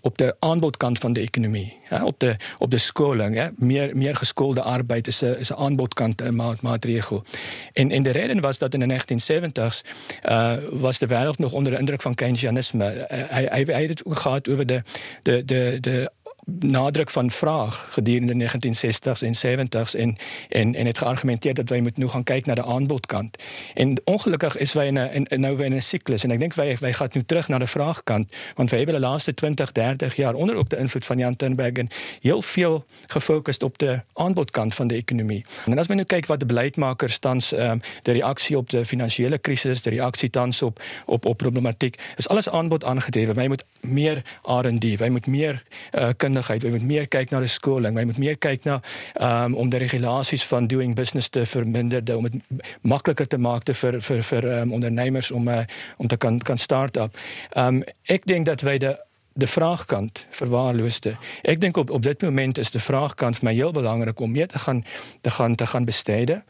op 0.00 0.18
de 0.18 0.36
aanbodkant 0.38 0.98
van 0.98 1.12
de 1.12 1.20
economie, 1.20 1.76
op, 2.02 2.20
de, 2.20 2.36
op 2.58 2.70
de 2.70 2.78
scholing. 2.78 3.50
Meer, 3.56 3.96
meer 3.96 4.16
geschoolde 4.16 4.62
arbeid 4.62 5.06
is 5.06 5.20
een, 5.20 5.38
is 5.38 5.48
een 5.48 5.56
aanbodkant 5.56 6.22
uh, 6.22 6.54
maatregel. 6.60 7.24
En, 7.72 7.90
en 7.90 8.02
de 8.02 8.10
reden 8.10 8.40
was 8.40 8.58
dat 8.58 8.74
in 8.74 8.88
de 8.88 9.00
1970s 9.00 9.90
uh, 10.28 10.52
was 10.70 10.98
de 10.98 11.06
wereld 11.06 11.38
nog 11.38 11.52
onder 11.52 11.72
de 11.72 11.78
indruk 11.78 12.02
van 12.02 12.14
Keynesianisme. 12.14 12.94
Uh, 12.94 13.02
hij, 13.08 13.44
hij, 13.50 13.62
hij 13.66 13.84
het 13.84 14.02
gehad 14.04 14.48
over 14.48 14.66
de, 14.66 14.82
de, 15.22 15.44
de, 15.44 15.78
de 15.80 16.10
nadruk 16.58 17.10
van 17.10 17.30
vraag 17.30 17.88
gedurende 17.90 18.36
de 18.36 18.48
1960s 18.48 19.42
en 19.42 19.66
70s 19.66 19.98
en, 19.98 20.16
en, 20.48 20.74
en 20.74 20.86
het 20.86 20.98
geargumenteerd 20.98 21.56
dat 21.56 21.68
wij 21.68 21.80
moeten 21.80 22.02
nu 22.02 22.08
gaan 22.08 22.22
kijken 22.22 22.46
naar 22.54 22.64
de 22.64 22.72
aanbodkant. 22.72 23.36
En 23.74 24.00
ongelukkig 24.04 24.56
is 24.56 24.72
wij 24.72 24.86
in 24.86 25.26
in, 25.28 25.40
nou 25.40 25.64
in 25.64 25.72
een 25.72 25.82
cyclus 25.82 26.24
en 26.24 26.30
ik 26.30 26.38
denk 26.38 26.54
wij, 26.54 26.76
wij 26.80 26.92
gaan 26.92 27.08
nu 27.12 27.22
terug 27.24 27.48
naar 27.48 27.58
de 27.58 27.66
vraagkant, 27.66 28.36
want 28.54 28.70
hebben 28.70 28.94
de 28.94 29.06
laatste 29.06 29.34
20, 29.34 29.72
30 29.72 30.16
jaar 30.16 30.34
onder 30.34 30.56
ook 30.56 30.68
de 30.68 30.76
invloed 30.76 31.06
van 31.06 31.18
Jan 31.18 31.36
Tenbergen 31.36 31.88
heel 32.20 32.42
veel 32.42 32.84
gefocust 33.06 33.62
op 33.62 33.78
de 33.78 34.00
aanbodkant 34.12 34.74
van 34.74 34.86
de 34.86 34.94
economie. 34.94 35.44
En 35.64 35.78
als 35.78 35.86
we 35.86 35.94
nu 35.94 36.04
kijken 36.04 36.28
wat 36.28 36.40
de 36.40 36.46
beleidmakers 36.46 37.18
thans, 37.18 37.52
um, 37.52 37.80
de 38.02 38.12
reactie 38.12 38.56
op 38.56 38.70
de 38.70 38.86
financiële 38.86 39.40
crisis, 39.40 39.82
de 39.82 39.90
reactie 39.90 40.30
thans 40.30 40.62
op, 40.62 40.82
op, 41.06 41.24
op 41.24 41.36
problematiek, 41.36 42.02
is 42.16 42.28
alles 42.28 42.48
aanbod 42.48 42.84
aangedreven. 42.84 43.34
Wij 43.34 43.48
moeten 43.48 43.66
meer 43.80 44.22
R&D, 44.42 44.98
wij 44.98 45.10
moeten 45.10 45.30
meer 45.30 45.62
uh, 45.94 46.08
Wij 46.46 46.58
moeten 46.70 46.86
meer 46.86 47.08
kijken 47.08 47.34
naar 47.34 47.42
de 47.42 47.48
scholing. 47.48 47.94
Wij 47.94 48.04
moeten 48.04 48.22
meer 48.22 48.38
kijken 48.38 48.80
naar 49.18 49.44
um, 49.44 49.54
om 49.54 49.68
de 49.68 49.76
regulaties 49.76 50.44
van 50.44 50.66
doing 50.66 50.94
business 50.94 51.28
te 51.28 51.46
verminderen, 51.46 52.16
om 52.16 52.24
het 52.24 52.34
makkelijker 52.80 53.26
te 53.26 53.38
maken 53.38 53.74
voor, 53.74 54.44
um, 54.44 54.72
ondernemers 54.72 55.30
om, 55.30 55.48
uh, 55.48 55.58
om 55.96 56.06
te 56.06 56.16
kan, 56.16 56.38
kan 56.38 56.58
start-up. 56.58 57.18
Ik 58.02 58.26
denk 58.26 58.46
dat 58.46 58.60
wij 58.60 58.78
de 58.78 59.08
de 59.32 59.46
vraagkant 59.46 60.26
verwaarloosde. 60.30 61.16
Ik 61.42 61.60
denk 61.60 61.76
op, 61.76 61.90
op 61.90 62.02
dit 62.02 62.22
moment 62.22 62.58
is 62.58 62.70
de 62.70 62.80
vraagkant 62.80 63.34
voor 63.36 63.44
mij 63.44 63.54
heel 63.54 63.72
belangrijk 63.72 64.20
om 64.20 64.30
meer 64.30 64.48
te 64.48 64.58
gaan, 64.58 64.84
te 65.20 65.30
gaan, 65.30 65.54
te 65.54 65.66
gaan 65.66 65.84
besteden. 65.84 66.44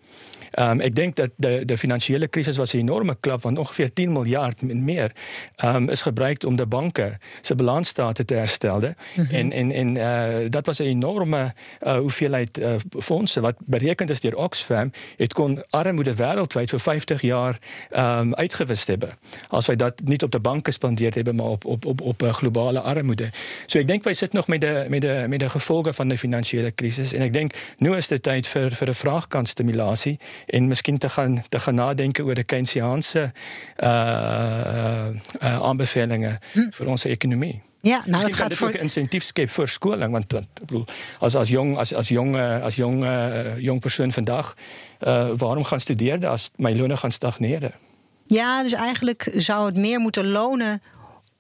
Um, 0.59 0.81
ik 0.81 0.95
denk 0.95 1.17
dat 1.17 1.31
de, 1.37 1.63
de 1.65 1.79
financiële 1.79 2.29
crisis 2.29 2.57
was 2.57 2.73
een 2.73 2.81
enorme 2.81 3.17
klap 3.21 3.41
van 3.41 3.57
ongeveer 3.57 3.93
10 3.93 4.13
miljard 4.13 4.61
en 4.61 4.85
meer 4.85 5.13
um, 5.65 5.89
is 5.89 6.03
gebruikt 6.03 6.45
om 6.45 6.57
de 6.57 6.67
banken 6.67 7.19
zijn 7.41 7.59
balansstaten 7.59 8.27
te 8.27 8.35
herstellen. 8.35 8.97
Mm 9.15 9.25
-hmm. 9.25 9.35
En, 9.35 9.53
en, 9.53 9.73
en 9.73 9.95
uh, 9.95 10.51
dat 10.51 10.67
was 10.67 10.79
een 10.79 10.87
enorme 10.87 11.55
uh, 11.83 11.97
hoeveelheid 11.97 12.59
uh, 12.59 12.75
fondsen 12.99 13.43
wat 13.43 13.55
berekend 13.59 14.11
is 14.11 14.21
door 14.21 14.33
Oxfam. 14.33 14.91
Het 15.17 15.33
kon 15.33 15.63
armoede 15.71 16.15
wereldwijd 16.15 16.71
voor 16.71 16.81
50 16.81 17.21
jaar 17.21 17.59
um, 17.97 18.35
uitgewist 18.35 18.87
hebben. 18.87 19.11
Als 19.49 19.67
wij 19.67 19.77
dat 19.77 20.01
niet 20.05 20.23
op 20.23 20.31
de 20.31 20.41
banken 20.41 20.73
spandeerd 20.73 21.15
hebben, 21.15 21.35
maar 21.35 21.47
op, 21.47 21.65
op, 21.65 21.87
op, 21.87 22.01
op 22.01 22.23
globale 22.31 22.81
armoede. 22.81 23.31
So 23.67 23.79
ik 23.79 23.87
denk 23.87 24.05
wij 24.05 24.15
zitten 24.15 24.39
nog 24.39 24.49
met 24.49 24.61
de, 24.61 24.87
met, 24.89 25.01
de, 25.01 25.25
met 25.29 25.39
de 25.39 25.49
gevolgen 25.49 25.95
van 25.95 26.09
de 26.09 26.19
financiële 26.19 26.75
crisis. 26.75 27.13
En 27.13 27.23
ik 27.23 27.33
denk 27.33 27.53
nu 27.77 27.97
is 27.97 28.09
de 28.09 28.21
tijd 28.21 28.47
voor, 28.47 28.73
voor 28.73 28.87
de 28.87 28.95
vraagkantstimulatie 28.95 30.19
en 30.47 30.69
miskien 30.69 30.99
te 30.99 31.09
gaan 31.09 31.43
te 31.49 31.61
gaan 31.61 31.75
nadenken 31.75 32.25
oor 32.25 32.35
die 32.35 32.45
Keynesiaanse 32.45 33.33
uh 33.77 33.89
uh, 33.91 35.09
uh 35.43 35.63
aanbevelings 35.63 36.37
hm. 36.53 36.71
vir 36.71 36.87
ons 36.87 37.05
ekonomie. 37.05 37.61
Ja, 37.81 38.03
nou 38.07 38.25
dit 38.25 38.35
gaat 38.35 38.55
voor 38.55 38.69
ook 38.69 38.75
incentief 38.75 39.25
skep 39.25 39.51
vir 39.51 39.69
skoling 39.69 40.13
want 40.13 40.33
want 40.33 40.49
ek 40.61 40.67
bedoel 40.67 40.85
as 41.21 41.37
as 41.37 41.49
jong 41.49 41.79
as 41.79 41.95
as 41.95 42.09
jong 42.09 42.37
as 42.37 42.77
jong 42.77 43.05
uh, 43.05 43.59
jong 43.59 43.81
persoon 43.81 44.13
vandag 44.13 44.55
uh 45.01 45.31
waarom 45.37 45.65
gaan 45.65 45.81
studeer 45.81 46.27
as 46.27 46.51
my 46.57 46.75
lone 46.77 46.97
gaan 46.97 47.13
stagneren? 47.13 47.73
Ja, 48.27 48.63
dus 48.63 48.73
eigenlijk 48.73 49.31
zou 49.37 49.67
het 49.67 49.77
meer 49.77 49.99
moeten 49.99 50.29
lonen 50.29 50.83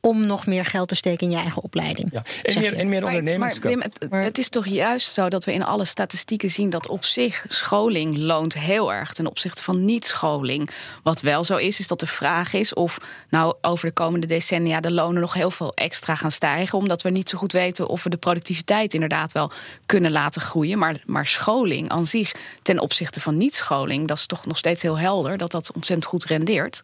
om 0.00 0.26
nog 0.26 0.46
meer 0.46 0.64
geld 0.64 0.88
te 0.88 0.94
steken 0.94 1.26
in 1.26 1.32
je 1.32 1.38
eigen 1.38 1.62
opleiding. 1.62 2.08
Ja, 2.12 2.22
en, 2.42 2.58
meer, 2.58 2.74
en 2.76 2.88
meer. 2.88 3.38
Maar, 3.38 3.38
maar 3.38 3.82
het, 3.82 4.06
het, 4.10 4.38
is 4.38 4.48
toch 4.48 4.66
juist 4.66 5.12
zo 5.12 5.28
dat 5.28 5.44
we 5.44 5.52
in 5.52 5.64
alle 5.64 5.84
statistieken 5.84 6.50
zien 6.50 6.70
dat 6.70 6.88
op 6.88 7.04
zich 7.04 7.44
scholing 7.48 8.16
loont 8.16 8.54
heel 8.54 8.92
erg 8.92 9.12
ten 9.12 9.26
opzichte 9.26 9.62
van 9.62 9.84
niet-scholing. 9.84 10.70
Wat 11.02 11.20
wel 11.20 11.44
zo 11.44 11.56
is, 11.56 11.78
is 11.78 11.88
dat 11.88 12.00
de 12.00 12.06
vraag 12.06 12.52
is 12.52 12.74
of 12.74 12.98
nou 13.28 13.54
over 13.60 13.86
de 13.86 13.92
komende 13.92 14.26
decennia 14.26 14.80
de 14.80 14.92
lonen 14.92 15.20
nog 15.20 15.34
heel 15.34 15.50
veel 15.50 15.74
extra 15.74 16.14
gaan 16.14 16.32
stijgen, 16.32 16.78
omdat 16.78 17.02
we 17.02 17.10
niet 17.10 17.28
zo 17.28 17.38
goed 17.38 17.52
weten 17.52 17.88
of 17.88 18.02
we 18.02 18.10
de 18.10 18.16
productiviteit 18.16 18.94
inderdaad 18.94 19.32
wel 19.32 19.52
kunnen 19.86 20.10
laten 20.10 20.40
groeien. 20.40 20.78
Maar, 20.78 21.00
maar 21.04 21.26
scholing 21.26 21.88
aan 21.88 22.06
zich 22.06 22.34
ten 22.62 22.78
opzichte 22.78 23.20
van 23.20 23.36
niet-scholing, 23.36 24.06
dat 24.06 24.18
is 24.18 24.26
toch 24.26 24.46
nog 24.46 24.58
steeds 24.58 24.82
heel 24.82 24.98
helder 24.98 25.36
dat 25.36 25.50
dat 25.50 25.72
ontzettend 25.72 26.08
goed 26.08 26.24
rendeert. 26.24 26.80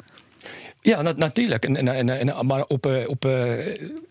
Ja, 0.86 1.02
na 1.02 1.12
natuurlijk. 1.16 1.64
En, 1.64 1.76
en, 1.88 2.08
en, 2.08 2.46
maar 2.46 2.64
op, 2.66 2.86
eh, 2.86 2.92
op, 3.08 3.24
uh, 3.24 3.42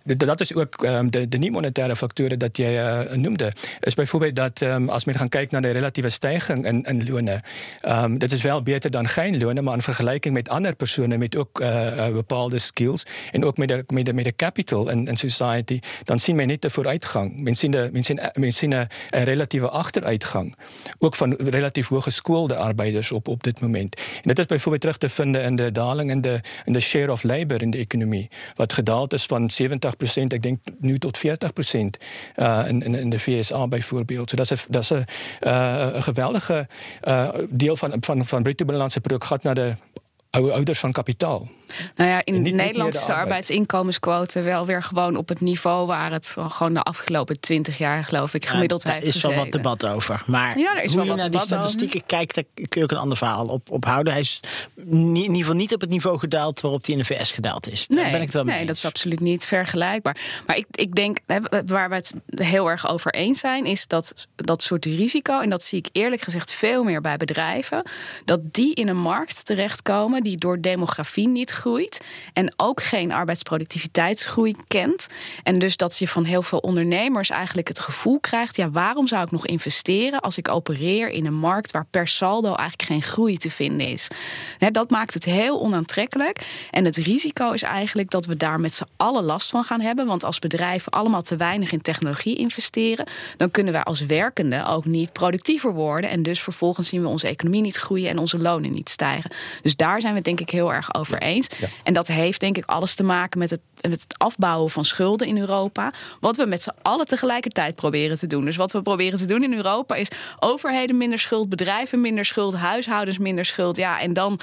dat 0.03 0.41
is 0.41 0.53
ook 0.53 0.83
um, 0.83 1.11
de, 1.11 1.29
de 1.29 1.37
niet-monetaire 1.37 1.95
factoren 1.95 2.39
dat 2.39 2.57
jij 2.57 2.83
uh, 2.83 3.15
noemde. 3.15 3.53
Is 3.79 3.93
bijvoorbeeld 3.93 4.35
dat 4.35 4.61
um, 4.61 4.89
als 4.89 5.03
we 5.03 5.13
gaan 5.13 5.29
kijken 5.29 5.61
naar 5.61 5.71
de 5.71 5.77
relatieve 5.77 6.09
stijging 6.09 6.65
in, 6.65 6.83
in 6.83 7.09
lonen. 7.09 7.41
Um, 7.87 8.17
dat 8.17 8.31
is 8.31 8.41
wel 8.41 8.61
beter 8.61 8.91
dan 8.91 9.07
geen 9.07 9.37
lonen, 9.37 9.63
maar 9.63 9.73
in 9.73 9.81
vergelijking 9.81 10.33
met 10.33 10.49
andere 10.49 10.75
personen 10.75 11.19
met 11.19 11.35
ook 11.35 11.63
bepaalde 12.13 12.59
skills 12.59 13.05
en 13.31 13.45
ook 13.45 13.57
met 13.57 13.67
de, 13.67 13.83
met 13.87 14.05
de, 14.05 14.13
met 14.13 14.23
de 14.23 14.35
capital 14.35 14.89
in 14.89 15.17
society, 15.17 15.79
dan 16.03 16.19
zien 16.19 16.35
we 16.35 16.43
niet 16.43 16.61
de 16.61 16.69
vooruitgang. 16.69 17.43
Men 17.43 17.55
zien, 17.55 17.71
de, 17.71 17.89
zien, 17.93 18.19
men 18.33 18.53
zien 18.53 18.71
een, 18.71 18.87
een 19.09 19.23
relatieve 19.23 19.69
achteruitgang. 19.69 20.55
Ook 20.99 21.15
van 21.15 21.33
relatief 21.33 21.87
hooggeschoolde 21.87 22.55
arbeiders 22.55 23.11
op, 23.11 23.27
op 23.27 23.43
dit 23.43 23.59
moment. 23.59 23.95
En 23.95 24.21
dat 24.23 24.39
is 24.39 24.45
bijvoorbeeld 24.45 24.81
terug 24.81 24.97
te 24.97 25.09
vinden 25.09 25.43
in 25.43 25.55
de 25.55 25.71
daling 25.71 26.11
in 26.11 26.21
de 26.21 26.41
en 26.65 26.73
de 26.73 26.79
share 26.79 27.11
of 27.11 27.23
labor 27.23 27.61
in 27.61 27.69
de 27.69 27.77
economie. 27.77 28.29
Wat 28.55 28.73
gedaald 28.73 29.13
is 29.13 29.25
van 29.25 29.49
70 29.49 29.97
procent, 29.97 30.33
ik 30.33 30.43
denk 30.43 30.59
nu 30.79 30.99
tot 30.99 31.17
40 31.17 31.53
procent 31.53 31.97
uh, 32.35 32.63
in, 32.67 32.81
in, 32.81 32.95
in, 32.95 33.09
de 33.09 33.19
VSA 33.19 33.67
bijvoorbeeld. 33.67 34.29
So 34.29 34.35
dat 34.35 34.51
is, 34.51 34.65
dat 34.69 34.81
is 34.81 34.89
een, 34.89 35.05
uh, 35.41 35.87
geweldige 36.01 36.67
uh, 37.07 37.29
deel 37.49 37.75
van, 37.75 37.93
van, 37.99 38.25
van 38.25 38.43
bruto 38.43 38.63
binnenlandse 38.63 39.01
product 39.01 39.25
gaat 39.25 39.43
naar 39.43 39.55
de 39.55 39.73
ouders 40.35 40.79
van 40.79 40.91
kapitaal. 40.91 41.47
Nou 41.95 42.09
ja, 42.09 42.21
in 42.23 42.55
Nederland 42.55 42.95
is 42.95 43.05
de 43.05 43.13
arbeidsinkomensquote 43.13 44.41
wel 44.41 44.65
weer 44.65 44.83
gewoon 44.83 45.15
op 45.15 45.29
het 45.29 45.41
niveau 45.41 45.87
waar 45.87 46.11
het 46.11 46.35
gewoon 46.37 46.73
de 46.73 46.81
afgelopen 46.81 47.39
twintig 47.39 47.77
jaar, 47.77 48.03
geloof 48.03 48.33
ik, 48.33 48.45
gemiddeld 48.45 48.83
ja, 48.83 48.91
heeft 48.91 49.07
Er 49.07 49.15
is 49.15 49.21
wel 49.21 49.33
wat 49.33 49.51
debat 49.51 49.85
over. 49.85 50.23
Maar 50.25 50.57
ja, 50.57 50.75
er 50.77 50.83
is 50.83 50.93
hoe 50.93 50.95
wel 50.95 51.03
je 51.03 51.09
wat 51.09 51.19
naar 51.19 51.31
die 51.31 51.39
over. 51.39 51.55
statistieken 51.55 52.05
kijkt, 52.05 52.35
daar 52.35 52.43
kun 52.53 52.67
je 52.69 52.83
ook 52.83 52.91
een 52.91 52.97
ander 52.97 53.17
verhaal 53.17 53.45
op, 53.45 53.71
op 53.71 53.85
houden. 53.85 54.13
Hij 54.13 54.21
is 54.21 54.39
in 54.75 55.15
ieder 55.15 55.35
geval 55.35 55.55
niet 55.55 55.73
op 55.73 55.81
het 55.81 55.89
niveau 55.89 56.19
gedaald 56.19 56.61
waarop 56.61 56.85
hij 56.85 56.95
in 56.95 57.01
de 57.01 57.05
VS 57.05 57.31
gedaald 57.31 57.71
is. 57.71 57.87
Daar 57.87 57.97
Nee, 57.97 58.11
ben 58.11 58.19
ik 58.19 58.25
het 58.25 58.33
wel 58.33 58.43
mee 58.43 58.55
nee 58.55 58.65
dat 58.65 58.75
is 58.75 58.85
absoluut 58.85 59.19
niet 59.19 59.45
vergelijkbaar. 59.45 60.17
Maar 60.47 60.57
ik, 60.57 60.65
ik 60.71 60.95
denk, 60.95 61.17
waar 61.65 61.89
we 61.89 61.95
het 61.95 62.13
heel 62.35 62.69
erg 62.69 62.87
over 62.87 63.13
eens 63.13 63.39
zijn, 63.39 63.65
is 63.65 63.87
dat 63.87 64.27
dat 64.35 64.63
soort 64.63 64.85
risico, 64.85 65.39
en 65.39 65.49
dat 65.49 65.63
zie 65.63 65.79
ik 65.79 65.87
eerlijk 65.91 66.21
gezegd 66.21 66.51
veel 66.51 66.83
meer 66.83 67.01
bij 67.01 67.17
bedrijven, 67.17 67.83
dat 68.25 68.53
die 68.53 68.73
in 68.73 68.87
een 68.87 68.97
markt 68.97 69.45
terechtkomen 69.45 70.23
die 70.25 70.37
door 70.37 70.61
demografie 70.61 71.27
niet 71.27 71.49
groeit 71.49 72.01
en 72.33 72.53
ook 72.57 72.83
geen 72.83 73.11
arbeidsproductiviteitsgroei 73.11 74.55
kent. 74.67 75.07
En 75.43 75.59
dus 75.59 75.77
dat 75.77 75.97
je 75.97 76.07
van 76.07 76.23
heel 76.23 76.41
veel 76.41 76.59
ondernemers 76.59 77.29
eigenlijk 77.29 77.67
het 77.67 77.79
gevoel 77.79 78.19
krijgt, 78.19 78.57
ja, 78.57 78.69
waarom 78.69 79.07
zou 79.07 79.23
ik 79.23 79.31
nog 79.31 79.45
investeren 79.45 80.19
als 80.19 80.37
ik 80.37 80.49
opereer 80.49 81.09
in 81.09 81.25
een 81.25 81.33
markt 81.33 81.71
waar 81.71 81.85
per 81.91 82.07
saldo 82.07 82.53
eigenlijk 82.55 82.89
geen 82.89 83.01
groei 83.01 83.37
te 83.37 83.51
vinden 83.51 83.87
is? 83.87 84.07
Dat 84.71 84.89
maakt 84.89 85.13
het 85.13 85.23
heel 85.23 85.61
onaantrekkelijk. 85.61 86.45
En 86.71 86.85
het 86.85 86.95
risico 86.95 87.51
is 87.51 87.61
eigenlijk 87.61 88.09
dat 88.09 88.25
we 88.25 88.37
daar 88.37 88.59
met 88.59 88.73
z'n 88.73 88.87
allen 88.97 89.23
last 89.23 89.49
van 89.49 89.63
gaan 89.63 89.81
hebben. 89.81 90.05
Want 90.05 90.23
als 90.23 90.39
bedrijven 90.39 90.91
allemaal 90.91 91.21
te 91.21 91.35
weinig 91.35 91.71
in 91.71 91.81
technologie 91.81 92.35
investeren, 92.35 93.07
dan 93.37 93.51
kunnen 93.51 93.73
wij 93.73 93.83
als 93.83 94.05
werkenden 94.05 94.65
ook 94.65 94.85
niet 94.85 95.11
productiever 95.11 95.73
worden. 95.73 96.09
En 96.09 96.23
dus 96.23 96.41
vervolgens 96.41 96.87
zien 96.87 97.01
we 97.01 97.07
onze 97.07 97.27
economie 97.27 97.61
niet 97.61 97.77
groeien 97.77 98.09
en 98.09 98.17
onze 98.17 98.37
lonen 98.39 98.71
niet 98.71 98.89
stijgen. 98.89 99.31
Dus 99.61 99.75
daar 99.75 100.01
zijn 100.05 100.23
we 100.23 100.29
het 100.29 100.37
denk 100.37 100.49
ik 100.49 100.49
heel 100.55 100.73
erg 100.73 100.93
over 100.95 101.21
eens. 101.21 101.47
En 101.83 101.93
dat 101.93 102.07
heeft 102.07 102.39
denk 102.39 102.57
ik 102.57 102.65
alles 102.65 102.95
te 102.95 103.03
maken 103.03 103.39
met 103.39 103.49
het, 103.49 103.59
met 103.81 103.91
het 104.01 104.17
afbouwen 104.17 104.69
van 104.71 104.85
schulden 104.85 105.27
in 105.27 105.37
Europa. 105.37 105.93
Wat 106.19 106.37
we 106.37 106.45
met 106.45 106.61
z'n 106.61 106.71
allen 106.81 107.05
tegelijkertijd 107.05 107.75
proberen 107.75 108.17
te 108.17 108.27
doen. 108.27 108.45
Dus 108.45 108.55
wat 108.55 108.71
we 108.71 108.81
proberen 108.81 109.19
te 109.19 109.25
doen 109.25 109.43
in 109.43 109.53
Europa 109.53 109.95
is 109.95 110.07
overheden 110.39 110.97
minder 110.97 111.19
schuld, 111.19 111.49
bedrijven 111.49 112.01
minder 112.01 112.25
schuld, 112.25 112.55
huishoudens 112.55 113.17
minder 113.17 113.45
schuld. 113.45 113.77
Ja, 113.77 113.99
en 113.99 114.13
dan 114.13 114.39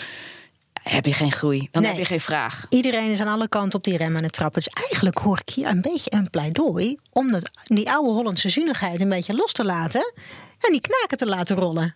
heb 0.82 1.06
je 1.06 1.12
geen 1.14 1.32
groei. 1.32 1.68
Dan 1.70 1.82
Nee. 1.82 1.90
heb 1.90 2.00
je 2.00 2.06
geen 2.06 2.20
vraag. 2.20 2.66
Iedereen 2.68 3.10
is 3.10 3.20
aan 3.20 3.28
alle 3.28 3.48
kanten 3.48 3.78
op 3.78 3.84
die 3.84 3.96
rem 3.96 4.16
aan 4.16 4.22
het 4.22 4.32
trappen. 4.32 4.62
Dus 4.62 4.82
eigenlijk 4.84 5.18
hoor 5.18 5.40
ik 5.44 5.54
hier 5.54 5.66
een 5.66 5.80
beetje 5.80 6.12
een 6.12 6.30
pleidooi 6.30 6.96
om 7.12 7.30
dat, 7.32 7.50
die 7.64 7.90
oude 7.90 8.10
Hollandse 8.12 8.48
zuinigheid 8.48 9.00
een 9.00 9.08
beetje 9.08 9.34
los 9.34 9.52
te 9.52 9.64
laten 9.64 10.12
en 10.58 10.70
die 10.72 10.80
knaken 10.80 11.16
te 11.16 11.26
laten 11.26 11.56
rollen. 11.56 11.94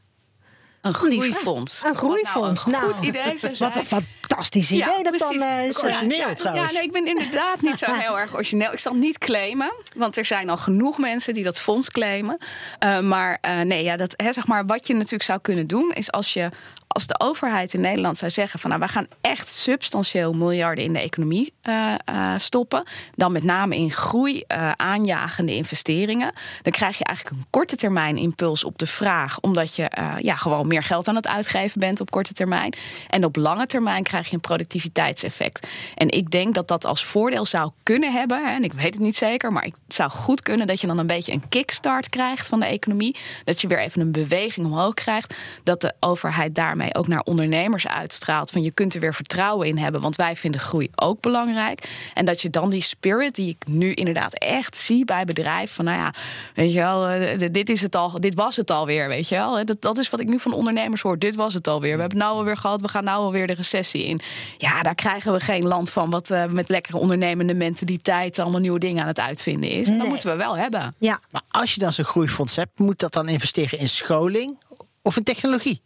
Een 0.87 0.95
groeifonds. 0.95 1.83
Een 1.85 1.97
groeifonds. 1.97 2.65
Wat 2.65 2.73
nou 2.73 2.85
een 2.85 2.91
Nou, 2.91 2.95
goed 2.95 3.07
idee 3.07 3.39
zou 3.39 3.55
Wat 3.59 3.77
een 3.77 3.85
fantastisch 3.85 4.71
idee 4.71 5.03
dat 5.03 5.19
dan 5.19 5.41
eh, 5.41 5.67
is. 5.67 5.85
origineel 5.85 6.29
ja, 6.29 6.35
trouwens. 6.35 6.73
Ja, 6.73 6.79
nee, 6.79 6.87
ik 6.87 6.93
ben 6.93 7.07
inderdaad 7.07 7.61
niet 7.61 7.79
zo 7.79 7.93
heel 8.05 8.19
erg 8.19 8.35
origineel. 8.35 8.73
Ik 8.73 8.79
zal 8.79 8.93
het 8.93 9.01
niet 9.01 9.19
claimen, 9.19 9.73
want 9.97 10.17
er 10.17 10.25
zijn 10.25 10.51
al 10.51 10.57
genoeg 10.57 10.99
mensen 10.99 11.35
die 11.35 11.45
dat 11.45 11.61
fonds 11.61 11.91
claimen. 11.91 12.39
Eh, 12.79 13.01
maar 13.01 13.39
eh, 13.41 13.61
nee, 13.61 13.83
ja, 13.83 13.97
dat, 13.97 14.15
hè, 14.17 14.33
zeg 14.33 14.47
maar, 14.47 14.67
wat 14.67 14.87
je 14.87 14.95
natuurlijk 14.95 15.23
zou 15.23 15.41
kunnen 15.41 15.67
doen, 15.67 15.93
is 15.93 16.13
als 16.13 16.33
je 16.33 16.49
als 16.97 17.07
de 17.07 17.21
overheid 17.21 17.75
in 17.75 17.81
Nederland 17.81 18.17
zou 18.17 18.31
zeggen 18.31 18.61
van 18.61 18.71
nou, 18.71 18.83
wij 18.83 18.91
gaan 18.91 19.07
echt 19.21 19.49
substantieel 19.49 20.33
miljarden 20.33 20.85
in 20.85 20.93
de 20.93 21.01
economie 21.01 21.53
eh, 21.63 21.95
eh, 22.05 22.33
stoppen, 22.37 22.83
dan 23.15 23.33
met 23.33 23.43
name 23.43 23.77
in 23.77 23.91
groei 23.91 24.41
eh, 24.47 24.71
aanjagende 24.77 25.55
investeringen, 25.55 26.33
dan 26.63 26.73
krijg 26.73 26.99
je 26.99 27.05
eigenlijk 27.05 27.37
een 27.37 27.47
korte 27.51 27.77
termijn 27.77 28.17
impuls 28.17 28.65
op 28.65 28.79
de 28.79 28.87
vraag, 28.87 29.41
omdat 29.41 29.75
je 29.75 29.91
ja, 30.19 30.37
gewoon 30.37 30.67
meer 30.67 30.83
geld 30.83 31.09
aan 31.09 31.15
het 31.17 31.29
uitgeven 31.29 31.81
bent 31.81 32.01
op 32.01 32.11
korte 32.11 32.33
termijn. 32.33 32.75
En 33.09 33.25
op 33.25 33.37
lange 33.37 33.67
termijn 33.67 34.03
krijg 34.03 34.29
je 34.29 34.35
een 34.35 34.41
productiviteitseffect. 34.41 35.69
En 35.95 36.09
ik 36.09 36.31
denk 36.31 36.55
dat 36.55 36.69
dat 36.69 36.85
als 36.85 37.05
voordeel 37.05 37.45
zou 37.45 37.71
kunnen 37.83 38.13
hebben, 38.13 38.47
hè, 38.47 38.55
en 38.55 38.65
ik 38.65 38.73
weet 38.73 38.95
het 38.95 39.03
niet 39.03 39.17
zeker, 39.17 39.53
maar 39.53 39.63
het 39.63 39.75
zou 39.87 40.11
goed 40.11 40.41
kunnen 40.41 40.67
dat 40.67 40.81
je 40.81 40.87
dan 40.87 40.99
een 40.99 41.07
beetje 41.07 41.33
een 41.33 41.49
kickstart 41.49 42.09
krijgt 42.09 42.49
van 42.49 42.61
de 42.61 42.67
economie, 42.67 43.17
dat 43.45 43.61
je 43.61 43.69
weer 43.69 43.81
even 43.81 44.01
een 44.01 44.13
beweging 44.13 44.67
omhoog 44.67 44.95
krijgt, 44.95 45.35
dat 45.63 45.81
de 45.81 45.95
overheid 46.01 46.55
daarmee 46.55 46.86
ook 46.95 47.09
naar 47.09 47.21
ondernemers 47.21 47.89
uitstraalt 47.89 48.51
van 48.51 48.63
je 48.63 48.71
kunt 48.71 48.95
er 48.95 49.01
weer 49.01 49.15
vertrouwen 49.15 49.69
in 49.69 49.79
hebben, 49.79 50.01
want 50.01 50.17
wij 50.17 50.37
vinden 50.37 50.61
groei 50.61 50.89
ook 50.95 51.21
belangrijk. 51.21 51.89
En 52.15 52.25
dat 52.25 52.43
je 52.43 52.51
dan 52.51 52.71
die 52.71 52.83
spirit 52.83 53.35
die 53.35 53.49
ik 53.49 53.67
nu 53.69 53.93
inderdaad 53.93 54.39
echt 54.39 54.77
zie 54.77 55.05
bij 55.05 55.25
bedrijven 55.25 55.75
van 55.75 55.85
nou 55.85 55.99
ja, 55.99 56.15
weet 56.55 56.73
je 56.73 56.79
wel, 56.79 57.07
eh, 57.07 57.49
dit 57.53 57.69
is 57.69 57.83
het 57.83 57.97
al, 57.97 58.21
dit 58.21 58.35
was 58.35 58.57
het 58.57 58.71
alweer, 58.71 59.09
weet 59.09 59.29
je 59.29 59.35
wel. 59.35 59.65
Dat, 59.65 59.83
dat 59.83 59.99
is 59.99 60.11
wat 60.11 60.21
ik 60.21 60.29
nu 60.29 60.39
van 60.39 60.53
ondernemers 60.53 61.01
hoor. 61.01 61.19
Dit 61.19 61.35
was 61.35 61.55
het 61.55 61.69
alweer. 61.69 61.95
We 61.95 62.01
hebben 62.01 62.19
het 62.19 62.27
nou 62.29 62.39
alweer 62.39 62.57
gehad. 62.57 62.81
We 62.81 62.89
gaan 62.89 63.05
nou 63.05 63.19
alweer 63.25 63.47
de 63.47 63.55
recessie 63.55 64.05
in. 64.05 64.21
Ja, 64.59 64.83
daar 64.83 64.95
krijgen 64.95 65.33
we 65.33 65.41
geen 65.41 65.67
land 65.67 65.91
van 65.91 66.11
wat 66.11 66.31
eh, 66.31 66.45
met 66.45 66.69
lekkere 66.69 66.99
ondernemende 66.99 67.55
mentaliteit 67.55 68.39
allemaal 68.39 68.61
nieuwe 68.61 68.79
dingen 68.79 69.03
aan 69.03 69.09
het 69.09 69.21
uitvinden 69.21 69.71
is. 69.71 69.89
Dat 69.89 70.07
moeten 70.07 70.31
we 70.31 70.37
wel 70.37 70.57
hebben. 70.57 70.95
Ja, 70.99 71.21
Maar 71.31 71.43
als 71.51 71.75
je 71.75 71.81
dan 71.81 71.93
zo'n 71.93 72.05
groeifonds 72.05 72.57
hebt, 72.57 72.79
moet 72.79 72.99
dat 72.99 73.13
dan 73.13 73.29
investeren 73.29 73.79
in 73.79 73.89
scholing 73.89 74.59
of 75.03 75.17
in 75.17 75.23
technologie? 75.23 75.81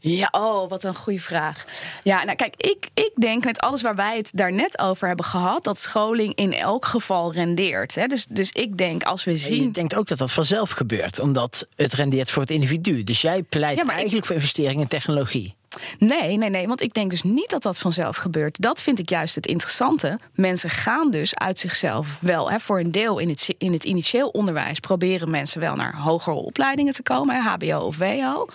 Ja, 0.00 0.28
oh, 0.30 0.68
wat 0.68 0.84
een 0.84 0.94
goede 0.94 1.20
vraag. 1.20 1.64
Ja, 2.02 2.24
nou 2.24 2.36
kijk, 2.36 2.54
ik, 2.56 2.88
ik 2.94 3.10
denk 3.16 3.44
met 3.44 3.60
alles 3.60 3.82
waar 3.82 3.94
wij 3.96 4.16
het 4.16 4.30
daarnet 4.34 4.78
over 4.78 5.06
hebben 5.06 5.24
gehad, 5.24 5.64
dat 5.64 5.78
scholing 5.78 6.34
in 6.34 6.52
elk 6.54 6.84
geval 6.84 7.32
rendeert. 7.32 7.94
Hè. 7.94 8.06
Dus, 8.06 8.26
dus 8.28 8.50
ik 8.52 8.78
denk 8.78 9.02
als 9.02 9.24
we 9.24 9.36
zien. 9.36 9.72
denkt 9.72 9.94
ook 9.96 10.06
dat 10.08 10.18
dat 10.18 10.32
vanzelf 10.32 10.70
gebeurt, 10.70 11.18
omdat 11.20 11.66
het 11.76 11.92
rendeert 11.92 12.30
voor 12.30 12.42
het 12.42 12.50
individu. 12.50 13.04
Dus 13.04 13.20
jij 13.20 13.42
pleit 13.42 13.76
Ja, 13.76 13.82
ik- 13.82 13.90
eigenlijk 13.90 14.26
voor 14.26 14.34
investeringen 14.34 14.80
in 14.82 14.88
technologie. 14.88 15.54
Nee, 15.98 16.36
nee, 16.36 16.50
nee, 16.50 16.66
want 16.66 16.80
ik 16.80 16.92
denk 16.94 17.10
dus 17.10 17.22
niet 17.22 17.50
dat 17.50 17.62
dat 17.62 17.78
vanzelf 17.78 18.16
gebeurt. 18.16 18.60
Dat 18.60 18.82
vind 18.82 18.98
ik 18.98 19.08
juist 19.10 19.34
het 19.34 19.46
interessante. 19.46 20.18
Mensen 20.34 20.70
gaan 20.70 21.10
dus 21.10 21.34
uit 21.34 21.58
zichzelf 21.58 22.18
wel. 22.20 22.50
Hè, 22.50 22.58
voor 22.60 22.80
een 22.80 22.92
deel 22.92 23.18
in 23.18 23.28
het, 23.28 23.54
in 23.58 23.72
het 23.72 23.84
initieel 23.84 24.28
onderwijs 24.28 24.80
proberen 24.80 25.30
mensen 25.30 25.60
wel 25.60 25.74
naar 25.76 25.96
hogere 25.96 26.36
opleidingen 26.36 26.92
te 26.92 27.02
komen, 27.02 27.34
hè, 27.34 27.40
HBO 27.50 27.78
of 27.86 27.98
WO. 27.98 28.46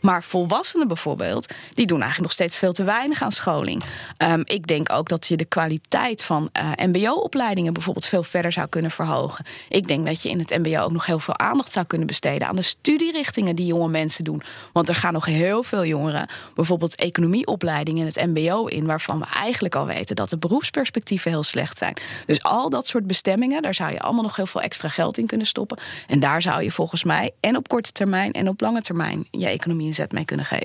Maar 0.00 0.22
volwassenen 0.22 0.65
bijvoorbeeld, 0.86 1.46
die 1.74 1.86
doen 1.86 2.00
eigenlijk 2.00 2.22
nog 2.22 2.32
steeds 2.32 2.56
veel 2.56 2.72
te 2.72 2.84
weinig 2.84 3.22
aan 3.22 3.32
scholing. 3.32 3.82
Ehm, 4.16 4.42
ik 4.44 4.66
denk 4.66 4.92
ook 4.92 5.08
dat 5.08 5.26
je 5.26 5.36
de 5.36 5.44
kwaliteit 5.44 6.22
van 6.22 6.48
eh, 6.52 6.70
MBO-opleidingen 6.76 7.72
bijvoorbeeld 7.72 8.06
veel 8.06 8.22
verder 8.22 8.52
zou 8.52 8.66
kunnen 8.66 8.90
verhogen. 8.90 9.44
Ik 9.68 9.86
denk 9.86 10.06
dat 10.06 10.22
je 10.22 10.28
in 10.28 10.38
het 10.38 10.50
MBO 10.50 10.80
ook 10.80 10.92
nog 10.92 11.06
heel 11.06 11.18
veel 11.18 11.38
aandacht 11.38 11.72
zou 11.72 11.86
kunnen 11.86 12.06
besteden 12.06 12.48
aan 12.48 12.56
de 12.56 12.62
studierichtingen 12.62 13.56
die 13.56 13.66
jonge 13.66 13.88
mensen 13.88 14.24
doen. 14.24 14.42
Want 14.72 14.88
er 14.88 14.94
gaan 14.94 15.12
nog 15.12 15.24
heel 15.24 15.62
veel 15.62 15.84
jongeren 15.84 16.28
bijvoorbeeld 16.54 16.94
economieopleidingen 16.94 18.00
in 18.00 18.06
het 18.06 18.34
MBO 18.34 18.66
in, 18.66 18.86
waarvan 18.86 19.18
we 19.18 19.24
eigenlijk 19.24 19.74
al 19.74 19.86
weten 19.86 20.16
dat 20.16 20.30
de 20.30 20.38
beroepsperspectieven 20.38 21.30
heel 21.30 21.42
slecht 21.42 21.78
zijn. 21.78 21.96
Dus 22.26 22.42
al 22.42 22.70
dat 22.70 22.86
soort 22.86 23.06
bestemmingen, 23.06 23.62
daar 23.62 23.74
zou 23.74 23.92
je 23.92 24.00
allemaal 24.00 24.22
nog 24.22 24.36
heel 24.36 24.46
veel 24.46 24.60
extra 24.60 24.88
geld 24.88 25.18
in 25.18 25.26
kunnen 25.26 25.46
stoppen. 25.46 25.78
En 26.06 26.20
daar 26.20 26.42
zou 26.42 26.62
je 26.62 26.70
volgens 26.70 27.04
mij 27.04 27.30
en 27.40 27.56
op 27.56 27.68
korte 27.68 27.92
termijn 27.92 28.32
en 28.32 28.48
op 28.48 28.60
lange 28.60 28.80
termijn 28.80 29.26
je 29.30 29.46
economie 29.46 29.86
een 29.86 29.94
zet 29.94 30.12
mee 30.12 30.24
kunnen 30.24 30.46
geven. 30.46 30.55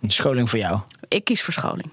Een 0.00 0.10
scholing 0.10 0.50
voor 0.50 0.58
jou. 0.58 0.80
Ik 1.08 1.24
kies 1.24 1.42
voor 1.42 1.52
scholing. 1.52 1.90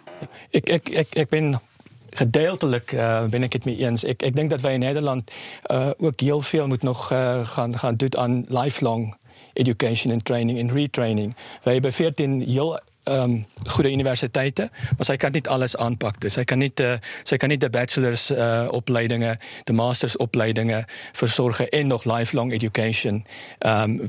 Ik, 0.49 0.69
ik, 0.69 0.89
ik, 0.89 1.07
ik 1.15 1.29
ben 1.29 1.61
gedeeltelijk 2.09 2.91
uh, 2.91 3.25
ben 3.25 3.43
ik 3.43 3.53
het 3.53 3.65
mee 3.65 3.77
eens. 3.77 4.03
Ik, 4.03 4.23
ik 4.23 4.35
denk 4.35 4.49
dat 4.49 4.61
wij 4.61 4.73
in 4.73 4.79
Nederland 4.79 5.31
uh, 5.71 5.89
ook 5.97 6.19
heel 6.19 6.41
veel 6.41 6.67
moet 6.67 6.81
nog 6.81 7.11
uh, 7.11 7.47
gaan, 7.47 7.77
gaan 7.77 7.95
doen 7.95 8.17
aan 8.17 8.45
lifelong 8.47 9.15
education 9.53 10.13
en 10.13 10.23
training 10.23 10.59
en 10.59 10.73
retraining. 10.73 11.35
Wij 11.63 11.73
hebben 11.73 11.93
14 11.93 12.41
heel 12.41 12.79
um, 13.09 13.45
goede 13.63 13.91
universiteiten, 13.91 14.69
maar 14.71 15.05
zij 15.05 15.17
kan 15.17 15.31
niet 15.31 15.47
alles 15.47 15.77
aanpakken. 15.77 16.31
Zij 16.31 16.43
kan 16.43 16.57
niet, 16.57 16.79
uh, 16.79 16.93
zij 17.23 17.37
kan 17.37 17.49
niet 17.49 17.59
de 17.59 17.69
bachelorsopleidingen, 17.69 19.29
uh, 19.29 19.47
de 19.63 19.73
mastersopleidingen 19.73 20.85
verzorgen 21.11 21.69
en 21.69 21.87
nog 21.87 22.03
lifelong 22.03 22.51
education. 22.51 23.25
Um, 23.59 24.01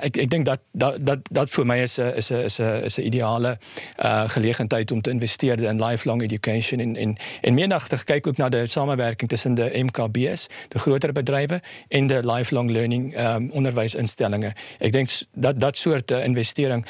ik, 0.00 0.16
ik 0.16 0.30
denk 0.30 0.46
dat 0.46 0.58
dat, 0.72 1.06
dat, 1.06 1.18
dat 1.30 1.50
voor 1.50 1.66
mij 1.66 1.82
is 1.82 1.96
een 1.96 2.14
is 2.14 2.30
is 2.30 2.58
is 2.58 2.98
ideale 2.98 3.58
gelegenheid 4.26 4.90
om 4.90 5.00
te 5.02 5.10
investeren 5.10 5.64
in 5.64 5.84
lifelong 5.84 6.22
education. 6.22 6.80
En, 6.80 6.96
en, 6.96 7.16
en 7.40 7.54
meer 7.54 8.02
kijken 8.04 8.30
ook 8.30 8.36
naar 8.36 8.50
de 8.50 8.66
samenwerking 8.66 9.28
tussen 9.28 9.54
de 9.54 9.70
MKB's, 9.74 10.46
de 10.68 10.78
grotere 10.78 11.12
bedrijven, 11.12 11.60
en 11.88 12.06
de 12.06 12.32
lifelong 12.32 12.70
learning 12.70 13.18
um, 13.18 13.50
onderwijsinstellingen. 13.50 14.52
Ik 14.78 14.92
denk 14.92 15.08
dat 15.32 15.60
dat 15.60 15.76
soort 15.76 16.10
investering 16.10 16.86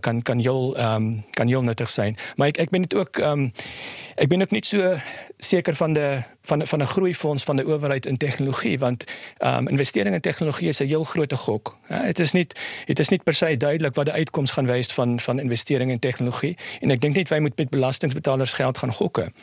kan, 0.00 0.22
kan 0.22 0.38
heel 0.38 0.76
um, 0.94 1.24
kan 1.30 1.46
heel 1.46 1.62
nuttig 1.62 1.90
zijn. 1.90 2.16
Maar 2.36 2.46
ik, 2.46 2.56
ik 2.56 2.70
ben 2.70 2.82
het 2.82 2.94
ook, 2.94 3.16
um, 3.16 3.52
ik 4.14 4.28
ben 4.28 4.42
ook 4.42 4.50
niet 4.50 4.66
zo 4.66 4.94
zeker 5.36 5.74
van 5.74 5.92
de, 5.92 6.22
van, 6.42 6.58
de, 6.58 6.66
van 6.66 6.80
een 6.80 6.86
groeifonds 6.86 7.44
van 7.44 7.56
de 7.56 7.66
overheid 7.66 8.06
in 8.06 8.16
technologie. 8.16 8.78
Want 8.78 9.04
um, 9.38 9.68
investering 9.68 10.14
in 10.14 10.20
technologie 10.20 10.68
is 10.68 10.78
een 10.78 10.86
heel 10.86 11.04
grote 11.04 11.36
gok. 11.36 11.78
Het, 11.82 12.18
is 12.18 12.32
niet, 12.32 12.60
het 12.84 12.98
is 12.98 13.08
niet 13.08 13.22
per 13.22 13.34
se 13.34 13.56
duidelijk 13.56 13.94
wat 13.94 14.04
de 14.04 14.12
uitkomst 14.12 14.52
gaan 14.52 14.66
wijst 14.66 14.92
van, 14.92 15.20
van 15.20 15.40
investering 15.40 15.90
in 15.90 15.98
technologie. 15.98 16.56
En 16.80 16.90
ik 16.90 17.00
denk 17.00 17.14
niet 17.14 17.28
wij 17.28 17.40
moeten 17.40 17.62
met 17.64 17.70
belastingbetalers 17.70 18.52
geld 18.52 18.78
gaan 18.78 18.92
gokken. 18.92 19.34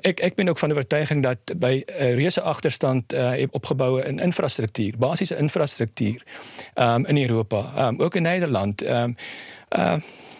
Ik, 0.00 0.20
ik 0.20 0.34
ben 0.34 0.48
ook 0.48 0.58
van 0.58 0.68
de 0.68 0.74
overtuiging 0.74 1.22
dat 1.22 1.38
bij 1.56 1.86
uh, 1.86 2.14
reuse 2.14 2.40
achterstand 2.40 3.14
uh, 3.14 3.32
opgebouwd 3.50 4.04
in 4.04 4.18
infrastructuur, 4.18 4.94
basisse 4.98 5.36
infrastructuur 5.36 6.22
in 7.04 7.18
Europa, 7.18 7.92
ook 7.96 8.14
in 8.14 8.22
Nederland. 8.22 8.82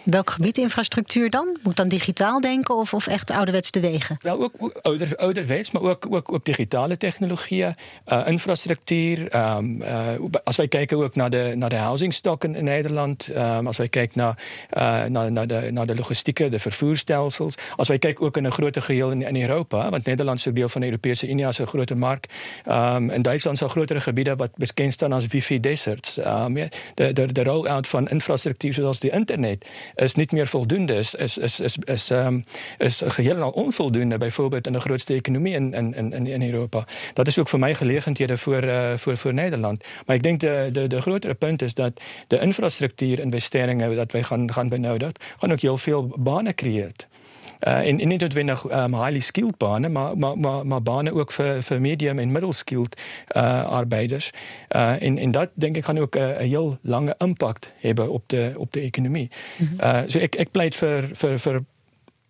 Welk 0.07 0.31
gebied 0.31 0.57
infrastructuur 0.59 1.31
dan? 1.31 1.57
Moet 1.63 1.77
dan 1.77 1.89
digitaal 1.89 2.41
denken 2.41 2.77
of, 2.77 2.95
of 2.95 3.07
echt 3.07 3.31
ouderwets 3.31 3.71
de 3.71 3.81
wegen? 3.81 4.17
Wel, 4.21 4.43
ook, 4.43 4.53
ook 4.59 4.79
ouder, 4.83 5.17
ouderwets, 5.17 5.71
maar 5.71 5.83
ook, 5.83 6.07
ook, 6.11 6.33
ook 6.33 6.45
digitale 6.45 6.97
technologieën, 6.97 7.75
uh, 8.09 8.23
infrastructuur. 8.27 9.37
Um, 9.37 9.83
uh, 9.83 10.09
als 10.45 10.57
wij 10.57 10.69
kijken 10.69 10.97
ook 10.97 11.15
naar 11.15 11.31
de, 11.31 11.53
naar 11.55 11.69
de 11.69 11.77
housingstokken 11.77 12.55
in 12.55 12.65
Nederland, 12.65 13.29
um, 13.37 13.67
als 13.67 13.77
wij 13.77 13.89
kijken 13.89 14.19
naar, 14.19 14.39
uh, 14.79 15.05
naar, 15.05 15.33
naar, 15.33 15.47
de, 15.47 15.69
naar 15.71 15.87
de 15.87 15.95
logistieke, 15.95 16.49
de 16.49 16.59
vervoerstelsels, 16.59 17.55
als 17.77 17.89
wij 17.89 17.99
kijken 17.99 18.27
ook 18.27 18.37
in 18.37 18.45
een 18.45 18.53
groter 18.53 18.83
geheel 18.83 19.11
in, 19.11 19.23
in 19.23 19.41
Europa, 19.41 19.91
want 19.91 20.05
Nederland 20.05 20.39
is 20.39 20.49
ook 20.49 20.55
deel 20.55 20.69
van 20.69 20.81
de 20.81 20.87
Europese 20.87 21.29
Unie 21.29 21.47
als 21.47 21.59
een 21.59 21.67
grote 21.67 21.97
markt. 21.97 22.33
Um, 22.69 23.11
in 23.11 23.23
Duitsland 23.23 23.59
zijn 23.59 23.71
grotere 23.71 24.01
gebieden 24.01 24.37
wat 24.37 24.51
bekend 24.57 24.93
staan 24.93 25.13
als 25.13 25.27
wifi 25.27 25.61
deserts. 25.61 26.15
de, 26.15 26.69
de, 26.95 27.33
de 27.33 27.43
roll-out 27.43 27.87
van 27.87 28.09
infrastructuur 28.09 28.73
zoals 28.73 29.01
de 29.01 29.11
internet 29.11 29.67
is 29.97 30.15
niet 30.15 30.33
meer 30.33 30.47
voldoende, 30.47 30.95
is, 30.95 31.15
is, 31.15 31.39
is, 31.39 31.61
is, 31.61 31.79
is, 31.85 32.11
is 32.79 33.03
geheel 33.07 33.41
al 33.41 33.51
onvoldoende, 33.51 34.19
bijvoorbeeld 34.19 34.67
in 34.67 34.73
de 34.73 34.81
grootste 34.81 35.15
economie 35.15 35.55
in, 35.55 35.75
in, 35.75 36.13
in, 36.13 36.27
in 36.27 36.43
Europa. 36.43 36.85
Dat 37.13 37.27
is 37.27 37.39
ook 37.39 37.49
voor 37.49 37.59
mij 37.59 37.75
gelegenheden 37.75 38.39
voor, 38.39 38.65
uh, 38.65 38.93
voor, 38.97 39.17
voor 39.17 39.35
Nederland. 39.35 39.85
Maar 40.07 40.17
ik 40.17 40.23
denk 40.23 40.41
de, 40.41 40.69
de, 40.73 40.87
de 40.87 41.01
grotere 41.01 41.35
punt 41.35 41.63
is 41.63 41.75
dat 41.75 41.93
de 42.27 42.41
infrastructuurinvesteringen 42.41 43.97
dat 43.97 44.13
wij 44.13 44.23
gaan, 44.23 44.53
gaan 44.53 44.69
benodigen, 44.69 45.15
gaan 45.39 45.53
ook 45.53 45.61
heel 45.61 45.79
veel 45.79 46.15
banen 46.17 46.55
creëren. 46.55 47.15
Uh, 47.61 47.87
en, 47.89 48.01
en 48.01 48.09
nie 48.09 48.19
noodwendig 48.19 48.65
um, 48.71 48.95
highly 48.95 49.19
skilled 49.19 49.57
bane, 49.57 49.89
maar 49.89 50.19
maar 50.19 50.39
maar, 50.39 50.67
maar 50.67 50.83
bane 50.83 51.13
ook 51.13 51.33
vir 51.33 51.63
vir 51.63 51.81
medium 51.81 52.19
en 52.19 52.33
middle 52.33 52.53
skilled 52.53 52.97
uh, 53.37 53.65
arbeiders. 53.65 54.31
Uh, 54.77 55.03
en 55.03 55.19
en 55.19 55.31
dat 55.31 55.51
dink 55.55 55.77
ek 55.77 55.85
gaan 55.85 55.99
ook 55.99 56.17
'n 56.17 56.19
uh, 56.19 56.37
heel 56.37 56.79
lange 56.83 57.15
impak 57.19 57.59
hê 57.81 57.95
op 58.09 58.29
die 58.29 58.59
op 58.59 58.73
die 58.73 58.83
ekonomie. 58.83 59.31
Mhm. 59.57 59.81
Uh, 59.81 60.03
so 60.07 60.19
ek 60.19 60.35
ek 60.35 60.51
pleit 60.51 60.75
vir 60.75 61.09
vir 61.13 61.39
vir 61.39 61.65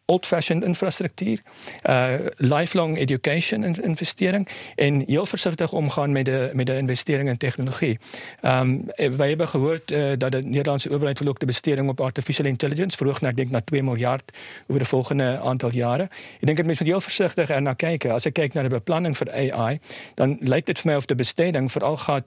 old-fashioned 0.06 0.64
infrastructuur, 0.64 1.42
uh, 1.84 2.14
lifelong 2.36 2.98
education 2.98 3.64
investering 3.64 4.48
en 4.74 5.02
heel 5.06 5.26
voorzichtig 5.26 5.72
omgaan 5.72 6.12
met 6.12 6.24
de, 6.24 6.50
met 6.52 6.66
de 6.66 6.76
investering 6.76 7.28
in 7.28 7.36
technologie. 7.36 7.98
Um, 8.42 8.84
wij 9.16 9.28
hebben 9.28 9.48
gehoord 9.48 9.90
uh, 9.90 10.12
dat 10.18 10.32
de 10.32 10.42
Nederlandse 10.42 10.90
overheid 10.90 11.18
wil 11.18 11.28
ook 11.28 11.38
de 11.38 11.46
besteding 11.46 11.88
op 11.88 12.00
artificial 12.00 12.46
intelligence 12.46 12.96
verhoogd 12.96 13.20
naar, 13.20 13.34
denk, 13.34 13.50
naar 13.50 13.64
2 13.64 13.82
miljard 13.82 14.38
over 14.66 14.82
de 14.82 14.88
volgende 14.88 15.38
aantal 15.38 15.72
jaren. 15.72 16.08
Ik 16.38 16.46
denk 16.46 16.56
dat 16.56 16.66
mensen 16.66 16.86
heel 16.86 17.00
voorzichtig 17.00 17.50
er 17.50 17.62
naar 17.62 17.76
kijken. 17.76 18.12
Als 18.12 18.26
ik 18.26 18.32
kijk 18.32 18.52
naar 18.52 18.62
de 18.62 18.68
beplanning 18.68 19.16
voor 19.16 19.32
AI, 19.32 19.78
dan 20.14 20.36
lijkt 20.40 20.68
het 20.68 20.78
voor 20.78 20.86
mij 20.86 20.96
of 20.96 21.04
de 21.04 21.14
besteding 21.14 21.72
vooral 21.72 21.96
gaat 21.96 22.24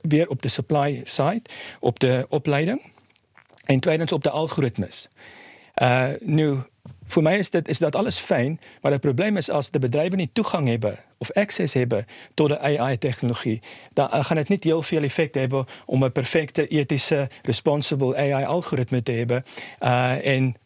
weer 0.00 0.28
op 0.28 0.42
de 0.42 0.48
supply 0.48 1.00
side, 1.04 1.42
op 1.80 2.00
de 2.00 2.26
opleiding 2.28 2.82
en 3.64 3.80
tweedens 3.80 4.12
op 4.12 4.22
de 4.22 4.30
algoritmes. 4.30 5.08
Nu, 6.20 6.58
voor 7.06 7.22
mij 7.22 7.38
is, 7.38 7.50
is 7.50 7.78
dat 7.78 7.96
alles 7.96 8.18
fijn, 8.18 8.60
maar 8.80 8.92
het 8.92 9.00
probleem 9.00 9.36
is 9.36 9.50
als 9.50 9.70
de 9.70 9.78
bedrijven 9.78 10.18
niet 10.18 10.34
toegang 10.34 10.68
hebben 10.68 10.98
of 11.18 11.32
access 11.32 11.74
hebben 11.74 12.06
tot 12.34 12.48
de 12.48 12.58
AI-technologie, 12.58 13.62
dan 13.92 14.24
gaan 14.24 14.36
het 14.36 14.48
niet 14.48 14.64
heel 14.64 14.82
veel 14.82 15.02
effect 15.02 15.34
hebben 15.34 15.64
om 15.86 16.02
een 16.02 16.12
perfecte, 16.12 16.66
ethische, 16.66 17.28
responsible 17.42 18.16
AI-algoritme 18.16 19.02
te 19.02 19.12
hebben. 19.12 19.42
Uh, 19.82 20.26
en 20.26 20.56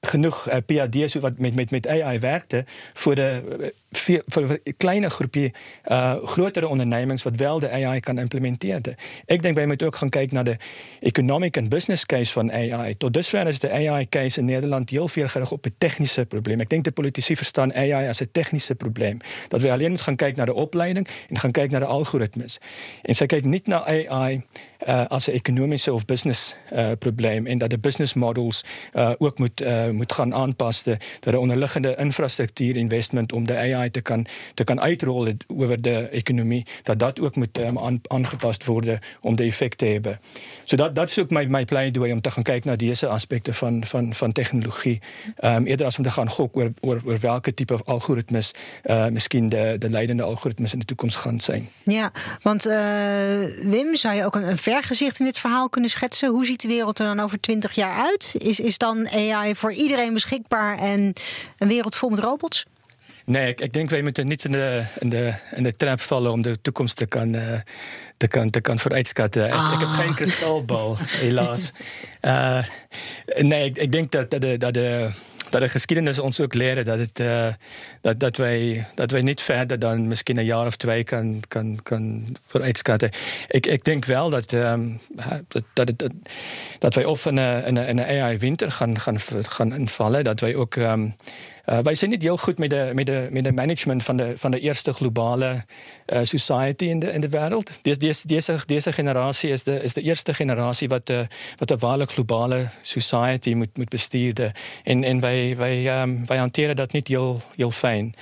genoeg 0.00 0.48
uh, 0.68 1.12
wat 1.20 1.38
met, 1.38 1.54
met, 1.54 1.70
met 1.70 1.88
AI 1.88 2.18
werkte 2.18 2.64
voor 2.92 3.14
de 3.14 3.42
veel, 3.98 4.22
voor 4.26 4.42
een 4.42 4.76
kleine 4.76 5.10
groepje 5.10 5.52
uh, 5.86 6.14
grotere 6.24 6.68
ondernemings 6.68 7.22
wat 7.22 7.36
wel 7.36 7.58
de 7.58 7.70
AI 7.70 8.00
kan 8.00 8.18
implementeren. 8.18 8.94
Ik 9.26 9.42
denk 9.42 9.54
wij 9.54 9.66
moeten 9.66 9.86
ook 9.86 9.96
gaan 9.96 10.08
kijken 10.08 10.34
naar 10.34 10.44
de 10.44 10.56
economic 11.00 11.56
en 11.56 11.68
business 11.68 12.06
case 12.06 12.32
van 12.32 12.52
AI. 12.52 12.96
Tot 12.96 13.12
dusver 13.12 13.46
is 13.46 13.58
de 13.58 13.70
AI 13.70 14.08
case 14.08 14.38
in 14.38 14.44
Nederland 14.44 14.90
heel 14.90 15.08
veel 15.08 15.28
gericht 15.28 15.52
op 15.52 15.64
het 15.64 15.72
technische 15.78 16.26
probleem. 16.26 16.60
Ik 16.60 16.68
denk 16.68 16.84
de 16.84 16.92
politici 16.92 17.36
verstaan 17.36 17.74
AI 17.74 18.08
als 18.08 18.20
een 18.20 18.32
technische 18.32 18.74
probleem. 18.74 19.18
Dat 19.48 19.60
we 19.60 19.70
alleen 19.70 19.88
moeten 19.88 20.04
gaan 20.04 20.16
kijken 20.16 20.36
naar 20.36 20.46
de 20.46 20.54
opleiding 20.54 21.08
en 21.28 21.38
gaan 21.38 21.50
kijken 21.50 21.72
naar 21.72 21.80
de 21.80 21.86
algoritmes. 21.86 22.58
En 23.02 23.14
zij 23.14 23.26
kijken 23.26 23.50
niet 23.50 23.66
naar 23.66 24.06
AI 24.08 24.42
uh, 24.88 25.06
als 25.06 25.26
een 25.26 25.34
economische 25.34 25.92
of 25.92 26.04
business 26.04 26.54
uh, 26.72 26.88
probleem 26.98 27.46
en 27.46 27.58
dat 27.58 27.70
de 27.70 27.78
business 27.78 28.14
models 28.14 28.64
ook 29.18 29.38
moet, 29.38 29.64
moet 29.92 30.12
gaan 30.12 30.34
aanpassen, 30.34 30.98
dat 31.20 31.32
de 31.32 31.38
onderliggende 31.38 31.94
infrastructuur 31.96 32.76
investment 32.76 33.32
om 33.32 33.46
de 33.46 33.56
AI 33.56 33.83
te 33.90 34.00
kan, 34.00 34.26
te 34.54 34.64
kan 34.64 34.80
uitrollen 34.80 35.36
over 35.46 35.82
de 35.82 36.08
economie, 36.08 36.66
dat 36.82 36.98
dat 36.98 37.20
ook 37.20 37.36
moet 37.36 37.62
aan, 37.62 38.00
aangepast 38.06 38.64
worden 38.64 38.98
om 39.20 39.36
de 39.36 39.42
effect 39.42 39.78
te 39.78 39.84
hebben. 39.84 40.20
So 40.64 40.76
dat, 40.76 41.08
is 41.10 41.18
ook 41.18 41.30
mijn, 41.30 41.64
pleidooi 41.64 42.12
om 42.12 42.20
te 42.20 42.30
gaan 42.30 42.42
kijken 42.42 42.68
naar 42.68 42.76
deze 42.76 43.08
aspecten 43.08 43.54
van, 43.54 43.86
van, 43.86 44.14
van 44.14 44.32
technologie. 44.32 45.00
Um, 45.44 45.66
eerder 45.66 45.86
als 45.86 45.98
om 45.98 46.04
te 46.04 46.10
gaan 46.10 46.30
gokken 46.30 46.76
oor 46.80 47.02
welke 47.20 47.54
type 47.54 47.78
algoritmes 47.84 48.50
uh, 48.84 49.06
misschien 49.06 49.48
de, 49.48 49.76
de 49.78 49.90
leidende 49.90 50.22
algoritmes 50.22 50.72
in 50.72 50.78
de 50.78 50.84
toekomst 50.84 51.16
gaan 51.16 51.40
zijn. 51.40 51.68
Ja, 51.84 52.12
want 52.42 52.66
uh, 52.66 52.74
Wim, 53.62 53.96
zou 53.96 54.14
je 54.14 54.24
ook 54.24 54.34
een, 54.34 54.48
een 54.48 54.58
vergezicht 54.58 55.18
in 55.18 55.24
dit 55.24 55.38
verhaal 55.38 55.68
kunnen 55.68 55.90
schetsen? 55.90 56.28
Hoe 56.30 56.46
ziet 56.46 56.60
de 56.60 56.68
wereld 56.68 56.98
er 56.98 57.06
dan 57.06 57.20
over 57.20 57.40
twintig 57.40 57.72
jaar 57.74 57.96
uit? 57.96 58.34
Is, 58.38 58.60
is 58.60 58.78
dan 58.78 59.08
AI 59.08 59.54
voor 59.54 59.72
iedereen 59.72 60.12
beschikbaar 60.12 60.78
en 60.78 61.12
een 61.58 61.68
wereld 61.68 61.96
vol 61.96 62.08
met 62.08 62.18
robots? 62.18 62.66
Nee, 63.26 63.48
ik, 63.48 63.60
ik, 63.60 63.72
denk 63.72 63.90
wij 63.90 64.02
moeten 64.02 64.26
niet 64.26 64.44
in 64.44 64.50
de, 64.50 64.82
in, 64.98 65.08
de, 65.08 65.32
in 65.54 65.62
de 65.62 65.76
trap 65.76 66.00
vallen 66.00 66.32
om 66.32 66.42
de 66.42 66.60
toekomst 66.60 66.96
te 66.96 67.06
kan, 67.06 67.34
uh, 67.34 67.42
te 68.16 68.28
kan, 68.28 68.50
te 68.50 68.60
kan 68.60 68.78
vooruitschatten. 68.78 69.50
Ah. 69.50 69.68
Ik, 69.68 69.74
ik, 69.74 69.80
heb 69.80 69.88
ah. 69.88 69.98
geen 69.98 70.14
kristalbal, 70.14 70.96
helaas. 70.98 71.70
Uh, 72.22 72.58
nee, 73.40 73.64
ik, 73.64 73.78
ik, 73.78 73.92
denk 73.92 74.10
dat, 74.12 74.30
dat, 74.30 74.40
de, 74.40 74.56
dat, 74.56 74.74
de, 74.74 75.10
dat 75.50 75.60
de 75.60 75.68
geschiedenis 75.68 76.18
ons 76.18 76.40
ook 76.40 76.54
leren 76.54 76.84
dat, 76.84 76.98
het, 76.98 77.20
uh, 77.20 77.46
dat, 78.00 78.20
dat, 78.20 78.36
wij, 78.36 78.86
dat 78.94 79.10
wij 79.10 79.22
niet 79.22 79.40
verder 79.40 79.78
dan 79.78 80.08
misschien 80.08 80.36
een 80.36 80.44
jaar 80.44 80.66
of 80.66 80.76
twee 80.76 81.04
kan, 81.04 81.42
kan, 81.48 81.78
kan 81.82 82.36
vooruitschatten. 82.46 83.10
Ik, 83.48 83.66
ik 83.66 83.84
denk 83.84 84.04
wel 84.04 84.30
dat, 84.30 84.52
um, 84.52 85.00
dat, 85.48 85.64
dat, 85.72 85.98
dat, 85.98 86.12
dat 86.78 86.94
wij 86.94 87.04
of 87.04 87.26
in 87.26 87.36
een, 87.36 87.76
in 87.76 87.98
een 87.98 88.22
AI-winter 88.22 88.70
gaan, 88.70 89.00
gaan, 89.00 89.20
gaan 89.42 89.74
invallen, 89.74 90.24
dat 90.24 90.40
wij 90.40 90.54
ook. 90.54 90.76
Um, 90.76 91.14
uh, 91.66 91.78
wij 91.78 91.94
zijn 91.94 92.10
niet 92.10 92.22
heel 92.22 92.36
goed 92.36 92.58
met 92.58 92.70
de, 92.70 92.90
met 92.94 93.06
de, 93.06 93.28
met 93.30 93.44
de 93.44 93.52
management 93.52 94.02
van 94.02 94.16
de, 94.16 94.34
van 94.36 94.50
de 94.50 94.60
eerste 94.60 94.92
globale 94.92 95.64
uh, 96.12 96.18
society 96.22 96.84
in 96.84 96.98
de, 96.98 97.12
in 97.12 97.20
de 97.20 97.28
wereld. 97.28 97.78
Deze, 97.82 98.26
deze, 98.26 98.58
deze, 98.66 98.92
generatie 98.92 99.50
is 99.50 99.62
de, 99.62 99.82
is 99.82 99.94
de 99.94 100.00
eerste 100.00 100.34
generatie 100.34 100.88
wat 100.88 101.06
de, 101.06 101.26
wat 101.56 101.68
de 101.68 101.76
ware 101.76 102.06
globale 102.06 102.68
society 102.82 103.54
moet, 103.54 103.76
moet 103.76 103.88
besturen. 103.88 104.52
En, 104.82 105.04
en 105.04 105.20
wij, 105.20 105.56
wij, 105.56 106.02
um, 106.02 106.26
wij 106.26 106.36
hanteren 106.36 106.76
dat 106.76 106.92
niet 106.92 107.08
heel, 107.08 107.42
heel 107.56 107.70
fijn. 107.70 108.14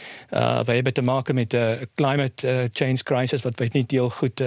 Wij 0.65 0.75
hebben 0.75 0.93
te 0.93 1.03
maken 1.03 1.35
met 1.35 1.51
de 1.51 1.89
climate 1.95 2.71
change 2.73 3.03
crisis, 3.03 3.43
wat 3.43 3.59
wij 3.59 3.69
niet 3.73 3.91
heel 3.91 4.11
goed 4.11 4.43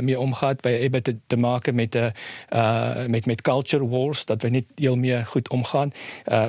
mee 0.00 0.20
omgaat. 0.20 0.62
Wij 0.62 0.78
hebben 0.80 1.02
te, 1.26 1.36
maken 1.36 1.74
met, 1.74 1.98
met, 3.06 3.26
met 3.26 3.42
culture 3.42 3.88
wars, 3.88 4.24
dat 4.24 4.42
we 4.42 4.48
niet 4.48 4.66
heel 4.74 4.96
meer 4.96 5.26
goed 5.26 5.48
omgaan. 5.48 5.92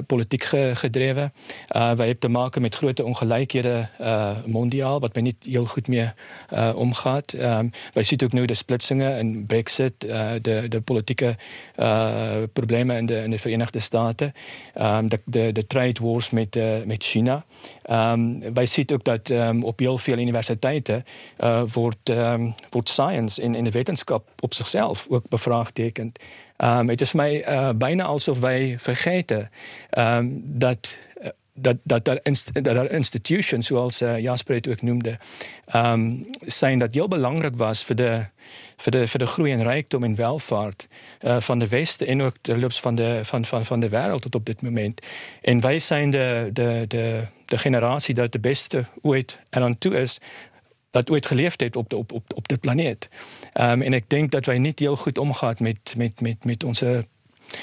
politiek 0.05 0.43
gedreven. 0.74 1.32
Uh, 1.48 1.91
wij 1.91 2.06
hebben 2.06 2.20
te 2.20 2.28
maken 2.28 2.62
met 2.62 2.76
grote 2.76 3.04
ongelijkheden 3.04 3.89
uh, 4.02 4.32
mondiaal, 4.45 5.00
wat 5.00 5.14
men 5.14 5.24
niet 5.24 5.43
heel 5.43 5.66
goed 5.66 5.88
meer 5.88 6.14
uh, 6.54 6.72
omgaat. 6.76 7.34
Um, 7.34 7.72
wij 7.93 8.04
zien 8.04 8.22
ook 8.24 8.32
nu 8.32 8.45
de 8.45 8.54
splitsingen 8.54 9.18
en 9.18 9.45
Brexit, 9.45 9.93
de, 10.41 10.82
politieke 10.84 11.36
problemen 12.54 12.98
in 12.98 13.06
de, 13.06 13.24
in 13.24 13.30
de, 13.30 13.39
Verenigde 13.39 13.80
Staten, 13.80 14.34
um, 14.82 15.10
de, 15.10 15.20
de, 15.26 15.52
de, 15.52 15.68
trade 15.68 16.00
wars 16.02 16.30
met, 16.30 16.58
met 16.86 17.04
China. 17.04 17.45
Um, 17.89 18.54
wij 18.54 18.66
zien 18.66 18.89
ook 18.93 19.04
dat 19.04 19.32
op 19.62 19.80
heel 19.80 19.98
veel 19.98 20.18
universiteiten 20.18 21.04
wordt, 21.74 22.12
wordt 22.70 22.89
science 22.89 23.41
in, 23.41 23.56
in 23.56 23.64
de 23.64 23.72
wetenschap 23.72 24.28
op 24.39 24.54
zichzelf 24.54 25.08
ook 25.10 25.30
bevraagtekend. 25.30 26.20
Um, 26.58 26.89
het 26.89 27.02
is 27.02 27.14
mij 27.14 27.50
uh, 27.50 27.70
bijna 27.76 28.04
alsof 28.04 28.39
wij 28.39 28.76
vergeten 28.80 29.50
um, 29.98 30.41
dat 30.45 30.98
dat, 31.58 31.78
dat, 31.84 32.05
dat, 32.05 32.24
dat 32.64 32.91
institutions, 32.91 33.68
zoals 33.68 34.01
uh, 34.01 34.20
Jasper 34.20 34.55
het 34.55 34.68
ook 34.68 34.82
noemde, 34.82 35.18
um, 35.76 36.26
zijn 36.39 36.80
dat 36.80 36.93
heel 36.93 37.08
belangrijk 37.08 37.55
was 37.55 37.84
voor 37.84 37.95
de, 37.95 38.26
voor 38.76 38.91
de, 38.91 39.08
voor 39.08 39.20
de 39.20 39.28
groei 39.28 39.51
en 39.51 39.64
rijkdom 39.64 40.03
en 40.03 40.16
welvaart 40.16 40.88
uh, 41.22 41.39
van 41.39 41.60
de 41.60 41.68
Westen 41.68 42.08
en 42.08 42.22
ook 42.22 42.36
de 42.41 42.58
loops 42.58 42.80
van 42.80 42.95
de, 42.95 43.20
van, 43.24 43.45
van, 43.45 43.66
van 43.66 43.80
de 43.80 43.89
wereld 43.89 44.22
tot 44.22 44.36
op 44.36 44.45
dit 44.45 44.62
moment. 44.62 45.05
En 45.41 45.62
wij 45.62 45.80
zijn 45.80 46.12
de, 46.12 46.49
de, 46.53 46.86
de, 46.88 47.22
de 47.45 47.58
generatie 47.58 48.14
dat 48.14 48.32
de 48.32 48.39
beste 48.39 48.86
ooit 49.01 49.38
eraan 49.49 49.78
toe 49.78 49.99
is 49.99 50.20
dat 50.91 51.10
ooit 51.10 51.26
geleefd 51.26 51.60
heeft 51.60 51.76
op 51.76 51.89
de, 51.89 51.97
op, 51.97 52.12
op, 52.12 52.24
op 52.36 52.47
de 52.47 52.58
planeet. 52.58 53.10
Um, 53.53 53.82
en 53.82 53.93
ik 53.93 54.10
denk 54.10 54.32
dat 54.32 54.45
wij 54.45 54.58
niet 54.58 54.80
heel 54.80 54.95
goed 54.95 55.18
omgaan 55.18 55.55
met, 55.60 55.93
met, 55.97 56.22
met, 56.22 56.45
met 56.45 56.64
onze 56.64 57.05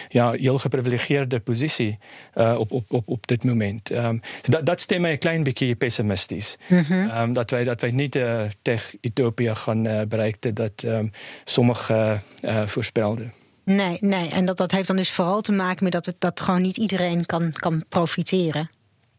ja, 0.09 0.33
heel 0.33 0.59
geprivilegeerde 0.59 1.41
positie 1.41 1.99
uh, 2.35 2.57
op, 2.59 2.73
op, 2.73 2.85
op, 2.89 3.09
op 3.09 3.27
dit 3.27 3.45
moment. 3.45 3.91
Um, 3.91 4.21
dat, 4.43 4.67
dat 4.67 4.81
stemt 4.81 5.01
mij 5.01 5.13
een 5.13 5.19
klein 5.19 5.43
beetje 5.43 5.75
pessimistisch. 5.75 6.57
Mm 6.69 6.79
-hmm. 6.79 7.11
um, 7.11 7.33
dat, 7.33 7.51
wij, 7.51 7.65
dat 7.65 7.81
wij 7.81 7.91
niet 7.91 8.17
uh, 8.17 8.41
tech-utopia 8.63 9.55
gaan 9.55 9.87
uh, 9.87 10.01
bereiken 10.09 10.55
dat 10.55 10.83
um, 10.85 11.11
sommigen 11.45 12.23
voorspelden. 12.67 13.33
Nee, 13.65 13.97
nee. 14.01 14.29
En 14.29 14.47
dat, 14.47 14.57
dat 14.57 14.71
heeft 14.71 14.87
dan 14.87 14.97
dus 14.97 15.11
vooral 15.11 15.41
te 15.41 15.53
maken 15.53 15.85
met 15.85 15.93
dat, 15.93 16.07
het, 16.07 16.17
dat 16.19 16.41
gewoon 16.41 16.63
niet 16.63 16.77
iedereen 16.77 17.27
kan, 17.27 17.53
kan 17.53 17.85
profiteren 17.89 18.71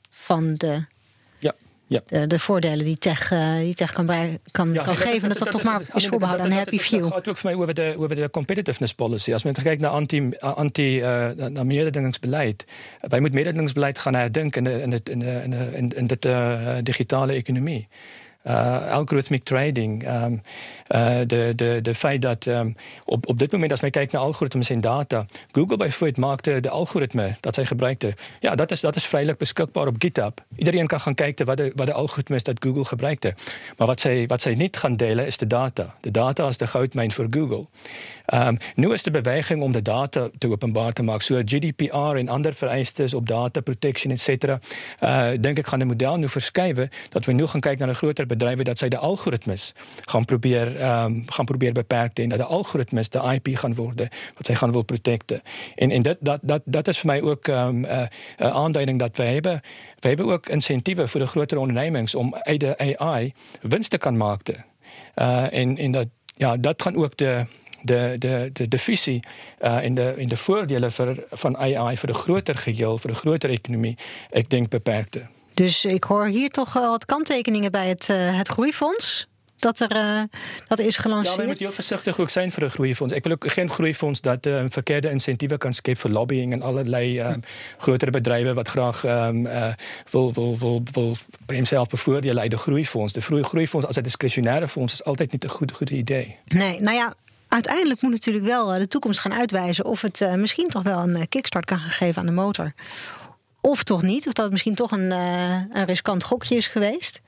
van 0.09 0.55
de, 0.55 0.85
Ja, 1.87 2.01
de, 2.05 2.27
de 2.27 2.39
voordelen 2.39 2.85
die 2.85 2.97
tech, 2.97 3.31
eh, 3.31 3.55
die 3.55 3.73
tech 3.73 3.93
kan, 3.93 4.05
bij- 4.05 4.39
kan, 4.51 4.73
Ja, 4.73 4.83
kan 4.83 4.93
en 4.93 4.99
geven. 4.99 5.29
Dat 5.29 5.37
dat, 5.37 5.51
toch 5.51 5.63
maar 5.63 5.81
is 5.93 6.07
voorbehouden 6.07 6.45
aan 6.45 6.51
een 6.51 6.57
happy 6.57 6.77
few. 6.77 7.03
Het 7.03 7.13
gaat 7.13 7.27
ook 7.27 7.37
voor 7.37 7.49
mij 7.51 7.59
over 7.61 7.73
de, 7.73 7.93
over 7.97 8.15
de 8.15 8.29
competitiveness 8.29 8.93
policy. 8.93 9.33
Als 9.33 9.43
men 9.43 9.53
kijkt 9.53 9.81
naar 9.81 9.91
anti, 9.91 10.29
anti 10.39 10.99
uh, 10.99 11.29
naar 11.47 11.65
mededingingsbeleid. 11.65 12.65
Wij 12.99 13.19
moeten 13.19 13.39
mededingingsbeleid 13.39 13.97
gaan 13.99 14.15
herdenken 14.15 14.65
in 14.65 14.71
de, 14.71 14.81
in 14.81 14.89
de, 14.89 15.01
in 15.11 15.19
de, 15.19 15.41
in 15.73 15.89
de, 15.89 15.95
in 15.95 16.07
de 16.07 16.17
uh, 16.25 16.75
digitale 16.83 17.33
economie. 17.33 17.87
Uh, 18.47 18.91
algorithmic 18.91 19.43
trading. 19.43 20.07
Um, 20.07 20.41
de, 21.27 21.53
de, 21.55 21.79
de 21.81 21.95
feit 21.95 22.21
dat 22.21 22.45
um, 22.45 22.75
op, 23.05 23.27
op 23.27 23.39
dit 23.39 23.51
moment, 23.51 23.71
als 23.71 23.79
wij 23.79 23.89
kijken 23.89 24.17
naar 24.17 24.27
algoritmes 24.27 24.69
en 24.69 24.81
data, 24.81 25.25
Google 25.51 25.77
bijvoorbeeld 25.77 26.17
maakte 26.17 26.59
de 26.59 26.69
algoritme 26.69 27.35
dat 27.39 27.55
zij 27.55 27.65
gebruikte. 27.65 28.13
Ja, 28.39 28.55
dat 28.55 28.71
is, 28.71 28.79
dat 28.79 28.95
is 28.95 29.05
vrijelijk 29.05 29.37
beschikbaar 29.37 29.87
op 29.87 29.95
GitHub. 29.99 30.43
Iedereen 30.55 30.87
kan 30.87 30.99
gaan 30.99 31.13
kijken 31.15 31.45
wat 31.45 31.57
de, 31.57 31.71
wat 31.75 31.85
de 31.85 31.93
algoritme 31.93 32.35
is 32.35 32.43
dat 32.43 32.57
Google 32.59 32.85
gebruikte. 32.85 33.33
Maar 33.77 33.87
wat 33.87 33.99
zij, 33.99 34.27
wat 34.27 34.41
zij 34.41 34.55
niet 34.55 34.77
gaan 34.77 34.95
delen 34.95 35.25
is 35.25 35.37
de 35.37 35.47
data. 35.47 35.95
De 36.01 36.11
data 36.11 36.47
is 36.47 36.57
de 36.57 36.67
goudmijn 36.67 37.11
voor 37.11 37.27
Google. 37.29 37.65
Um, 38.33 38.57
nu 38.75 38.93
is 38.93 39.03
de 39.03 39.11
beweging 39.11 39.61
om 39.61 39.71
de 39.71 39.81
data 39.81 40.29
te 40.37 40.49
openbaar 40.49 40.91
te 40.91 41.03
maken. 41.03 41.23
So 41.23 41.41
GDPR 41.45 42.15
en 42.15 42.29
andere 42.29 42.53
vereistes 42.53 43.13
op 43.13 43.27
data 43.27 43.61
protection, 43.61 44.11
et 44.13 44.19
cetera. 44.19 44.59
Uh, 45.03 45.27
denk 45.41 45.57
ik 45.57 45.67
gaan 45.67 45.79
de 45.79 45.85
model 45.85 46.17
nu 46.17 46.29
verschuiven 46.29 46.89
dat 47.09 47.25
we 47.25 47.31
nu 47.31 47.47
gaan 47.47 47.59
kijken 47.59 47.79
naar 47.79 47.89
een 47.89 47.95
groter 47.95 48.25
bedrijven 48.37 48.65
dat 48.65 48.77
zij 48.77 48.89
de 48.89 48.97
algoritmes 48.97 49.73
gaan 50.01 50.25
proberen 50.25 50.89
um, 50.89 51.23
gaan 51.25 51.45
proberen 51.45 51.73
beperken 51.73 52.23
en 52.23 52.29
dat 52.29 52.39
de 52.39 52.45
algoritmes 52.45 53.09
de 53.09 53.39
IP 53.41 53.57
gaan 53.57 53.75
worden 53.75 54.09
wat 54.35 54.45
zij 54.45 54.55
gaan 54.55 54.71
wil 54.71 54.83
protecten. 54.83 55.41
En 55.75 55.91
en 55.91 56.01
dat 56.01 56.17
dat 56.19 56.39
dat 56.41 56.61
dat 56.65 56.87
is 56.87 56.97
vir 56.97 57.11
my 57.11 57.19
ook 57.21 57.47
um, 57.47 57.85
uh, 57.85 58.03
aanduiding 58.37 58.99
dat 58.99 59.17
wij 59.17 59.33
hebben 59.33 59.61
wij 59.99 60.11
hebben 60.11 60.33
ook 60.33 60.47
insentiewe 60.47 61.07
vir 61.07 61.19
die 61.19 61.29
groter 61.29 61.57
ondernemings 61.57 62.15
om 62.15 62.35
uit 62.35 62.59
die 62.59 62.99
AI 62.99 63.33
wins 63.61 63.87
te 63.87 63.97
kan 63.97 64.17
maak. 64.17 64.49
Uh 65.15 65.53
en 65.53 65.77
en 65.77 65.91
dat 65.91 66.07
ja, 66.37 66.57
dat 66.57 66.81
gaan 66.81 66.95
ook 66.95 67.17
de 67.17 67.45
de 67.85 68.15
de 68.19 68.49
de 68.53 68.67
de 68.67 68.77
visie 68.77 69.19
uh 69.61 69.83
in 69.83 69.95
de 69.95 70.13
in 70.17 70.27
de 70.27 70.37
voordele 70.37 70.91
vir 70.91 71.23
van 71.29 71.57
AI 71.57 71.97
vir 71.97 72.07
die 72.07 72.21
groter 72.21 72.55
geheel, 72.55 72.97
vir 72.97 73.11
die 73.11 73.19
groter 73.19 73.49
ekonomie, 73.49 73.97
ek 74.29 74.49
dink 74.49 74.69
beperkte. 74.69 75.27
Dus 75.55 75.85
ik 75.85 76.03
hoor 76.03 76.27
hier 76.27 76.49
toch 76.49 76.73
wel 76.73 76.89
wat 76.89 77.05
kanttekeningen 77.05 77.71
bij 77.71 77.87
het, 77.87 78.07
uh, 78.11 78.37
het 78.37 78.47
groeifonds. 78.47 79.27
Dat 79.57 79.79
er, 79.79 79.95
uh, 79.95 80.21
dat 80.67 80.79
is 80.79 80.97
gelanceerd. 80.97 81.35
Ja, 81.35 81.41
we 81.41 81.47
moeten 81.47 81.65
heel 81.65 81.73
voorzichtig 81.73 82.19
ook 82.19 82.29
zijn 82.29 82.51
voor 82.51 82.63
een 82.63 82.69
groeifonds. 82.69 83.13
Ik 83.13 83.23
wil 83.23 83.31
ook 83.31 83.51
geen 83.51 83.69
groeifonds 83.69 84.21
dat 84.21 84.45
uh, 84.45 84.63
verkeerde 84.69 85.09
incentieven 85.09 85.57
kan 85.57 85.73
scheppen 85.73 86.01
voor 86.01 86.11
lobbying 86.11 86.53
en 86.53 86.61
allerlei 86.61 87.21
um, 87.21 87.43
grotere 87.77 88.11
bedrijven 88.11 88.55
wat 88.55 88.67
graag 88.67 89.03
um, 89.03 89.45
uh, 89.45 89.67
wil, 90.09 90.33
wil, 90.33 90.57
wil, 90.57 90.83
wil 90.91 91.15
hemzelf 91.45 91.87
bevoordelen 91.87 92.41
uit 92.41 92.51
de 92.51 92.57
groeifonds. 92.57 93.13
De 93.13 93.21
groeifonds 93.21 93.85
als 93.85 93.95
een 93.95 94.03
discretionaire 94.03 94.67
fonds 94.67 94.93
is 94.93 95.03
altijd 95.03 95.31
niet 95.31 95.43
een 95.43 95.49
goed, 95.49 95.71
goed 95.71 95.89
idee. 95.89 96.35
Nee, 96.45 96.81
nou 96.81 96.95
ja, 96.95 97.13
uiteindelijk 97.55 98.01
moet 98.01 98.11
natuurlijk 98.11 98.45
wel 98.45 98.67
de 98.67 98.87
toekomst 98.87 99.19
gaan 99.19 99.33
uitwijzen 99.33 99.85
of 99.85 100.01
het 100.01 100.21
uh, 100.21 100.33
misschien 100.33 100.69
toch 100.69 100.83
wel 100.83 100.99
een 100.99 101.29
kickstart 101.29 101.65
kan 101.65 101.79
geven 101.79 102.21
aan 102.21 102.27
de 102.27 102.33
motor. 102.33 102.73
Of 103.61 103.83
toch 103.83 104.01
niet? 104.01 104.27
Of 104.27 104.33
dat 104.33 104.51
misschien 104.51 104.75
toch 104.75 104.91
een, 104.91 105.11
een 105.11 105.85
riskant 105.85 106.23
gokje 106.23 106.55
is 106.55 106.67
geweest? 106.67 107.21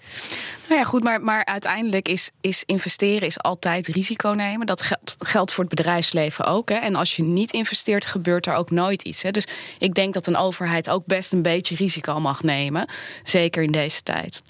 Nou 0.68 0.80
ja, 0.80 0.86
goed, 0.86 1.04
maar, 1.04 1.22
maar 1.22 1.46
uiteindelijk 1.46 2.08
is, 2.08 2.32
is 2.42 2.64
investeren 2.66 3.28
is 3.28 3.40
altijd 3.40 3.88
risico 3.88 4.30
nemen. 4.30 4.66
Dat 4.66 4.82
geldt, 4.82 5.16
geldt 5.20 5.54
voor 5.54 5.64
het 5.64 5.76
bedrijfsleven 5.76 6.46
ook. 6.46 6.70
Hè. 6.70 6.76
En 6.76 6.96
als 6.96 7.16
je 7.16 7.24
niet 7.24 7.52
investeert, 7.52 8.06
gebeurt 8.06 8.46
er 8.46 8.54
ook 8.54 8.72
nooit 8.72 9.02
iets. 9.02 9.22
Hè. 9.22 9.32
Dus 9.32 9.48
ik 9.80 9.94
denk 9.94 10.14
dat 10.14 10.28
een 10.28 10.38
overheid 10.38 10.90
ook 10.90 11.06
best 11.06 11.34
een 11.34 11.42
beetje 11.42 11.76
risico 11.76 12.20
mag 12.20 12.44
nemen. 12.44 12.90
Zeker 13.24 13.64
in 13.64 13.72
deze 13.72 14.04
tijd. 14.04 14.42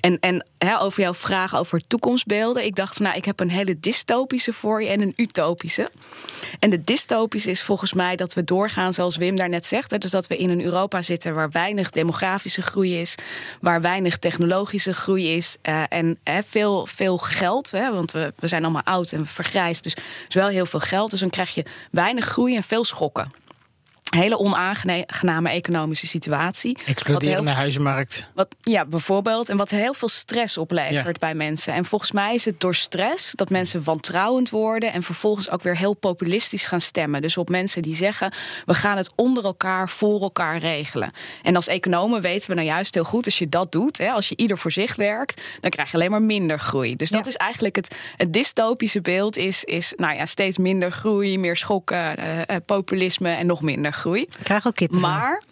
En, 0.00 0.18
en 0.20 0.46
hè, 0.58 0.80
over 0.80 1.02
jouw 1.02 1.14
vraag 1.14 1.56
over 1.56 1.80
toekomstbeelden. 1.86 2.64
Ik 2.64 2.74
dacht, 2.74 2.98
nou, 2.98 3.16
ik 3.16 3.24
heb 3.24 3.40
een 3.40 3.50
hele 3.50 3.80
dystopische 3.80 4.52
voor 4.52 4.82
je 4.82 4.88
en 4.88 5.00
een 5.00 5.12
utopische. 5.16 5.90
En 6.58 6.70
de 6.70 6.84
dystopische 6.84 7.50
is 7.50 7.62
volgens 7.62 7.92
mij 7.92 8.16
dat 8.16 8.34
we 8.34 8.44
doorgaan, 8.44 8.92
zoals 8.92 9.16
Wim 9.16 9.36
daarnet 9.36 9.66
zegt. 9.66 9.90
Hè, 9.90 9.98
dus 9.98 10.10
dat 10.10 10.26
we 10.26 10.36
in 10.36 10.50
een 10.50 10.64
Europa 10.64 11.02
zitten 11.02 11.34
waar 11.34 11.50
weinig 11.50 11.90
demografische 11.90 12.62
groei 12.62 13.00
is, 13.00 13.14
waar 13.60 13.80
weinig 13.80 14.18
technologische 14.18 14.94
groei 14.94 15.34
is. 15.34 15.56
Uh, 15.62 15.82
en 15.88 16.18
hè, 16.22 16.42
veel, 16.42 16.86
veel 16.86 17.18
geld. 17.18 17.70
Hè, 17.70 17.92
want 17.92 18.12
we, 18.12 18.32
we 18.36 18.46
zijn 18.46 18.62
allemaal 18.62 18.82
oud 18.84 19.12
en 19.12 19.26
vergrijsd. 19.26 19.82
Dus, 19.82 19.94
dus 20.26 20.34
wel 20.34 20.48
heel 20.48 20.66
veel 20.66 20.80
geld. 20.80 21.10
Dus 21.10 21.20
dan 21.20 21.30
krijg 21.30 21.54
je 21.54 21.64
weinig 21.90 22.24
groei 22.24 22.56
en 22.56 22.62
veel 22.62 22.84
schokken 22.84 23.46
hele 24.10 24.38
onaangename 24.38 25.50
economische 25.50 26.06
situatie. 26.06 26.78
Exploderende 26.86 27.50
huizenmarkt. 27.50 28.28
Wat, 28.34 28.48
ja, 28.60 28.84
bijvoorbeeld. 28.84 29.48
En 29.48 29.56
wat 29.56 29.70
heel 29.70 29.94
veel 29.94 30.08
stress 30.08 30.58
oplevert 30.58 31.20
ja. 31.20 31.26
bij 31.26 31.34
mensen. 31.34 31.74
En 31.74 31.84
volgens 31.84 32.12
mij 32.12 32.34
is 32.34 32.44
het 32.44 32.60
door 32.60 32.74
stress 32.74 33.32
dat 33.34 33.50
mensen 33.50 33.84
wantrouwend 33.84 34.50
worden... 34.50 34.92
en 34.92 35.02
vervolgens 35.02 35.50
ook 35.50 35.62
weer 35.62 35.76
heel 35.76 35.94
populistisch 35.94 36.66
gaan 36.66 36.80
stemmen. 36.80 37.22
Dus 37.22 37.36
op 37.36 37.48
mensen 37.48 37.82
die 37.82 37.94
zeggen... 37.94 38.32
we 38.64 38.74
gaan 38.74 38.96
het 38.96 39.10
onder 39.14 39.44
elkaar, 39.44 39.88
voor 39.88 40.22
elkaar 40.22 40.58
regelen. 40.58 41.12
En 41.42 41.56
als 41.56 41.66
economen 41.66 42.20
weten 42.20 42.48
we 42.48 42.54
nou 42.54 42.66
juist 42.66 42.94
heel 42.94 43.04
goed... 43.04 43.24
als 43.24 43.38
je 43.38 43.48
dat 43.48 43.72
doet, 43.72 43.98
hè, 43.98 44.10
als 44.10 44.28
je 44.28 44.36
ieder 44.36 44.58
voor 44.58 44.72
zich 44.72 44.96
werkt... 44.96 45.42
dan 45.60 45.70
krijg 45.70 45.90
je 45.90 45.94
alleen 45.94 46.10
maar 46.10 46.22
minder 46.22 46.60
groei. 46.60 46.96
Dus 46.96 47.10
dat 47.10 47.24
ja. 47.24 47.28
is 47.30 47.36
eigenlijk 47.36 47.76
het, 47.76 47.96
het 48.16 48.32
dystopische 48.32 49.00
beeld... 49.00 49.36
Is, 49.36 49.64
is 49.64 49.92
nou 49.96 50.14
ja, 50.14 50.26
steeds 50.26 50.58
minder 50.58 50.92
groei, 50.92 51.38
meer 51.38 51.56
schokken, 51.56 52.20
uh, 52.20 52.36
uh, 52.36 52.42
populisme 52.66 53.30
en 53.30 53.46
nog 53.46 53.62
minder 53.62 53.92
groei. 53.98 54.22
Ik 54.22 54.36
krijg 54.42 54.66
ook 54.66 54.74
kippen. 54.74 55.00
Maar 55.00 55.42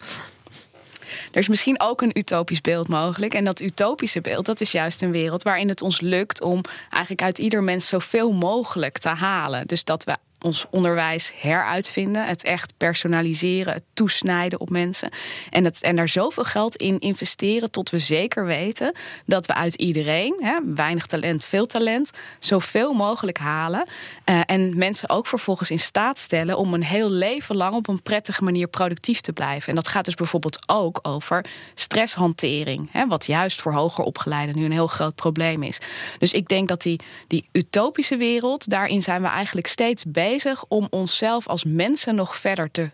er 1.31 1.39
is 1.39 1.47
misschien 1.47 1.79
ook 1.79 2.01
een 2.01 2.17
utopisch 2.17 2.61
beeld 2.61 2.87
mogelijk. 2.87 3.33
En 3.33 3.43
dat 3.43 3.61
utopische 3.61 4.21
beeld, 4.21 4.45
dat 4.45 4.61
is 4.61 4.71
juist 4.71 5.01
een 5.01 5.11
wereld 5.11 5.43
waarin 5.43 5.69
het 5.69 5.81
ons 5.81 6.01
lukt 6.01 6.41
om 6.41 6.61
eigenlijk 6.89 7.21
uit 7.21 7.37
ieder 7.37 7.63
mens 7.63 7.87
zoveel 7.87 8.31
mogelijk 8.31 8.97
te 8.97 9.09
halen. 9.09 9.65
Dus 9.65 9.83
dat 9.83 10.03
we 10.03 10.15
ons 10.41 10.65
onderwijs 10.69 11.31
heruitvinden, 11.35 12.25
het 12.25 12.43
echt 12.43 12.73
personaliseren, 12.77 13.73
het 13.73 13.83
toesnijden 13.93 14.59
op 14.59 14.69
mensen. 14.69 15.09
En, 15.49 15.65
het, 15.65 15.81
en 15.81 15.95
daar 15.95 16.09
zoveel 16.09 16.43
geld 16.43 16.75
in 16.75 16.99
investeren 16.99 17.71
tot 17.71 17.89
we 17.89 17.99
zeker 17.99 18.45
weten 18.45 18.95
dat 19.25 19.45
we 19.45 19.53
uit 19.53 19.73
iedereen, 19.75 20.35
hè, 20.39 20.59
weinig 20.65 21.05
talent, 21.05 21.45
veel 21.45 21.65
talent, 21.65 22.11
zoveel 22.39 22.93
mogelijk 22.93 23.37
halen. 23.37 23.89
Uh, 24.25 24.41
en 24.45 24.77
mensen 24.77 25.09
ook 25.09 25.27
vervolgens 25.27 25.71
in 25.71 25.79
staat 25.79 26.17
stellen 26.17 26.57
om 26.57 26.73
een 26.73 26.83
heel 26.83 27.09
leven 27.09 27.55
lang 27.55 27.73
op 27.73 27.87
een 27.87 28.01
prettige 28.01 28.43
manier 28.43 28.67
productief 28.67 29.21
te 29.21 29.33
blijven. 29.33 29.69
En 29.69 29.75
dat 29.75 29.87
gaat 29.87 30.05
dus 30.05 30.15
bijvoorbeeld 30.15 30.59
ook 30.65 30.99
over 31.01 31.45
stresshantering, 31.73 32.89
hè, 32.91 33.07
wat 33.07 33.25
juist 33.25 33.61
voor 33.61 33.73
hoger 33.73 34.03
opgeleiden 34.03 34.55
nu 34.55 34.65
een 34.65 34.71
heel 34.71 34.87
groot 34.87 35.15
probleem 35.15 35.63
is. 35.63 35.79
Dus 36.17 36.33
ik 36.33 36.47
denk 36.47 36.67
dat 36.67 36.81
die, 36.81 36.99
die 37.27 37.49
utopische 37.51 38.17
wereld, 38.17 38.69
daarin 38.69 39.01
zijn 39.01 39.21
we 39.21 39.27
eigenlijk 39.27 39.67
steeds 39.67 40.03
bezig 40.07 40.25
bezig 40.27 40.65
om 40.67 40.87
onszelf 40.89 41.47
als 41.47 41.63
mensen 41.63 42.15
nog 42.15 42.35
verder 42.35 42.71
te 42.71 42.89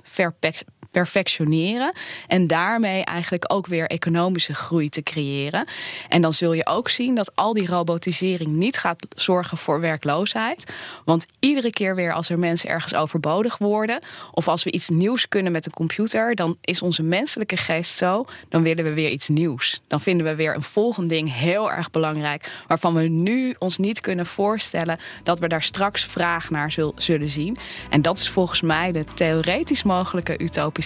perfectioneren. 0.93 1.93
En 2.27 2.47
daarmee 2.47 3.03
eigenlijk 3.03 3.53
ook 3.53 3.67
weer 3.67 3.87
economische 3.87 4.53
groei 4.53 4.89
te 4.89 5.03
creëren. 5.03 5.67
En 6.09 6.21
dan 6.21 6.33
zul 6.33 6.53
je 6.53 6.65
ook 6.65 6.89
zien 6.89 7.15
dat 7.15 7.35
al 7.35 7.53
die 7.53 7.67
robotisering 7.67 8.49
niet 8.49 8.77
gaat 8.77 9.07
zorgen 9.15 9.57
voor 9.57 9.79
werkloosheid. 9.79 10.73
Want 11.05 11.27
iedere 11.39 11.71
keer 11.71 11.95
weer 11.95 12.13
als 12.13 12.29
er 12.29 12.39
mensen 12.39 12.69
ergens 12.69 12.95
overbodig 12.95 13.57
worden. 13.57 14.01
of 14.31 14.47
als 14.47 14.63
we 14.63 14.71
iets 14.71 14.89
nieuws 14.89 15.27
kunnen 15.27 15.51
met 15.51 15.65
een 15.65 15.71
computer. 15.71 16.35
dan 16.35 16.57
is 16.61 16.81
onze 16.81 17.03
menselijke 17.03 17.57
geest 17.57 17.95
zo. 17.95 18.25
dan 18.49 18.63
willen 18.63 18.83
we 18.83 18.93
weer 18.93 19.09
iets 19.09 19.27
nieuws. 19.27 19.81
Dan 19.87 20.01
vinden 20.01 20.25
we 20.25 20.35
weer 20.35 20.55
een 20.55 20.61
volgend 20.61 21.09
ding 21.09 21.33
heel 21.33 21.71
erg 21.71 21.91
belangrijk. 21.91 22.51
waarvan 22.67 22.93
we 22.93 23.07
nu 23.07 23.55
ons 23.59 23.77
niet 23.77 24.01
kunnen 24.01 24.25
voorstellen. 24.25 24.99
dat 25.23 25.39
we 25.39 25.47
daar 25.47 25.63
straks 25.63 26.05
vraag 26.05 26.49
naar 26.49 26.71
zullen 26.95 27.29
zien. 27.29 27.57
En 27.89 28.01
dat 28.01 28.17
is 28.17 28.29
volgens 28.29 28.61
mij 28.61 28.91
de 28.91 29.03
theoretisch 29.13 29.83
mogelijke 29.83 30.37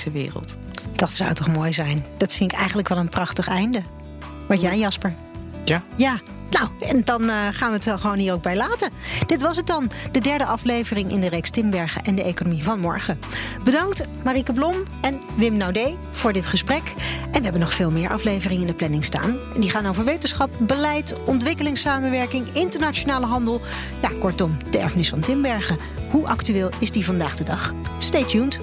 wereld. 0.04 0.56
Dat 0.96 1.12
zou 1.12 1.34
toch 1.34 1.48
mooi 1.48 1.74
zijn? 1.74 2.06
Dat 2.18 2.34
vind 2.34 2.52
ik 2.52 2.58
eigenlijk 2.58 2.88
wel 2.88 2.98
een 2.98 3.10
prachtig 3.10 3.48
einde. 3.48 3.82
Wat 4.48 4.62
jij, 4.62 4.78
Jasper? 4.78 5.14
Ja. 5.66 5.84
Ja. 5.96 6.20
Nou, 6.50 6.70
en 6.80 7.02
dan 7.04 7.24
uh, 7.24 7.34
gaan 7.52 7.70
we 7.70 7.76
het 7.76 7.86
er 7.86 8.00
gewoon 8.00 8.18
hier 8.18 8.34
ook 8.34 8.42
bij 8.42 8.56
laten. 8.56 8.92
Dit 9.28 9.42
was 9.42 9.56
het 9.56 9.68
dan, 9.68 9.92
de 10.12 10.20
derde 10.20 10.46
aflevering 10.46 11.12
in 11.12 11.20
de 11.20 11.30
reeks 11.30 11.50
Timbergen 11.50 12.04
en 12.04 12.16
de 12.16 12.24
economie 12.24 12.64
van 12.64 12.80
morgen. 12.80 13.20
Bedankt 13.64 14.04
Marieke 14.24 14.54
Blom 14.54 14.76
en 15.02 15.20
Wim 15.36 15.58
Naudé 15.58 15.96
voor 16.12 16.34
dit 16.34 16.46
gesprek. 16.46 16.82
En 17.32 17.38
we 17.38 17.42
hebben 17.42 17.62
nog 17.62 17.74
veel 17.74 17.92
meer 17.92 18.10
afleveringen 18.10 18.62
in 18.62 18.68
de 18.68 18.74
planning 18.74 19.06
staan. 19.06 19.38
Die 19.60 19.70
gaan 19.70 19.86
over 19.86 20.04
wetenschap, 20.04 20.50
beleid, 20.60 21.16
ontwikkelingssamenwerking, 21.26 22.50
internationale 22.54 23.26
handel. 23.26 23.62
Ja, 24.02 24.10
kortom, 24.20 24.58
de 24.72 24.78
erfenis 24.78 25.10
van 25.10 25.20
Timbergen. 25.20 25.78
Hoe 26.12 26.28
actueel 26.28 26.70
is 26.80 26.92
die 26.92 27.06
vandaag 27.06 27.36
de 27.36 27.44
dag? 27.44 27.74
Stay 28.00 28.24
tuned. 28.24 28.60